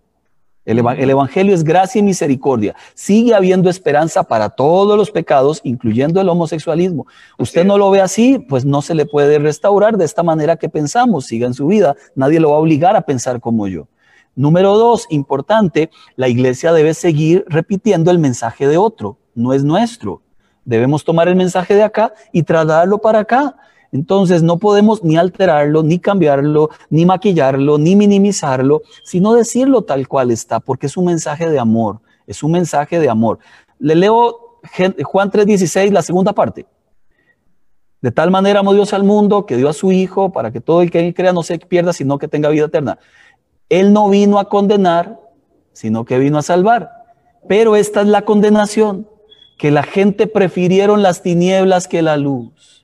El, 0.65 0.79
Evangelio 0.79 1.53
es 1.53 1.63
gracia 1.63 1.99
y 1.99 2.03
misericordia. 2.03 2.75
Sigue 2.95 3.35
habiendo 3.35 3.69
esperanza 3.69 4.23
para 4.23 4.49
todos 4.49 4.97
los 4.97 5.11
pecados, 5.11 5.61
incluyendo 5.63 6.19
el 6.19 6.27
homosexualismo. 6.27 7.05
Usted 7.37 7.65
no 7.65 7.77
lo 7.77 7.91
ve 7.91 8.01
así, 8.01 8.39
pues 8.39 8.65
no 8.65 8.81
se 8.81 8.95
le 8.95 9.05
puede 9.05 9.37
restaurar 9.37 9.97
de 9.97 10.05
esta 10.05 10.23
manera 10.23 10.57
que 10.57 10.67
pensamos. 10.67 11.27
Siga 11.27 11.45
en 11.45 11.53
su 11.53 11.67
vida. 11.67 11.95
Nadie 12.15 12.39
lo 12.39 12.49
va 12.49 12.57
a 12.57 12.59
obligar 12.59 12.95
a 12.95 13.01
pensar 13.01 13.39
como 13.39 13.67
yo. 13.67 13.87
Número 14.35 14.75
dos, 14.75 15.05
importante, 15.11 15.91
la 16.17 16.27
iglesia 16.27 16.73
debe 16.73 16.93
seguir 16.93 17.45
repitiendo 17.47 18.11
el 18.11 18.19
mensaje 18.19 18.67
de 18.67 18.77
otro, 18.77 19.17
no 19.33 19.53
es 19.53 19.63
nuestro. 19.63 20.21
Debemos 20.65 21.05
tomar 21.05 21.29
el 21.29 21.37
mensaje 21.37 21.73
de 21.73 21.83
acá 21.83 22.11
y 22.33 22.43
trasladarlo 22.43 22.97
para 22.97 23.19
acá. 23.19 23.55
Entonces 23.95 24.43
no 24.43 24.59
podemos 24.59 25.05
ni 25.05 25.15
alterarlo, 25.15 25.81
ni 25.81 25.99
cambiarlo, 25.99 26.69
ni 26.89 27.05
maquillarlo, 27.05 27.77
ni 27.77 27.95
minimizarlo, 27.95 28.81
sino 29.05 29.33
decirlo 29.33 29.83
tal 29.83 30.09
cual 30.09 30.31
está, 30.31 30.59
porque 30.59 30.87
es 30.87 30.97
un 30.97 31.05
mensaje 31.05 31.49
de 31.49 31.59
amor, 31.59 32.01
es 32.27 32.43
un 32.43 32.51
mensaje 32.51 32.99
de 32.99 33.07
amor. 33.07 33.39
Le 33.79 33.95
leo 33.95 34.59
Juan 35.01 35.31
3:16, 35.31 35.93
la 35.93 36.01
segunda 36.01 36.33
parte. 36.33 36.65
De 38.01 38.11
tal 38.11 38.31
manera 38.31 38.59
amó 38.59 38.73
Dios 38.73 38.91
al 38.91 39.05
mundo 39.05 39.45
que 39.45 39.55
dio 39.55 39.69
a 39.69 39.73
su 39.73 39.93
Hijo 39.93 40.33
para 40.33 40.51
que 40.51 40.59
todo 40.59 40.81
el 40.81 40.91
que 40.91 40.99
él 40.99 41.13
crea 41.13 41.31
no 41.31 41.41
se 41.41 41.57
pierda, 41.57 41.93
sino 41.93 42.17
que 42.17 42.27
tenga 42.27 42.49
vida 42.49 42.65
eterna. 42.65 42.99
Él 43.69 43.93
no 43.93 44.09
vino 44.09 44.39
a 44.39 44.49
condenar, 44.49 45.21
sino 45.71 46.03
que 46.03 46.19
vino 46.19 46.37
a 46.37 46.41
salvar. 46.41 46.91
Pero 47.47 47.77
esta 47.77 48.01
es 48.01 48.07
la 48.07 48.23
condenación, 48.23 49.07
que 49.57 49.71
la 49.71 49.83
gente 49.83 50.27
prefirieron 50.27 51.01
las 51.01 51.21
tinieblas 51.21 51.87
que 51.87 52.01
la 52.01 52.17
luz 52.17 52.75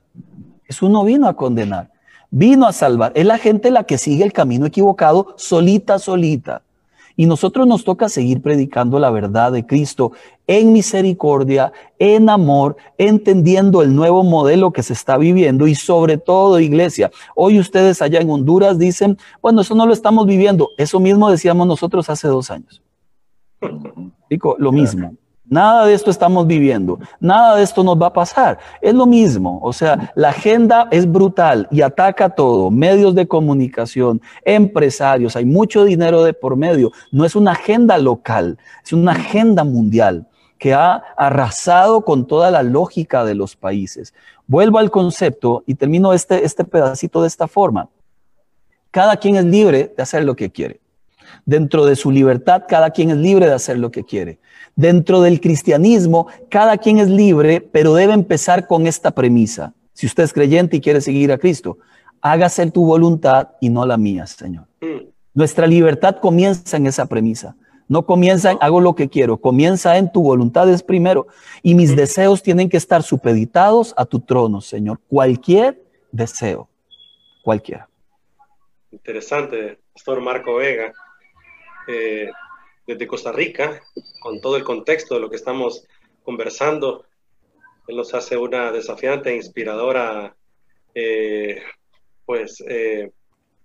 Jesús 0.72 0.89
no 0.89 1.03
vino 1.03 1.28
a 1.28 1.34
condenar, 1.34 1.91
vino 2.30 2.65
a 2.65 2.72
salvar. 2.72 3.11
Es 3.13 3.26
la 3.26 3.38
gente 3.38 3.72
la 3.72 3.84
que 3.84 3.97
sigue 3.97 4.24
el 4.24 4.32
camino 4.32 4.65
equivocado 4.65 5.34
solita, 5.36 5.99
solita. 5.99 6.61
Y 7.17 7.26
nosotros 7.26 7.67
nos 7.67 7.84
toca 7.84 8.07
seguir 8.07 8.41
predicando 8.41 8.97
la 8.97 9.09
verdad 9.09 9.51
de 9.51 9.65
Cristo 9.65 10.13
en 10.47 10.72
misericordia, 10.72 11.74
en 11.99 12.30
amor, 12.30 12.78
entendiendo 12.97 13.82
el 13.82 13.93
nuevo 13.93 14.24
modelo 14.24 14.72
que 14.72 14.82
se 14.82 14.93
está 14.93 15.17
viviendo 15.17 15.67
y 15.67 15.76
sobre 15.76 16.17
todo, 16.17 16.61
iglesia, 16.61 17.11
hoy 17.36 17.59
ustedes 17.59 18.01
allá 18.01 18.22
en 18.22 18.30
Honduras 18.30 18.80
dicen, 18.80 19.17
bueno, 19.41 19.59
eso 19.59 19.76
no 19.76 19.86
lo 19.86 19.91
estamos 19.91 20.26
viviendo. 20.26 20.69
Eso 20.78 21.01
mismo 21.01 21.30
decíamos 21.30 21.67
nosotros 21.67 22.09
hace 22.09 22.30
dos 22.30 22.49
años. 22.49 22.82
Digo, 24.30 24.55
lo 24.57 24.72
mismo. 24.72 25.17
Nada 25.52 25.86
de 25.86 25.93
esto 25.93 26.10
estamos 26.10 26.47
viviendo, 26.47 26.97
nada 27.20 27.58
de 27.58 27.64
esto 27.64 27.84
nos 27.84 28.02
va 28.02 28.08
a 28.08 28.14
pasar. 28.14 28.58
Es 28.80 28.93
lo 28.93 29.06
mismo, 29.06 29.60
o 29.62 29.74
sea, 29.74 30.14
la 30.16 30.30
agenda 30.30 30.88
es 30.91 31.12
brutal 31.12 31.68
y 31.70 31.82
ataca 31.82 32.30
todo, 32.30 32.72
medios 32.72 33.16
de 33.16 33.28
comunicación, 33.28 34.22
empresarios, 34.45 35.36
hay 35.36 35.43
mucho 35.43 35.84
dinero 35.84 36.24
de 36.24 36.32
por 36.32 36.56
medio. 36.56 36.93
No 37.12 37.26
es 37.26 37.36
una 37.36 37.52
agenda 37.52 37.97
local, 37.97 38.60
es 38.82 38.93
una 38.93 39.12
agenda 39.12 39.66
mundial 39.66 40.26
que 40.58 40.74
ha 40.74 41.04
arrasado 41.18 42.06
con 42.06 42.28
toda 42.28 42.49
la 42.49 42.64
lógica 42.64 43.26
de 43.26 43.36
los 43.36 43.58
países. 43.58 44.14
Vuelvo 44.47 44.78
al 44.78 44.89
concepto 44.89 45.66
y 45.68 45.76
termino 45.76 46.14
este, 46.14 46.45
este 46.45 46.64
pedacito 46.64 47.24
de 47.24 47.28
esta 47.28 47.49
forma. 47.49 47.89
Cada 48.89 49.18
quien 49.18 49.36
es 49.36 49.43
libre 49.43 49.93
de 49.97 50.02
hacer 50.02 50.24
lo 50.24 50.34
que 50.34 50.49
quiere. 50.49 50.80
Dentro 51.45 51.84
de 51.86 51.97
su 51.97 52.10
libertad, 52.10 52.64
cada 52.70 52.91
quien 52.91 53.10
es 53.10 53.18
libre 53.18 53.47
de 53.47 53.54
hacer 53.54 53.78
lo 53.80 53.91
que 53.91 54.06
quiere. 54.06 54.39
Dentro 54.76 55.22
del 55.22 55.41
cristianismo, 55.41 56.28
cada 56.49 56.78
quien 56.78 56.97
es 56.97 57.09
libre, 57.09 57.61
pero 57.61 57.93
debe 57.93 58.13
empezar 58.13 58.67
con 58.67 58.88
esta 58.88 59.11
premisa. 59.11 59.74
Si 59.93 60.05
usted 60.05 60.24
es 60.24 60.34
creyente 60.34 60.78
y 60.78 60.82
quiere 60.82 61.01
seguir 61.01 61.32
a 61.32 61.38
Cristo, 61.38 61.78
hágase 62.22 62.69
tu 62.72 62.86
voluntad 62.86 63.49
y 63.59 63.69
no 63.69 63.86
la 63.86 63.97
mía, 63.97 64.26
Señor. 64.28 64.65
Mm. 64.80 65.09
Nuestra 65.34 65.67
libertad 65.67 66.17
comienza 66.19 66.78
en 66.78 66.88
esa 66.88 67.05
premisa. 67.05 67.55
No 67.88 68.05
comienza 68.05 68.51
en 68.51 68.57
hago 68.61 68.80
lo 68.80 68.95
que 68.95 69.09
quiero, 69.09 69.38
comienza 69.38 69.97
en 69.97 70.11
tu 70.11 70.24
voluntad 70.24 70.69
es 70.69 70.82
primero. 70.82 71.28
Y 71.61 71.76
mis 71.76 71.91
mm. 71.91 71.95
deseos 71.95 72.41
tienen 72.41 72.69
que 72.69 72.78
estar 72.78 73.03
supeditados 73.03 73.93
a 73.97 74.05
tu 74.05 74.22
trono, 74.22 74.61
Señor. 74.61 74.99
Cualquier 75.09 75.82
deseo, 76.11 76.69
cualquiera. 77.43 77.89
Interesante, 78.91 79.80
Pastor 79.93 80.22
Marco 80.22 80.55
Vega. 80.55 80.93
Eh, 81.88 82.30
desde 82.86 83.07
Costa 83.07 83.32
Rica, 83.32 83.82
con 84.19 84.41
todo 84.41 84.57
el 84.57 84.63
contexto 84.63 85.15
de 85.15 85.21
lo 85.21 85.29
que 85.29 85.36
estamos 85.36 85.86
conversando. 86.23 87.05
Él 87.88 87.95
nos 87.97 88.13
hace 88.13 88.38
una 88.38 88.71
desafiante 88.71 89.32
e 89.32 89.36
inspiradora 89.36 90.36
eh, 90.93 91.61
pues, 92.25 92.63
eh, 92.67 93.11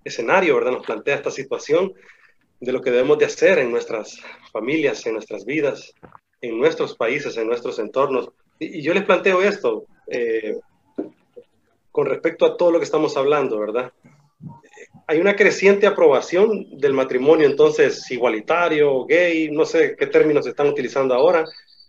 escenario, 0.04 0.56
¿verdad? 0.56 0.72
Nos 0.72 0.86
plantea 0.86 1.16
esta 1.16 1.30
situación 1.30 1.92
de 2.60 2.72
lo 2.72 2.80
que 2.80 2.90
debemos 2.90 3.18
de 3.18 3.26
hacer 3.26 3.58
en 3.58 3.70
nuestras 3.70 4.20
familias, 4.52 5.04
en 5.06 5.14
nuestras 5.14 5.44
vidas, 5.44 5.92
en 6.40 6.58
nuestros 6.58 6.96
países, 6.96 7.36
en 7.36 7.46
nuestros 7.46 7.78
entornos. 7.78 8.30
Y, 8.58 8.82
yo 8.82 8.94
les 8.94 9.04
planteo 9.04 9.42
esto 9.42 9.86
eh, 10.06 10.58
con 11.90 12.06
respecto 12.06 12.46
a 12.46 12.56
todo 12.56 12.70
lo 12.70 12.78
que 12.78 12.84
estamos 12.84 13.16
hablando, 13.16 13.58
¿verdad? 13.58 13.92
Hay 15.06 15.20
una 15.20 15.36
creciente 15.36 15.86
aprobación 15.86 16.78
del 16.78 16.92
matrimonio 16.92 17.46
entonces 17.46 18.10
igualitario, 18.10 19.04
gay, 19.06 19.50
no 19.50 19.64
sé 19.64 19.94
qué 19.96 20.06
términos 20.06 20.46
están 20.46 20.66
utilizando 20.66 21.14
ahora, 21.14 21.44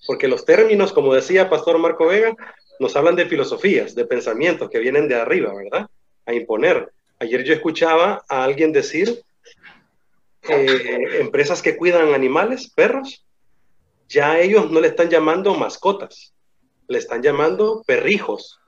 porque 0.06 0.28
los 0.28 0.46
términos, 0.46 0.94
como 0.94 1.14
decía 1.14 1.50
Pastor 1.50 1.80
Marco 1.80 2.08
Vega, 2.08 2.36
nos 2.80 2.96
hablan 2.96 3.16
de 3.16 3.26
filosofías, 3.26 3.96
de 3.96 4.06
pensamientos 4.06 4.70
que 4.70 4.80
vienen 4.80 5.08
de 5.08 5.16
arriba, 5.16 5.52
¿verdad? 5.54 5.88
A 6.26 6.34
imponer. 6.34 6.92
Ayer 7.20 7.44
yo 7.44 7.54
escuchaba 7.54 8.24
a 8.30 8.44
alguien 8.44 8.72
decir, 8.72 9.24
eh, 10.48 11.20
empresas 11.20 11.64
que 11.64 11.76
cuidan 11.76 12.14
animales, 12.14 12.70
perros, 12.70 13.26
ya 14.08 14.40
ellos 14.40 14.70
no 14.70 14.80
le 14.80 14.90
están 14.90 15.10
llamando 15.10 15.56
mascotas, 15.56 16.34
le 16.88 17.00
están 17.00 17.24
llamando 17.24 17.84
perrijos. 17.86 18.60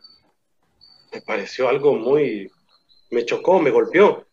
Me 1.13 1.21
pareció 1.21 1.69
algo 1.69 1.93
muy, 1.93 2.51
me 3.11 3.25
chocó, 3.25 3.59
me 3.59 3.69
golpeó. 3.69 4.25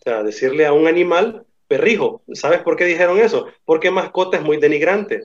O 0.00 0.02
sea, 0.02 0.22
decirle 0.22 0.66
a 0.66 0.72
un 0.72 0.86
animal 0.86 1.44
perrijo. 1.68 2.22
¿Sabes 2.32 2.60
por 2.62 2.76
qué 2.76 2.84
dijeron 2.84 3.18
eso? 3.18 3.46
Porque 3.64 3.90
mascota 3.90 4.38
es 4.38 4.42
muy 4.42 4.56
denigrante. 4.56 5.24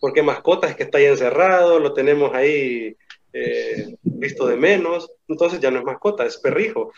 Porque 0.00 0.22
mascota 0.22 0.68
es 0.68 0.76
que 0.76 0.82
está 0.82 0.98
ahí 0.98 1.06
encerrado, 1.06 1.78
lo 1.78 1.94
tenemos 1.94 2.34
ahí 2.34 2.96
eh, 3.32 3.96
visto 4.02 4.46
de 4.46 4.56
menos. 4.56 5.10
Entonces 5.28 5.60
ya 5.60 5.70
no 5.70 5.78
es 5.78 5.84
mascota, 5.84 6.26
es 6.26 6.38
perrijo. 6.38 6.92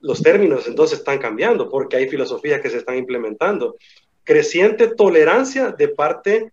Los 0.00 0.22
términos 0.22 0.66
entonces 0.68 1.00
están 1.00 1.18
cambiando 1.18 1.68
porque 1.68 1.96
hay 1.96 2.08
filosofías 2.08 2.60
que 2.60 2.70
se 2.70 2.78
están 2.78 2.96
implementando. 2.96 3.76
Creciente 4.24 4.88
tolerancia 4.88 5.72
de 5.72 5.88
parte 5.88 6.52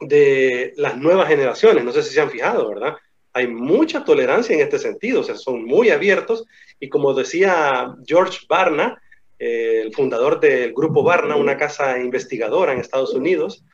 de 0.00 0.72
las 0.76 0.96
nuevas 0.98 1.26
generaciones. 1.26 1.84
No 1.84 1.92
sé 1.92 2.02
si 2.02 2.14
se 2.14 2.20
han 2.20 2.30
fijado, 2.30 2.68
¿verdad? 2.68 2.96
Hay 3.32 3.46
mucha 3.46 4.04
tolerancia 4.04 4.54
en 4.54 4.62
este 4.62 4.78
sentido, 4.78 5.20
o 5.20 5.24
sea, 5.24 5.36
son 5.36 5.64
muy 5.64 5.90
abiertos 5.90 6.44
y 6.80 6.88
como 6.88 7.14
decía 7.14 7.94
George 8.06 8.40
Barna, 8.48 9.00
el 9.38 9.94
fundador 9.94 10.40
del 10.40 10.72
Grupo 10.72 11.02
Barna, 11.02 11.36
una 11.36 11.56
casa 11.56 11.98
investigadora 11.98 12.72
en 12.72 12.80
Estados 12.80 13.14
Unidos, 13.14 13.64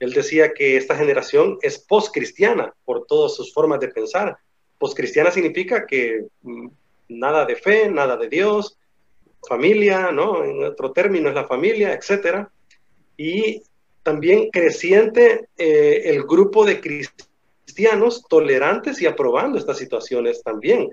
Él 0.00 0.12
decía 0.12 0.52
que 0.52 0.76
esta 0.76 0.96
generación 0.96 1.58
es 1.62 1.78
post-cristiana 1.78 2.74
por 2.84 3.06
todas 3.06 3.34
sus 3.34 3.52
formas 3.52 3.80
de 3.80 3.88
pensar. 3.88 4.36
Post-cristiana 4.78 5.30
significa 5.30 5.86
que 5.86 6.26
mm, 6.42 6.68
nada 7.08 7.46
de 7.46 7.56
fe, 7.56 7.88
nada 7.88 8.16
de 8.16 8.28
Dios, 8.28 8.76
familia, 9.48 10.10
¿no? 10.10 10.44
En 10.44 10.64
otro 10.64 10.92
término 10.92 11.28
es 11.28 11.34
la 11.34 11.46
familia, 11.46 11.92
etcétera. 11.92 12.50
Y 13.16 13.62
también 14.02 14.50
creciente 14.50 15.48
eh, 15.56 16.02
el 16.06 16.24
grupo 16.24 16.64
de 16.64 16.80
cristianos 16.80 18.24
tolerantes 18.28 19.00
y 19.00 19.06
aprobando 19.06 19.58
estas 19.58 19.78
situaciones 19.78 20.42
también. 20.42 20.90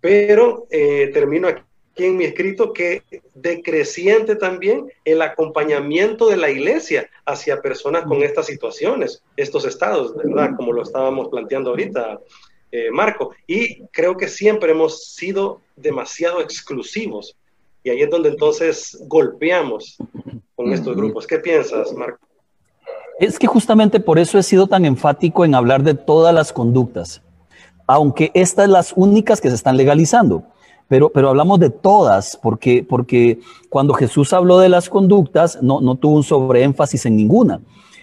Pero 0.00 0.66
eh, 0.70 1.10
termino 1.12 1.48
aquí 1.48 1.62
en 1.96 2.16
mi 2.16 2.24
escrito 2.24 2.72
que 2.72 3.02
decreciente 3.34 4.36
también 4.36 4.90
el 5.04 5.22
acompañamiento 5.22 6.28
de 6.28 6.36
la 6.36 6.50
iglesia 6.50 7.08
hacia 7.26 7.60
personas 7.60 8.04
con 8.04 8.22
estas 8.22 8.46
situaciones, 8.46 9.22
estos 9.36 9.64
estados, 9.64 10.16
¿verdad? 10.16 10.50
Como 10.56 10.72
lo 10.72 10.82
estábamos 10.82 11.28
planteando 11.28 11.70
ahorita, 11.70 12.20
eh, 12.72 12.90
Marco. 12.90 13.32
Y 13.46 13.82
creo 13.88 14.16
que 14.16 14.28
siempre 14.28 14.72
hemos 14.72 15.04
sido 15.14 15.60
demasiado 15.76 16.40
exclusivos. 16.40 17.36
Y 17.82 17.90
ahí 17.90 18.02
es 18.02 18.10
donde 18.10 18.28
entonces 18.28 18.98
golpeamos 19.06 19.96
con 20.54 20.72
estos 20.72 20.96
grupos. 20.96 21.26
¿Qué 21.26 21.38
piensas, 21.38 21.92
Marco? 21.92 22.18
Es 23.18 23.38
que 23.38 23.46
justamente 23.46 24.00
por 24.00 24.18
eso 24.18 24.38
he 24.38 24.42
sido 24.42 24.66
tan 24.66 24.84
enfático 24.84 25.44
en 25.44 25.54
hablar 25.54 25.82
de 25.82 25.94
todas 25.94 26.34
las 26.34 26.52
conductas, 26.52 27.22
aunque 27.86 28.30
estas 28.34 28.68
las 28.68 28.92
únicas 28.96 29.40
que 29.40 29.50
se 29.50 29.54
están 29.56 29.76
legalizando. 29.76 30.44
Pero, 30.90 31.08
pero 31.08 31.28
hablamos 31.28 31.60
de 31.60 31.70
todas, 31.70 32.36
porque, 32.42 32.84
porque 32.86 33.38
cuando 33.68 33.94
Jesús 33.94 34.32
habló 34.32 34.58
de 34.58 34.68
las 34.68 34.88
conductas, 34.88 35.56
no, 35.62 35.80
no 35.80 35.94
tuvo 35.94 36.16
un 36.16 36.24
sobreénfasis 36.24 37.06
en 37.06 37.16
ninguna. 37.16 37.60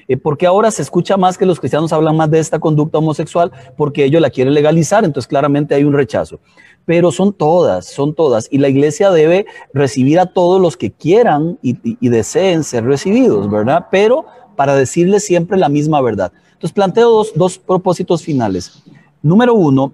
Eh, 0.07 0.15
porque 0.15 0.47
ahora 0.47 0.71
se 0.71 0.83
escucha 0.83 1.17
más 1.17 1.37
que 1.37 1.45
los 1.45 1.59
cristianos 1.59 1.91
hablan 1.91 2.15
más 2.15 2.31
de 2.31 2.39
esta 2.39 2.59
conducta 2.59 2.99
homosexual 2.99 3.51
porque 3.75 4.05
ellos 4.05 4.21
la 4.21 4.29
quieren 4.29 4.53
legalizar, 4.53 5.03
entonces 5.03 5.27
claramente 5.27 5.75
hay 5.75 5.83
un 5.83 5.91
rechazo. 5.91 6.39
Pero 6.85 7.11
son 7.11 7.33
todas, 7.33 7.87
son 7.87 8.15
todas. 8.15 8.47
Y 8.51 8.59
la 8.59 8.69
iglesia 8.69 9.11
debe 9.11 9.47
recibir 9.73 10.17
a 10.21 10.27
todos 10.27 10.61
los 10.61 10.77
que 10.77 10.89
quieran 10.89 11.59
y, 11.61 11.75
y 11.83 12.07
deseen 12.07 12.63
ser 12.63 12.85
recibidos, 12.85 13.51
¿verdad? 13.51 13.87
Pero 13.91 14.27
para 14.55 14.75
decirles 14.75 15.25
siempre 15.25 15.57
la 15.57 15.67
misma 15.67 15.99
verdad. 15.99 16.31
Entonces 16.53 16.71
planteo 16.71 17.09
dos, 17.09 17.33
dos 17.35 17.57
propósitos 17.57 18.23
finales. 18.23 18.81
Número 19.21 19.53
uno, 19.53 19.91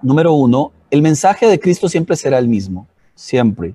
número 0.00 0.32
uno, 0.32 0.72
el 0.92 1.00
mensaje 1.00 1.46
de 1.46 1.58
Cristo 1.58 1.88
siempre 1.88 2.16
será 2.16 2.38
el 2.38 2.48
mismo, 2.48 2.86
siempre. 3.14 3.74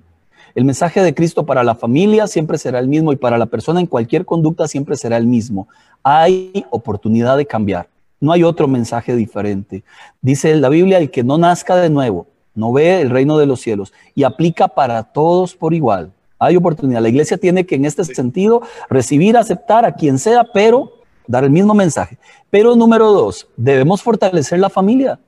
El 0.53 0.65
mensaje 0.65 1.01
de 1.01 1.15
Cristo 1.15 1.47
para 1.47 1.63
la 1.63 1.73
familia 1.73 2.27
siempre 2.27 2.59
será 2.59 2.77
el 2.77 2.87
mismo 2.87 3.11
y 3.11 3.15
para 3.15 3.39
la 3.39 3.47
persona 3.47 3.79
en 3.79 3.87
cualquier 3.87 4.23
conducta 4.23 4.67
siempre 4.67 4.95
será 4.95 5.17
el 5.17 5.25
mismo. 5.25 5.67
Hay 6.03 6.63
oportunidad 6.69 7.35
de 7.35 7.47
cambiar. 7.47 7.89
No 8.19 8.31
hay 8.33 8.43
otro 8.43 8.67
mensaje 8.67 9.15
diferente. 9.15 9.83
Dice 10.21 10.55
la 10.57 10.69
Biblia, 10.69 10.99
el 10.99 11.09
que 11.09 11.23
no 11.23 11.39
nazca 11.39 11.75
de 11.77 11.89
nuevo, 11.89 12.27
no 12.53 12.71
ve 12.71 13.01
el 13.01 13.09
reino 13.09 13.39
de 13.39 13.47
los 13.47 13.61
cielos 13.61 13.93
y 14.13 14.21
aplica 14.21 14.67
para 14.67 15.01
todos 15.01 15.55
por 15.55 15.73
igual. 15.73 16.11
Hay 16.37 16.55
oportunidad. 16.55 17.01
La 17.01 17.09
iglesia 17.09 17.37
tiene 17.37 17.65
que 17.65 17.73
en 17.73 17.85
este 17.85 18.03
sentido 18.03 18.61
recibir, 18.91 19.37
aceptar 19.37 19.85
a 19.85 19.95
quien 19.95 20.19
sea, 20.19 20.43
pero 20.53 20.93
dar 21.25 21.43
el 21.43 21.49
mismo 21.49 21.73
mensaje. 21.73 22.19
Pero 22.51 22.75
número 22.75 23.11
dos, 23.11 23.47
debemos 23.57 24.03
fortalecer 24.03 24.59
la 24.59 24.69
familia. 24.69 25.19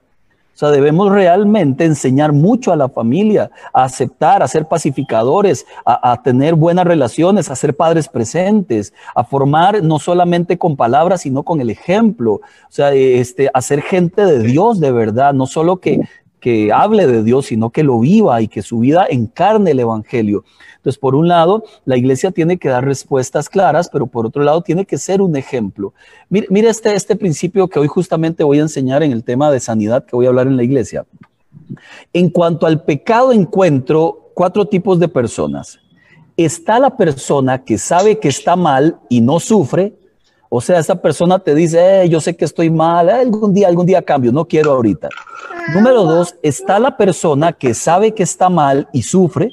O 0.59 0.65
sea, 0.67 0.71
debemos 0.71 1.09
realmente 1.09 1.85
enseñar 1.85 2.33
mucho 2.33 2.73
a 2.73 2.75
la 2.75 2.89
familia, 2.89 3.49
a 3.71 3.85
aceptar, 3.85 4.43
a 4.43 4.47
ser 4.49 4.65
pacificadores, 4.67 5.65
a, 5.85 6.21
tener 6.21 6.55
buenas 6.55 6.83
relaciones, 6.83 7.49
a 7.49 7.55
ser 7.55 7.77
padres 7.77 8.09
presentes, 8.09 8.93
a 9.15 9.23
formar 9.23 9.81
no 9.81 9.99
solamente 9.99 10.57
con 10.57 10.75
palabras, 10.75 11.21
sino 11.21 11.43
con 11.43 11.61
el 11.61 11.69
ejemplo. 11.69 12.33
O 12.33 12.41
sea, 12.67 12.91
este, 12.91 13.49
a 13.53 13.61
ser 13.61 13.81
gente 13.81 14.25
de 14.25 14.39
Dios 14.39 14.81
de 14.81 14.91
verdad, 14.91 15.33
no 15.33 15.47
solo 15.47 15.77
que, 15.77 16.01
que 16.39 16.71
hable 16.71 17.07
de 17.07 17.23
Dios, 17.23 17.47
sino 17.47 17.69
que 17.69 17.83
lo 17.83 17.99
viva 17.99 18.41
y 18.41 18.47
que 18.47 18.61
su 18.61 18.79
vida 18.79 19.05
encarne 19.09 19.71
el 19.71 19.79
Evangelio. 19.79 20.43
Entonces, 20.77 20.97
por 20.97 21.13
un 21.13 21.27
lado, 21.27 21.63
la 21.85 21.97
iglesia 21.97 22.31
tiene 22.31 22.57
que 22.57 22.69
dar 22.69 22.85
respuestas 22.85 23.49
claras, 23.49 23.89
pero 23.89 24.07
por 24.07 24.25
otro 24.25 24.43
lado, 24.43 24.61
tiene 24.61 24.85
que 24.85 24.97
ser 24.97 25.21
un 25.21 25.35
ejemplo. 25.35 25.93
Mire, 26.29 26.69
este, 26.69 26.93
este 26.93 27.15
principio 27.15 27.67
que 27.67 27.79
hoy 27.79 27.87
justamente 27.87 28.43
voy 28.43 28.59
a 28.59 28.63
enseñar 28.63 29.03
en 29.03 29.11
el 29.11 29.23
tema 29.23 29.51
de 29.51 29.59
sanidad 29.59 30.05
que 30.05 30.15
voy 30.15 30.25
a 30.25 30.29
hablar 30.29 30.47
en 30.47 30.55
la 30.55 30.63
iglesia. 30.63 31.05
En 32.13 32.29
cuanto 32.29 32.65
al 32.65 32.83
pecado, 32.83 33.33
encuentro 33.33 34.31
cuatro 34.33 34.65
tipos 34.65 34.99
de 34.99 35.09
personas. 35.09 35.79
Está 36.37 36.79
la 36.79 36.95
persona 36.95 37.65
que 37.65 37.77
sabe 37.77 38.19
que 38.19 38.29
está 38.29 38.55
mal 38.55 38.97
y 39.09 39.19
no 39.19 39.41
sufre. 39.41 39.98
O 40.49 40.61
sea, 40.61 40.79
esa 40.79 40.95
persona 40.99 41.39
te 41.39 41.53
dice, 41.53 42.03
eh, 42.03 42.09
yo 42.09 42.19
sé 42.19 42.35
que 42.35 42.45
estoy 42.45 42.69
mal, 42.69 43.09
algún 43.09 43.53
día, 43.53 43.67
algún 43.67 43.85
día 43.85 44.01
cambio, 44.01 44.31
no 44.31 44.45
quiero 44.45 44.71
ahorita. 44.71 45.09
Número 45.73 46.03
dos, 46.03 46.35
está 46.41 46.79
la 46.79 46.97
persona 46.97 47.53
que 47.53 47.73
sabe 47.73 48.13
que 48.13 48.23
está 48.23 48.49
mal 48.49 48.89
y 48.91 49.03
sufre 49.03 49.51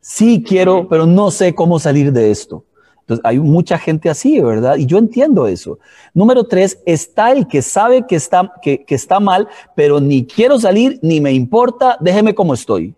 sí 0.00 0.42
quiero, 0.46 0.88
pero 0.88 1.06
no 1.06 1.30
sé 1.30 1.54
cómo 1.54 1.78
salir 1.78 2.12
de 2.12 2.30
esto. 2.30 2.64
Entonces, 3.00 3.24
hay 3.24 3.38
mucha 3.38 3.78
gente 3.78 4.10
así, 4.10 4.40
¿verdad? 4.40 4.76
Y 4.76 4.86
yo 4.86 4.98
entiendo 4.98 5.46
eso. 5.46 5.78
Número 6.12 6.44
tres, 6.44 6.78
está 6.84 7.32
el 7.32 7.46
que 7.46 7.62
sabe 7.62 8.06
que 8.06 8.16
está, 8.16 8.52
que, 8.62 8.84
está 8.88 9.20
mal, 9.20 9.48
pero 9.74 10.00
ni 10.00 10.26
quiero 10.26 10.58
salir, 10.58 10.98
ni 11.02 11.20
me 11.20 11.32
importa, 11.32 11.96
déjeme 12.00 12.34
como 12.34 12.54
estoy. 12.54 12.94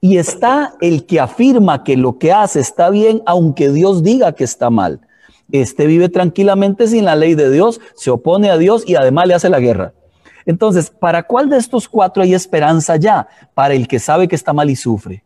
Y 0.00 0.16
está 0.16 0.74
el 0.80 1.04
que 1.04 1.18
afirma 1.18 1.82
que 1.82 1.96
lo 1.96 2.18
que 2.18 2.32
hace 2.32 2.60
está 2.60 2.88
bien, 2.88 3.22
aunque 3.26 3.70
Dios 3.70 4.02
diga 4.02 4.32
que 4.32 4.44
está 4.44 4.70
mal. 4.70 5.00
Este 5.50 5.86
vive 5.86 6.08
tranquilamente 6.08 6.86
sin 6.86 7.04
la 7.04 7.16
ley 7.16 7.34
de 7.34 7.50
Dios, 7.50 7.80
se 7.94 8.10
opone 8.10 8.50
a 8.50 8.58
Dios 8.58 8.84
y 8.86 8.96
además 8.96 9.26
le 9.26 9.34
hace 9.34 9.48
la 9.48 9.60
guerra. 9.60 9.92
Entonces, 10.46 10.90
¿para 10.90 11.24
cuál 11.24 11.48
de 11.48 11.58
estos 11.58 11.88
cuatro 11.88 12.22
hay 12.22 12.34
esperanza 12.34 12.96
ya? 12.96 13.28
Para 13.54 13.74
el 13.74 13.86
que 13.86 13.98
sabe 13.98 14.28
que 14.28 14.36
está 14.36 14.52
mal 14.52 14.70
y 14.70 14.76
sufre 14.76 15.24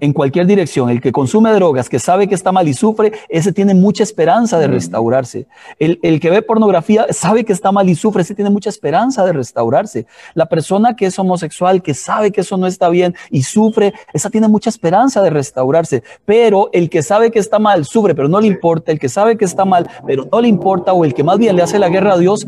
en 0.00 0.12
cualquier 0.12 0.46
dirección. 0.46 0.90
El 0.90 1.00
que 1.00 1.12
consume 1.12 1.52
drogas, 1.52 1.88
que 1.88 1.98
sabe 1.98 2.28
que 2.28 2.34
está 2.34 2.52
mal 2.52 2.68
y 2.68 2.74
sufre, 2.74 3.12
ese 3.28 3.52
tiene 3.52 3.74
mucha 3.74 4.02
esperanza 4.02 4.58
de 4.58 4.68
mm. 4.68 4.72
restaurarse. 4.72 5.46
El, 5.78 6.20
que 6.20 6.30
ve 6.30 6.42
pornografía 6.42 7.06
sabe 7.10 7.44
que 7.44 7.52
está 7.52 7.72
mal 7.72 7.88
y 7.88 7.94
sufre, 7.94 8.22
ese 8.22 8.34
tiene 8.34 8.50
mucha 8.50 8.70
esperanza 8.70 9.24
de 9.24 9.32
restaurarse. 9.32 10.06
La 10.34 10.46
persona 10.46 10.96
que 10.96 11.06
es 11.06 11.18
homosexual, 11.18 11.82
que 11.82 11.94
sabe 11.94 12.30
que 12.30 12.42
eso 12.42 12.56
no 12.56 12.66
está 12.66 12.88
bien 12.88 13.14
y 13.30 13.42
sufre, 13.42 13.94
esa 14.12 14.30
tiene 14.30 14.48
mucha 14.48 14.70
esperanza 14.70 15.22
de 15.22 15.30
restaurarse. 15.30 16.02
Pero 16.24 16.70
el 16.72 16.90
que 16.90 17.02
sabe 17.02 17.30
que 17.30 17.38
está 17.38 17.58
mal, 17.58 17.84
sufre, 17.84 18.14
pero 18.14 18.28
no 18.28 18.40
le 18.40 18.46
importa. 18.48 18.92
El 18.92 18.98
que 18.98 19.08
sabe 19.08 19.36
que 19.36 19.44
está 19.44 19.64
mal, 19.64 19.88
pero 20.06 20.26
no 20.30 20.40
le 20.40 20.48
importa, 20.48 20.92
o 20.92 21.04
el 21.04 21.14
que 21.14 21.24
más 21.24 21.38
bien 21.38 21.56
le 21.56 21.62
hace 21.62 21.78
la 21.78 21.88
guerra 21.88 22.14
a 22.14 22.18
Dios, 22.18 22.46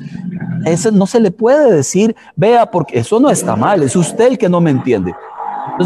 ese 0.64 0.92
no 0.92 1.06
se 1.06 1.20
le 1.20 1.30
puede 1.30 1.72
decir, 1.72 2.14
vea, 2.36 2.70
porque 2.70 2.98
eso 2.98 3.20
no 3.20 3.30
está 3.30 3.56
mal, 3.56 3.82
es 3.82 3.96
usted 3.96 4.26
el 4.26 4.38
que 4.38 4.48
no 4.48 4.60
me 4.60 4.70
entiende 4.70 5.14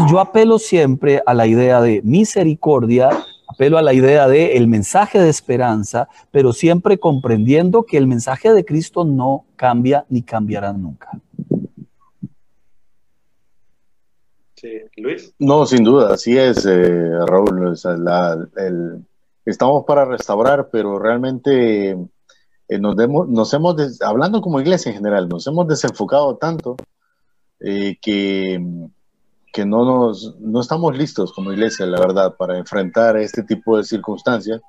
yo 0.09 0.19
apelo 0.19 0.59
siempre 0.59 1.21
a 1.25 1.33
la 1.33 1.47
idea 1.47 1.81
de 1.81 2.01
misericordia, 2.03 3.09
apelo 3.47 3.77
a 3.77 3.81
la 3.81 3.93
idea 3.93 4.27
de 4.27 4.57
el 4.57 4.67
mensaje 4.67 5.19
de 5.19 5.29
esperanza, 5.29 6.07
pero 6.31 6.53
siempre 6.53 6.97
comprendiendo 6.97 7.83
que 7.83 7.97
el 7.97 8.07
mensaje 8.07 8.53
de 8.53 8.65
Cristo 8.65 9.05
no 9.05 9.45
cambia 9.55 10.05
ni 10.09 10.21
cambiará 10.21 10.73
nunca. 10.73 11.09
Sí, 14.55 14.81
Luis. 14.97 15.33
No, 15.39 15.65
sin 15.65 15.83
duda, 15.83 16.13
así 16.13 16.37
es, 16.37 16.65
eh, 16.65 17.09
Raúl. 17.27 17.75
estamos 19.45 19.83
para 19.85 20.05
restaurar, 20.05 20.69
pero 20.71 20.97
realmente 20.99 21.97
eh, 22.69 22.79
nos, 22.79 22.95
nos 22.95 23.53
hemos, 23.53 24.01
hablando 24.01 24.41
como 24.41 24.61
iglesia 24.61 24.89
en 24.91 24.97
general, 24.97 25.27
nos 25.27 25.45
hemos 25.47 25.67
desenfocado 25.67 26.37
tanto 26.37 26.77
eh, 27.59 27.97
que 28.01 28.59
que 29.53 29.65
no, 29.65 29.85
nos, 29.85 30.35
no 30.39 30.59
estamos 30.59 30.97
listos 30.97 31.31
como 31.31 31.53
iglesia, 31.53 31.85
la 31.85 31.99
verdad, 31.99 32.35
para 32.35 32.57
enfrentar 32.57 33.15
este 33.17 33.43
tipo 33.43 33.77
de 33.77 33.83
circunstancias. 33.83 34.59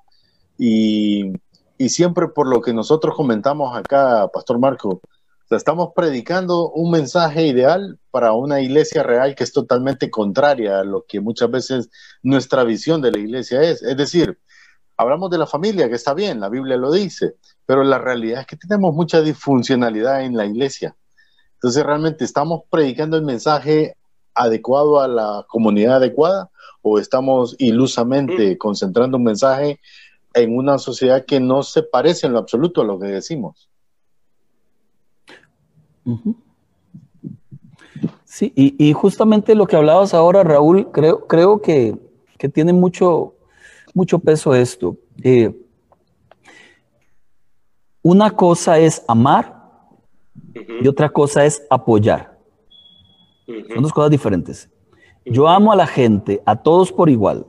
Y, 0.59 1.33
y 1.79 1.89
siempre 1.89 2.29
por 2.29 2.47
lo 2.47 2.61
que 2.61 2.75
nosotros 2.75 3.17
comentamos 3.17 3.77
acá, 3.77 4.29
Pastor 4.33 4.59
Marco, 4.59 5.01
estamos 5.51 5.91
predicando 5.95 6.71
un 6.71 6.91
mensaje 6.91 7.47
ideal 7.47 7.99
para 8.11 8.33
una 8.33 8.61
iglesia 8.61 9.03
real 9.03 9.35
que 9.35 9.45
es 9.45 9.53
totalmente 9.53 10.11
contraria 10.11 10.81
a 10.81 10.85
lo 10.85 11.05
que 11.07 11.21
muchas 11.21 11.51
veces 11.51 11.91
nuestra 12.23 12.65
visión 12.65 13.01
de 13.01 13.13
la 13.13 13.19
iglesia 13.19 13.63
es. 13.63 13.83
Es 13.83 13.97
decir, 13.97 14.39
hablamos 14.97 15.31
de 15.31 15.39
la 15.39 15.47
familia, 15.47 15.89
que 15.89 15.95
está 15.95 16.15
bien, 16.15 16.41
la 16.41 16.49
Biblia 16.49 16.77
lo 16.77 16.93
dice, 16.93 17.37
pero 17.67 17.83
la 17.85 17.99
realidad 17.99 18.41
es 18.41 18.47
que 18.47 18.57
tenemos 18.57 18.95
mucha 18.95 19.23
disfuncionalidad 19.23 20.23
en 20.25 20.37
la 20.37 20.45
iglesia. 20.45 20.95
Entonces 21.55 21.83
realmente 21.85 22.25
estamos 22.25 22.63
predicando 22.71 23.17
el 23.17 23.25
mensaje 23.25 23.97
adecuado 24.35 25.01
a 25.01 25.09
la 25.09 25.45
comunidad 25.49 25.97
adecuada 25.97 26.51
o 26.83 26.99
estamos 26.99 27.57
ilusamente 27.59 28.55
mm. 28.55 28.59
concentrando 28.59 29.17
un 29.17 29.25
mensaje 29.25 29.81
en 30.35 30.57
una 30.57 30.79
sociedad 30.79 31.25
que 31.25 31.41
no 31.41 31.63
se 31.63 31.83
parece 31.83 32.27
en 32.27 32.33
lo 32.35 32.41
absoluto 32.41 32.83
a 32.83 32.85
lo 32.85 32.99
que 32.99 33.07
decimos? 33.07 33.71
Sí, 38.25 38.53
y, 38.57 38.93
justamente 38.93 39.55
lo 39.55 39.67
que 39.67 39.77
hablabas 39.77 40.13
ahora, 40.13 40.43
Raúl, 40.43 40.91
creo, 40.91 41.27
creo 41.27 41.63
que, 41.63 41.97
tiene 42.53 42.75
mucho, 42.75 43.35
mucho 43.95 44.19
peso 44.19 44.55
esto. 44.55 44.99
Eh, 45.23 45.55
Una 48.03 48.33
cosa 48.33 48.79
es 48.79 49.03
amar 49.09 49.63
y 50.83 50.87
otra 50.89 51.09
cosa 51.09 51.47
es 51.47 51.65
apoyar. 51.71 52.34
Son 53.47 53.83
dos 53.83 53.93
cosas 53.93 54.11
diferentes. 54.11 54.69
Yo 55.25 55.49
amo 55.49 55.73
a 55.73 55.77
la 55.77 55.87
gente, 55.87 56.43
a 56.45 56.57
todos 56.57 56.93
por 56.93 57.09
igual, 57.09 57.47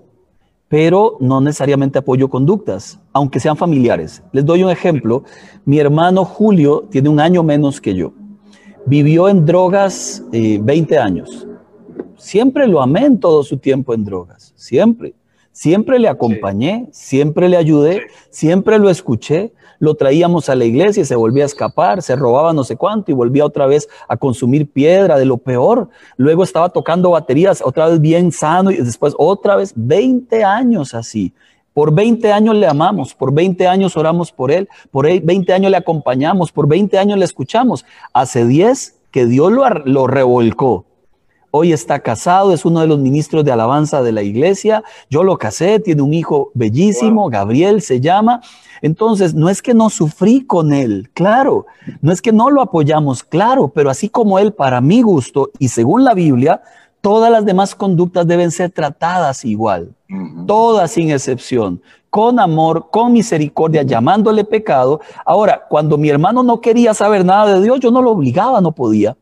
pero 0.67 1.17
no 1.19 1.41
necesariamente 1.41 1.99
apoyo 1.99 2.29
conductas, 2.29 2.99
aunque 3.13 3.39
sean 3.39 3.57
familiares. 3.57 4.23
Les 4.31 4.45
doy 4.45 4.63
un 4.63 4.69
ejemplo. 4.69 5.23
Mi 5.65 5.79
hermano 5.79 6.25
Julio 6.25 6.87
tiene 6.89 7.09
un 7.09 7.19
año 7.19 7.43
menos 7.43 7.79
que 7.79 7.93
yo. 7.93 8.13
Vivió 8.85 9.29
en 9.29 9.45
drogas 9.45 10.23
20 10.31 10.95
eh, 10.95 10.97
años. 10.97 11.47
Siempre 12.17 12.67
lo 12.67 12.81
amé 12.81 13.05
en 13.05 13.19
todo 13.19 13.43
su 13.43 13.57
tiempo 13.57 13.93
en 13.93 14.05
drogas, 14.05 14.53
siempre. 14.55 15.13
Siempre 15.51 15.99
le 15.99 16.09
acompañé, 16.09 16.87
siempre 16.91 17.47
le 17.47 17.55
ayudé, 17.55 18.07
siempre 18.29 18.77
lo 18.77 18.89
escuché, 18.89 19.53
lo 19.79 19.95
traíamos 19.95 20.49
a 20.49 20.55
la 20.55 20.65
iglesia 20.65 21.01
y 21.01 21.05
se 21.05 21.15
volvía 21.15 21.43
a 21.43 21.47
escapar, 21.47 22.01
se 22.01 22.15
robaba 22.15 22.53
no 22.53 22.63
sé 22.63 22.75
cuánto 22.75 23.11
y 23.11 23.13
volvía 23.13 23.45
otra 23.45 23.65
vez 23.65 23.87
a 24.07 24.17
consumir 24.17 24.69
piedra, 24.69 25.17
de 25.17 25.25
lo 25.25 25.37
peor. 25.37 25.89
Luego 26.17 26.43
estaba 26.43 26.69
tocando 26.69 27.11
baterías, 27.11 27.61
otra 27.63 27.87
vez 27.87 27.99
bien 27.99 28.31
sano 28.31 28.71
y 28.71 28.77
después 28.77 29.13
otra 29.17 29.55
vez 29.55 29.73
20 29.75 30.43
años 30.43 30.93
así. 30.93 31.33
Por 31.73 31.93
20 31.93 32.31
años 32.31 32.55
le 32.55 32.67
amamos, 32.67 33.13
por 33.13 33.33
20 33.33 33.67
años 33.67 33.97
oramos 33.97 34.31
por 34.31 34.49
él, 34.51 34.69
por 34.91 35.05
20 35.05 35.51
años 35.51 35.71
le 35.71 35.77
acompañamos, 35.77 36.51
por 36.51 36.67
20 36.67 36.97
años 36.97 37.19
le 37.19 37.25
escuchamos. 37.25 37.85
Hace 38.13 38.45
10 38.45 38.95
que 39.11 39.25
Dios 39.25 39.51
lo, 39.51 39.67
lo 39.69 40.07
revolcó 40.07 40.85
Hoy 41.57 41.71
está 41.71 41.99
casado, 41.99 42.51
es 42.51 42.65
uno 42.65 42.81
de 42.81 42.87
los 42.87 42.99
ministros 42.99 43.45
de 43.45 43.51
alabanza 43.53 44.01
de 44.01 44.11
la 44.11 44.23
iglesia. 44.23 44.83
Yo 45.09 45.23
lo 45.23 45.37
casé, 45.37 45.79
tiene 45.79 46.01
un 46.01 46.13
hijo 46.13 46.51
bellísimo, 46.53 47.29
Gabriel 47.29 47.81
se 47.81 48.01
llama. 48.01 48.41
Entonces, 48.81 49.33
no 49.33 49.47
es 49.47 49.61
que 49.61 49.73
no 49.73 49.89
sufrí 49.89 50.45
con 50.45 50.73
él, 50.73 51.09
claro, 51.13 51.65
no 52.01 52.11
es 52.11 52.21
que 52.21 52.33
no 52.33 52.49
lo 52.49 52.61
apoyamos, 52.61 53.23
claro, 53.23 53.69
pero 53.69 53.89
así 53.89 54.09
como 54.09 54.37
él, 54.37 54.51
para 54.51 54.81
mi 54.81 55.01
gusto 55.01 55.49
y 55.57 55.69
según 55.69 56.03
la 56.03 56.13
Biblia, 56.13 56.61
todas 56.99 57.31
las 57.31 57.45
demás 57.45 57.73
conductas 57.73 58.27
deben 58.27 58.51
ser 58.51 58.71
tratadas 58.71 59.45
igual, 59.45 59.95
todas 60.45 60.91
sin 60.91 61.09
excepción, 61.09 61.81
con 62.09 62.37
amor, 62.37 62.89
con 62.91 63.13
misericordia, 63.13 63.83
llamándole 63.83 64.43
pecado. 64.43 64.99
Ahora, 65.23 65.63
cuando 65.69 65.97
mi 65.97 66.09
hermano 66.09 66.43
no 66.43 66.59
quería 66.59 66.93
saber 66.93 67.23
nada 67.23 67.55
de 67.55 67.63
Dios, 67.63 67.79
yo 67.79 67.91
no 67.91 68.01
lo 68.01 68.11
obligaba, 68.11 68.59
no 68.59 68.73
podía 68.73 69.15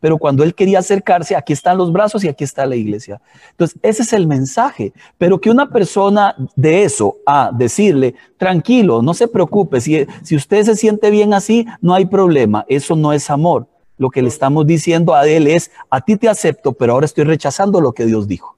pero 0.00 0.18
cuando 0.18 0.44
él 0.44 0.54
quería 0.54 0.80
acercarse, 0.80 1.36
aquí 1.36 1.52
están 1.52 1.78
los 1.78 1.92
brazos 1.92 2.24
y 2.24 2.28
aquí 2.28 2.44
está 2.44 2.66
la 2.66 2.76
iglesia. 2.76 3.20
Entonces, 3.50 3.78
ese 3.82 4.02
es 4.02 4.12
el 4.12 4.26
mensaje, 4.26 4.92
pero 5.18 5.40
que 5.40 5.50
una 5.50 5.70
persona 5.70 6.34
de 6.54 6.84
eso 6.84 7.16
a 7.26 7.50
decirle, 7.52 8.14
tranquilo, 8.36 9.02
no 9.02 9.14
se 9.14 9.28
preocupe, 9.28 9.80
si, 9.80 10.06
si 10.22 10.36
usted 10.36 10.64
se 10.64 10.76
siente 10.76 11.10
bien 11.10 11.34
así, 11.34 11.66
no 11.80 11.94
hay 11.94 12.06
problema, 12.06 12.64
eso 12.68 12.96
no 12.96 13.12
es 13.12 13.30
amor. 13.30 13.66
Lo 13.98 14.10
que 14.10 14.20
le 14.20 14.28
estamos 14.28 14.66
diciendo 14.66 15.14
a 15.14 15.26
él 15.26 15.46
es, 15.46 15.70
a 15.88 16.02
ti 16.02 16.16
te 16.16 16.28
acepto, 16.28 16.74
pero 16.74 16.92
ahora 16.92 17.06
estoy 17.06 17.24
rechazando 17.24 17.80
lo 17.80 17.92
que 17.92 18.04
Dios 18.04 18.28
dijo. 18.28 18.56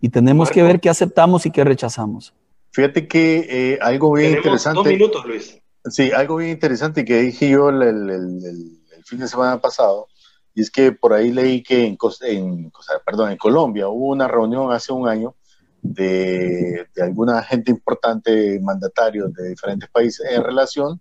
Y 0.00 0.08
tenemos 0.08 0.50
que 0.50 0.62
ver 0.62 0.80
qué 0.80 0.88
aceptamos 0.90 1.46
y 1.46 1.50
qué 1.50 1.62
rechazamos. 1.64 2.34
Fíjate 2.72 3.06
que 3.06 3.46
eh, 3.48 3.78
algo 3.80 4.12
bien 4.12 4.36
interesante. 4.36 4.76
Dos 4.76 4.86
minutos, 4.86 5.24
Luis. 5.24 5.58
Sí, 5.84 6.10
algo 6.10 6.36
bien 6.36 6.50
interesante 6.50 7.04
que 7.04 7.22
dije 7.22 7.48
yo 7.48 7.68
el, 7.68 7.82
el 7.82 9.04
fin 9.04 9.20
de 9.20 9.28
semana 9.28 9.60
pasado 9.60 10.08
y 10.56 10.62
es 10.62 10.70
que 10.70 10.90
por 10.90 11.12
ahí 11.12 11.30
leí 11.30 11.62
que 11.62 11.84
en, 11.84 11.98
en, 12.22 12.72
perdón, 13.04 13.30
en 13.30 13.36
Colombia 13.36 13.88
hubo 13.88 14.08
una 14.08 14.26
reunión 14.26 14.72
hace 14.72 14.90
un 14.90 15.06
año 15.06 15.36
de, 15.82 16.86
de 16.94 17.02
alguna 17.02 17.42
gente 17.42 17.70
importante, 17.70 18.58
mandatarios 18.60 19.34
de 19.34 19.50
diferentes 19.50 19.86
países 19.90 20.26
en 20.30 20.42
relación 20.42 20.98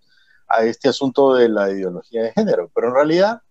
a 0.49 0.65
este 0.65 0.89
asunto 0.89 1.35
de 1.35 1.47
la 1.47 1.71
ideología 1.71 2.23
de 2.23 2.33
género. 2.33 2.69
Pero 2.75 2.89
en 2.89 2.95
realidad 2.95 3.41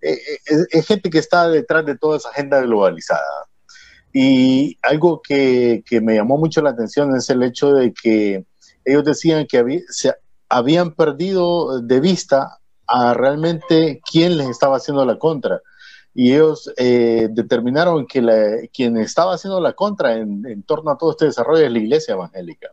eh, 0.00 0.18
eh, 0.50 0.66
es, 0.68 0.84
gente 0.84 1.08
que 1.10 1.20
está 1.20 1.48
detrás 1.48 1.86
de 1.86 1.96
toda 1.96 2.16
esa 2.16 2.30
agenda 2.30 2.60
globalizada. 2.60 3.46
Y 4.12 4.76
algo 4.82 5.22
que, 5.22 5.84
que, 5.86 6.00
me 6.00 6.16
llamó 6.16 6.38
mucho 6.38 6.60
la 6.60 6.70
atención 6.70 7.16
es 7.16 7.30
el 7.30 7.44
hecho 7.44 7.72
de 7.72 7.94
que 7.94 8.44
ellos 8.84 9.04
decían 9.04 9.46
que 9.46 9.58
había, 9.58 9.80
se 9.90 10.12
habían 10.48 10.96
perdido 10.96 11.80
de 11.80 12.00
vista 12.00 12.58
a 12.92 13.14
realmente 13.14 14.02
quién 14.08 14.36
les 14.36 14.48
estaba 14.48 14.76
haciendo 14.76 15.04
la 15.06 15.18
contra. 15.18 15.62
Y 16.14 16.34
ellos 16.34 16.70
eh, 16.76 17.28
determinaron 17.30 18.06
que 18.06 18.20
la, 18.20 18.68
quien 18.72 18.98
estaba 18.98 19.34
haciendo 19.34 19.60
la 19.60 19.72
contra 19.72 20.14
en, 20.18 20.62
torno 20.64 20.90
a 20.90 20.98
todo 20.98 21.12
este 21.12 21.24
desarrollo 21.24 21.64
es 21.64 21.72
la 21.72 21.78
iglesia 21.78 22.12
evangélica, 22.12 22.68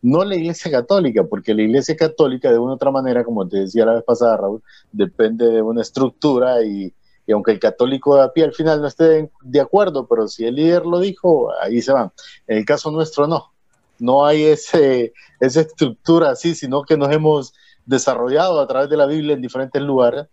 no 0.00 0.22
la 0.22 0.36
iglesia 0.36 0.70
católica, 0.70 1.24
porque 1.24 1.54
la 1.54 1.62
iglesia 1.62 1.96
católica 1.96 2.52
de 2.52 2.58
una 2.58 2.74
u 2.74 2.76
otra 2.76 2.92
manera, 2.92 3.24
como 3.24 3.48
te 3.48 3.58
decía 3.58 3.84
la 3.84 3.94
vez 3.94 4.04
pasada, 4.04 4.36
Raúl, 4.36 4.62
depende 4.92 5.46
de 5.46 5.60
una 5.60 5.82
estructura 5.82 6.62
y, 6.62 6.94
y 7.26 7.32
aunque 7.32 7.50
el 7.50 7.58
católico 7.58 8.14
de 8.14 8.22
a 8.22 8.32
pie 8.32 8.44
al 8.44 8.54
final 8.54 8.80
no 8.80 8.86
esté 8.86 9.28
de 9.42 9.60
acuerdo, 9.60 10.06
pero 10.06 10.28
si 10.28 10.44
el 10.44 10.54
líder 10.54 10.86
lo 10.86 11.00
dijo, 11.00 11.50
ahí 11.60 11.82
se 11.82 11.92
van. 11.92 12.12
En 12.46 12.58
el 12.58 12.64
caso 12.64 12.92
nuestro 12.92 13.26
no, 13.26 13.52
no 13.98 14.24
hay 14.24 14.44
ese, 14.44 15.12
esa 15.40 15.62
estructura 15.62 16.30
así, 16.30 16.54
sino 16.54 16.82
que 16.82 16.96
nos 16.96 17.10
hemos 17.10 17.54
desarrollado 17.86 18.60
a 18.60 18.66
través 18.66 18.88
de 18.88 18.96
la 18.96 19.06
Biblia 19.06 19.34
en 19.34 19.42
diferentes 19.42 19.80
lugares, 19.82 20.26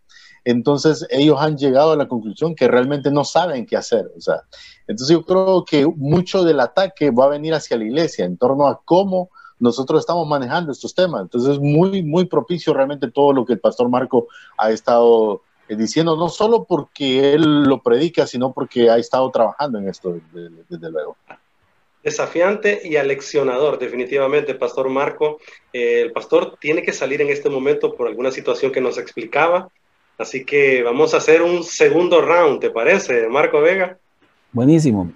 entonces 0.43 1.05
ellos 1.09 1.37
han 1.39 1.57
llegado 1.57 1.91
a 1.91 1.95
la 1.95 2.07
conclusión 2.07 2.55
que 2.55 2.67
realmente 2.67 3.11
no 3.11 3.23
saben 3.23 3.65
qué 3.65 3.77
hacer. 3.77 4.11
O 4.17 4.21
sea, 4.21 4.41
entonces 4.87 5.15
yo 5.15 5.23
creo 5.23 5.63
que 5.65 5.85
mucho 5.85 6.43
del 6.43 6.59
ataque 6.59 7.11
va 7.11 7.25
a 7.25 7.29
venir 7.29 7.53
hacia 7.53 7.77
la 7.77 7.83
iglesia 7.83 8.25
en 8.25 8.37
torno 8.37 8.67
a 8.67 8.81
cómo 8.83 9.29
nosotros 9.59 9.99
estamos 9.99 10.27
manejando 10.27 10.71
estos 10.71 10.95
temas. 10.95 11.21
Entonces 11.21 11.51
es 11.51 11.59
muy, 11.59 12.01
muy 12.01 12.25
propicio 12.25 12.73
realmente 12.73 13.11
todo 13.11 13.33
lo 13.33 13.45
que 13.45 13.53
el 13.53 13.59
pastor 13.59 13.89
Marco 13.89 14.27
ha 14.57 14.71
estado 14.71 15.43
eh, 15.69 15.75
diciendo, 15.75 16.15
no 16.15 16.29
solo 16.29 16.65
porque 16.65 17.33
él 17.33 17.63
lo 17.63 17.83
predica, 17.83 18.25
sino 18.25 18.51
porque 18.51 18.89
ha 18.89 18.97
estado 18.97 19.29
trabajando 19.29 19.77
en 19.77 19.87
esto, 19.87 20.19
desde 20.33 20.89
luego 20.89 21.15
desafiante 22.03 22.81
y 22.83 22.95
aleccionador, 22.95 23.77
definitivamente, 23.77 24.55
Pastor 24.55 24.89
Marco. 24.89 25.39
Eh, 25.71 26.01
el 26.01 26.11
pastor 26.11 26.57
tiene 26.59 26.81
que 26.81 26.93
salir 26.93 27.21
en 27.21 27.29
este 27.29 27.49
momento 27.49 27.95
por 27.95 28.07
alguna 28.07 28.31
situación 28.31 28.71
que 28.71 28.81
nos 28.81 28.97
explicaba. 28.97 29.69
Así 30.17 30.45
que 30.45 30.83
vamos 30.83 31.13
a 31.13 31.17
hacer 31.17 31.41
un 31.41 31.63
segundo 31.63 32.21
round, 32.21 32.59
¿te 32.59 32.69
parece, 32.69 33.27
Marco 33.27 33.61
Vega? 33.61 33.97
Buenísimo. 34.51 35.11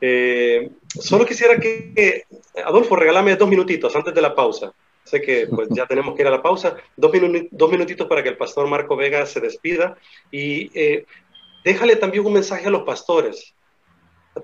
Eh, 0.00 0.70
solo 0.88 1.24
quisiera 1.24 1.58
que, 1.58 2.24
Adolfo, 2.64 2.96
regálame 2.96 3.36
dos 3.36 3.48
minutitos 3.48 3.94
antes 3.94 4.14
de 4.14 4.20
la 4.20 4.34
pausa. 4.34 4.72
Sé 5.04 5.20
que 5.20 5.46
pues, 5.48 5.68
ya 5.70 5.86
tenemos 5.86 6.14
que 6.14 6.22
ir 6.22 6.28
a 6.28 6.32
la 6.32 6.42
pausa. 6.42 6.76
Dos, 6.96 7.10
dos 7.50 7.70
minutitos 7.70 8.06
para 8.06 8.22
que 8.22 8.28
el 8.28 8.36
pastor 8.36 8.68
Marco 8.68 8.96
Vega 8.96 9.26
se 9.26 9.40
despida. 9.40 9.96
Y 10.30 10.70
eh, 10.78 11.06
déjale 11.64 11.96
también 11.96 12.24
un 12.24 12.32
mensaje 12.32 12.66
a 12.66 12.70
los 12.70 12.82
pastores 12.82 13.54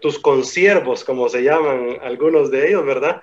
tus 0.01 0.19
consiervos, 0.19 1.05
como 1.05 1.29
se 1.29 1.43
llaman 1.43 1.99
algunos 2.03 2.51
de 2.51 2.69
ellos, 2.69 2.85
¿verdad? 2.85 3.23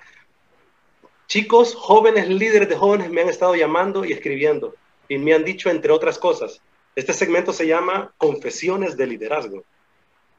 Chicos, 1.28 1.74
jóvenes, 1.74 2.28
líderes 2.28 2.68
de 2.68 2.76
jóvenes 2.76 3.10
me 3.10 3.22
han 3.22 3.28
estado 3.28 3.54
llamando 3.54 4.04
y 4.04 4.12
escribiendo 4.12 4.74
y 5.08 5.18
me 5.18 5.34
han 5.34 5.44
dicho, 5.44 5.70
entre 5.70 5.92
otras 5.92 6.18
cosas, 6.18 6.60
este 6.94 7.12
segmento 7.12 7.52
se 7.52 7.66
llama 7.66 8.12
Confesiones 8.16 8.96
de 8.96 9.06
Liderazgo. 9.06 9.64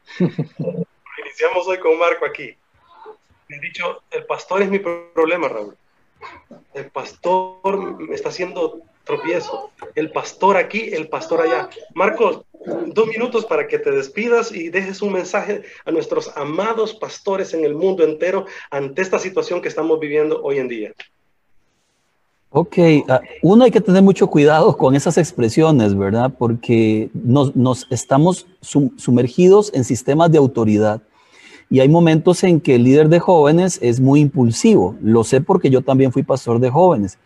Iniciamos 0.20 1.68
hoy 1.68 1.80
con 1.80 1.98
Marco 1.98 2.26
aquí. 2.26 2.56
Me 3.48 3.56
han 3.56 3.62
dicho, 3.62 4.02
el 4.12 4.26
pastor 4.26 4.62
es 4.62 4.70
mi 4.70 4.80
problema, 4.80 5.48
Raúl. 5.48 5.78
El 6.74 6.90
pastor 6.92 8.00
me 8.00 8.16
está 8.16 8.30
haciendo 8.30 8.82
tropiezo. 9.08 9.72
El 9.96 10.12
pastor 10.12 10.58
aquí, 10.58 10.90
el 10.92 11.08
pastor 11.08 11.42
allá. 11.42 11.70
Marcos, 11.96 12.42
dos 12.88 13.08
minutos 13.08 13.46
para 13.46 13.68
que 13.68 13.80
te 13.80 13.92
despidas 13.92 14.52
y 14.52 14.70
dejes 14.70 15.02
un 15.02 15.14
mensaje 15.14 15.64
a 15.86 15.92
nuestros 15.92 16.30
amados 16.36 16.94
pastores 16.94 17.54
en 17.54 17.64
el 17.64 17.74
mundo 17.74 18.04
entero 18.04 18.46
ante 18.70 19.02
esta 19.02 19.18
situación 19.18 19.62
que 19.62 19.70
estamos 19.70 20.00
viviendo 20.00 20.42
hoy 20.44 20.60
en 20.60 20.68
día. 20.68 20.94
Ok, 22.50 22.78
ah, 23.10 23.22
uno 23.42 23.66
hay 23.66 23.72
que 23.72 23.82
tener 23.82 24.02
mucho 24.02 24.28
cuidado 24.28 24.76
con 24.78 24.96
esas 24.96 25.18
expresiones, 25.18 25.96
¿verdad? 25.98 26.34
Porque 26.38 27.10
nos, 27.14 27.56
nos 27.56 27.88
estamos 27.92 28.48
sumergidos 28.62 29.72
en 29.74 29.84
sistemas 29.84 30.32
de 30.32 30.38
autoridad. 30.38 31.02
Y 31.70 31.82
hay 31.82 31.90
momentos 31.90 32.46
en 32.46 32.62
que 32.62 32.76
el 32.76 32.86
líder 32.86 33.10
de 33.10 33.20
jóvenes 33.20 33.78
es 33.82 34.00
muy 34.00 34.22
impulsivo. 34.22 34.96
Lo 35.02 35.26
sé 35.26 35.42
porque 35.42 35.70
yo 35.70 35.82
también 35.82 36.14
fui 36.14 36.24
pastor 36.24 36.60
de 36.60 36.70
jóvenes 36.70 37.20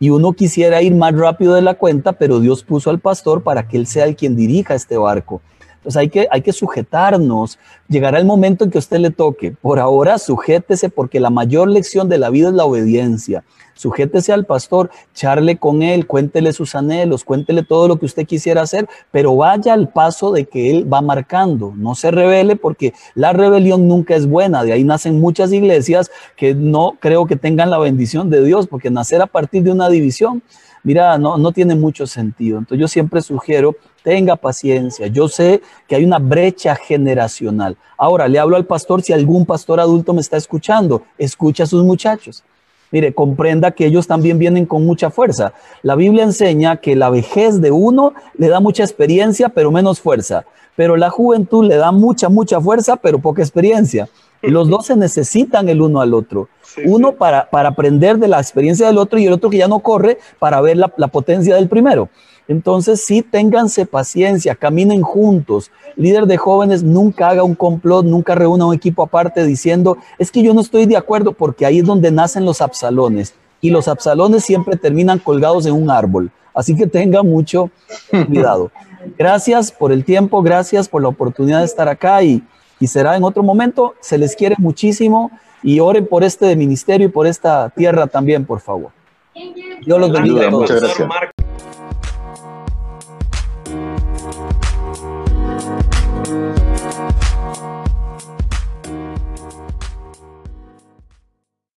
y 0.00 0.10
uno 0.10 0.32
quisiera 0.32 0.82
ir 0.82 0.94
más 0.94 1.14
rápido 1.14 1.54
de 1.54 1.62
la 1.62 1.74
cuenta, 1.74 2.12
pero 2.12 2.40
Dios 2.40 2.62
puso 2.62 2.90
al 2.90 3.00
pastor 3.00 3.42
para 3.42 3.66
que 3.66 3.76
él 3.76 3.86
sea 3.86 4.04
el 4.04 4.16
quien 4.16 4.36
dirija 4.36 4.74
este 4.74 4.96
barco. 4.96 5.40
Entonces 5.78 5.96
hay 5.96 6.08
que, 6.08 6.28
hay 6.30 6.42
que 6.42 6.52
sujetarnos, 6.52 7.58
llegará 7.88 8.18
el 8.18 8.24
momento 8.24 8.64
en 8.64 8.70
que 8.70 8.78
a 8.78 8.80
usted 8.80 8.98
le 8.98 9.10
toque. 9.10 9.52
Por 9.52 9.78
ahora, 9.78 10.18
sujétese 10.18 10.88
porque 10.88 11.20
la 11.20 11.30
mayor 11.30 11.68
lección 11.68 12.08
de 12.08 12.18
la 12.18 12.30
vida 12.30 12.48
es 12.48 12.54
la 12.54 12.64
obediencia. 12.64 13.44
sujétese 13.74 14.32
al 14.32 14.44
pastor, 14.44 14.90
charle 15.14 15.56
con 15.56 15.82
él, 15.82 16.08
cuéntele 16.08 16.52
sus 16.52 16.74
anhelos, 16.74 17.22
cuéntele 17.22 17.62
todo 17.62 17.86
lo 17.86 17.96
que 17.96 18.06
usted 18.06 18.26
quisiera 18.26 18.62
hacer, 18.62 18.88
pero 19.12 19.36
vaya 19.36 19.72
al 19.72 19.88
paso 19.88 20.32
de 20.32 20.46
que 20.46 20.72
él 20.72 20.92
va 20.92 21.00
marcando, 21.00 21.72
no 21.76 21.94
se 21.94 22.10
revele 22.10 22.56
porque 22.56 22.92
la 23.14 23.32
rebelión 23.32 23.86
nunca 23.86 24.16
es 24.16 24.26
buena, 24.26 24.64
de 24.64 24.72
ahí 24.72 24.82
nacen 24.82 25.20
muchas 25.20 25.52
iglesias 25.52 26.10
que 26.36 26.56
no 26.56 26.94
creo 26.98 27.26
que 27.26 27.36
tengan 27.36 27.70
la 27.70 27.78
bendición 27.78 28.30
de 28.30 28.44
Dios, 28.44 28.66
porque 28.66 28.90
nacer 28.90 29.22
a 29.22 29.26
partir 29.26 29.62
de 29.62 29.70
una 29.70 29.88
división, 29.88 30.42
mira, 30.82 31.16
no, 31.18 31.38
no 31.38 31.52
tiene 31.52 31.74
mucho 31.74 32.06
sentido. 32.06 32.58
Entonces 32.58 32.80
yo 32.80 32.88
siempre 32.88 33.22
sugiero, 33.22 33.76
tenga 34.08 34.36
paciencia. 34.36 35.06
Yo 35.08 35.28
sé 35.28 35.60
que 35.86 35.94
hay 35.94 36.02
una 36.02 36.18
brecha 36.18 36.74
generacional. 36.74 37.76
Ahora, 37.98 38.26
le 38.26 38.38
hablo 38.38 38.56
al 38.56 38.64
pastor, 38.64 39.02
si 39.02 39.12
algún 39.12 39.44
pastor 39.44 39.80
adulto 39.80 40.14
me 40.14 40.22
está 40.22 40.38
escuchando, 40.38 41.02
escucha 41.18 41.64
a 41.64 41.66
sus 41.66 41.84
muchachos. 41.84 42.42
Mire, 42.90 43.12
comprenda 43.12 43.70
que 43.70 43.84
ellos 43.84 44.06
también 44.06 44.38
vienen 44.38 44.64
con 44.64 44.86
mucha 44.86 45.10
fuerza. 45.10 45.52
La 45.82 45.94
Biblia 45.94 46.24
enseña 46.24 46.78
que 46.78 46.96
la 46.96 47.10
vejez 47.10 47.60
de 47.60 47.70
uno 47.70 48.14
le 48.38 48.48
da 48.48 48.60
mucha 48.60 48.82
experiencia, 48.82 49.50
pero 49.50 49.70
menos 49.70 50.00
fuerza. 50.00 50.46
Pero 50.74 50.96
la 50.96 51.10
juventud 51.10 51.66
le 51.66 51.76
da 51.76 51.92
mucha, 51.92 52.30
mucha 52.30 52.58
fuerza, 52.62 52.96
pero 52.96 53.18
poca 53.18 53.42
experiencia. 53.42 54.08
Y 54.40 54.48
los 54.48 54.70
dos 54.70 54.86
se 54.86 54.96
necesitan 54.96 55.68
el 55.68 55.82
uno 55.82 56.00
al 56.00 56.14
otro. 56.14 56.48
uno 56.86 57.12
Para, 57.12 57.50
para 57.50 57.68
aprender 57.68 58.16
de 58.16 58.28
la 58.28 58.38
experiencia 58.38 58.86
del 58.86 58.96
otro 58.96 59.18
y 59.18 59.26
el 59.26 59.34
otro 59.34 59.50
que 59.50 59.58
ya 59.58 59.68
no 59.68 59.80
corre 59.80 60.16
para 60.38 60.62
ver 60.62 60.78
la, 60.78 60.90
la 60.96 61.08
potencia 61.08 61.56
del 61.56 61.68
primero. 61.68 62.08
Entonces, 62.48 63.04
sí, 63.04 63.20
ténganse 63.20 63.84
paciencia, 63.84 64.54
caminen 64.54 65.02
juntos. 65.02 65.70
Líder 65.96 66.26
de 66.26 66.38
jóvenes, 66.38 66.82
nunca 66.82 67.28
haga 67.28 67.44
un 67.44 67.54
complot, 67.54 68.06
nunca 68.06 68.34
reúna 68.34 68.66
un 68.66 68.74
equipo 68.74 69.02
aparte 69.02 69.44
diciendo, 69.44 69.98
es 70.18 70.30
que 70.30 70.42
yo 70.42 70.54
no 70.54 70.62
estoy 70.62 70.86
de 70.86 70.96
acuerdo, 70.96 71.32
porque 71.32 71.66
ahí 71.66 71.80
es 71.80 71.84
donde 71.84 72.10
nacen 72.10 72.46
los 72.46 72.62
absalones. 72.62 73.34
Y 73.60 73.70
los 73.70 73.86
absalones 73.86 74.44
siempre 74.44 74.76
terminan 74.76 75.18
colgados 75.18 75.66
en 75.66 75.74
un 75.74 75.90
árbol. 75.90 76.30
Así 76.54 76.74
que 76.74 76.86
tenga 76.86 77.22
mucho 77.22 77.70
cuidado. 78.26 78.70
Gracias 79.18 79.70
por 79.70 79.92
el 79.92 80.04
tiempo, 80.04 80.42
gracias 80.42 80.88
por 80.88 81.02
la 81.02 81.08
oportunidad 81.08 81.60
de 81.60 81.66
estar 81.66 81.88
acá 81.88 82.22
y, 82.22 82.42
y 82.80 82.86
será 82.86 83.16
en 83.16 83.24
otro 83.24 83.42
momento. 83.42 83.94
Se 84.00 84.16
les 84.16 84.34
quiere 84.34 84.56
muchísimo 84.58 85.30
y 85.62 85.80
oren 85.80 86.06
por 86.06 86.24
este 86.24 86.54
ministerio 86.56 87.08
y 87.08 87.10
por 87.10 87.26
esta 87.26 87.68
tierra 87.70 88.06
también, 88.06 88.44
por 88.44 88.60
favor. 88.60 88.90
Dios 89.84 90.00
los 90.00 90.10
bendiga 90.10 90.46
a 90.46 90.50
todos. 90.50 90.62
Muchas 90.62 90.80
gracias. 90.80 91.08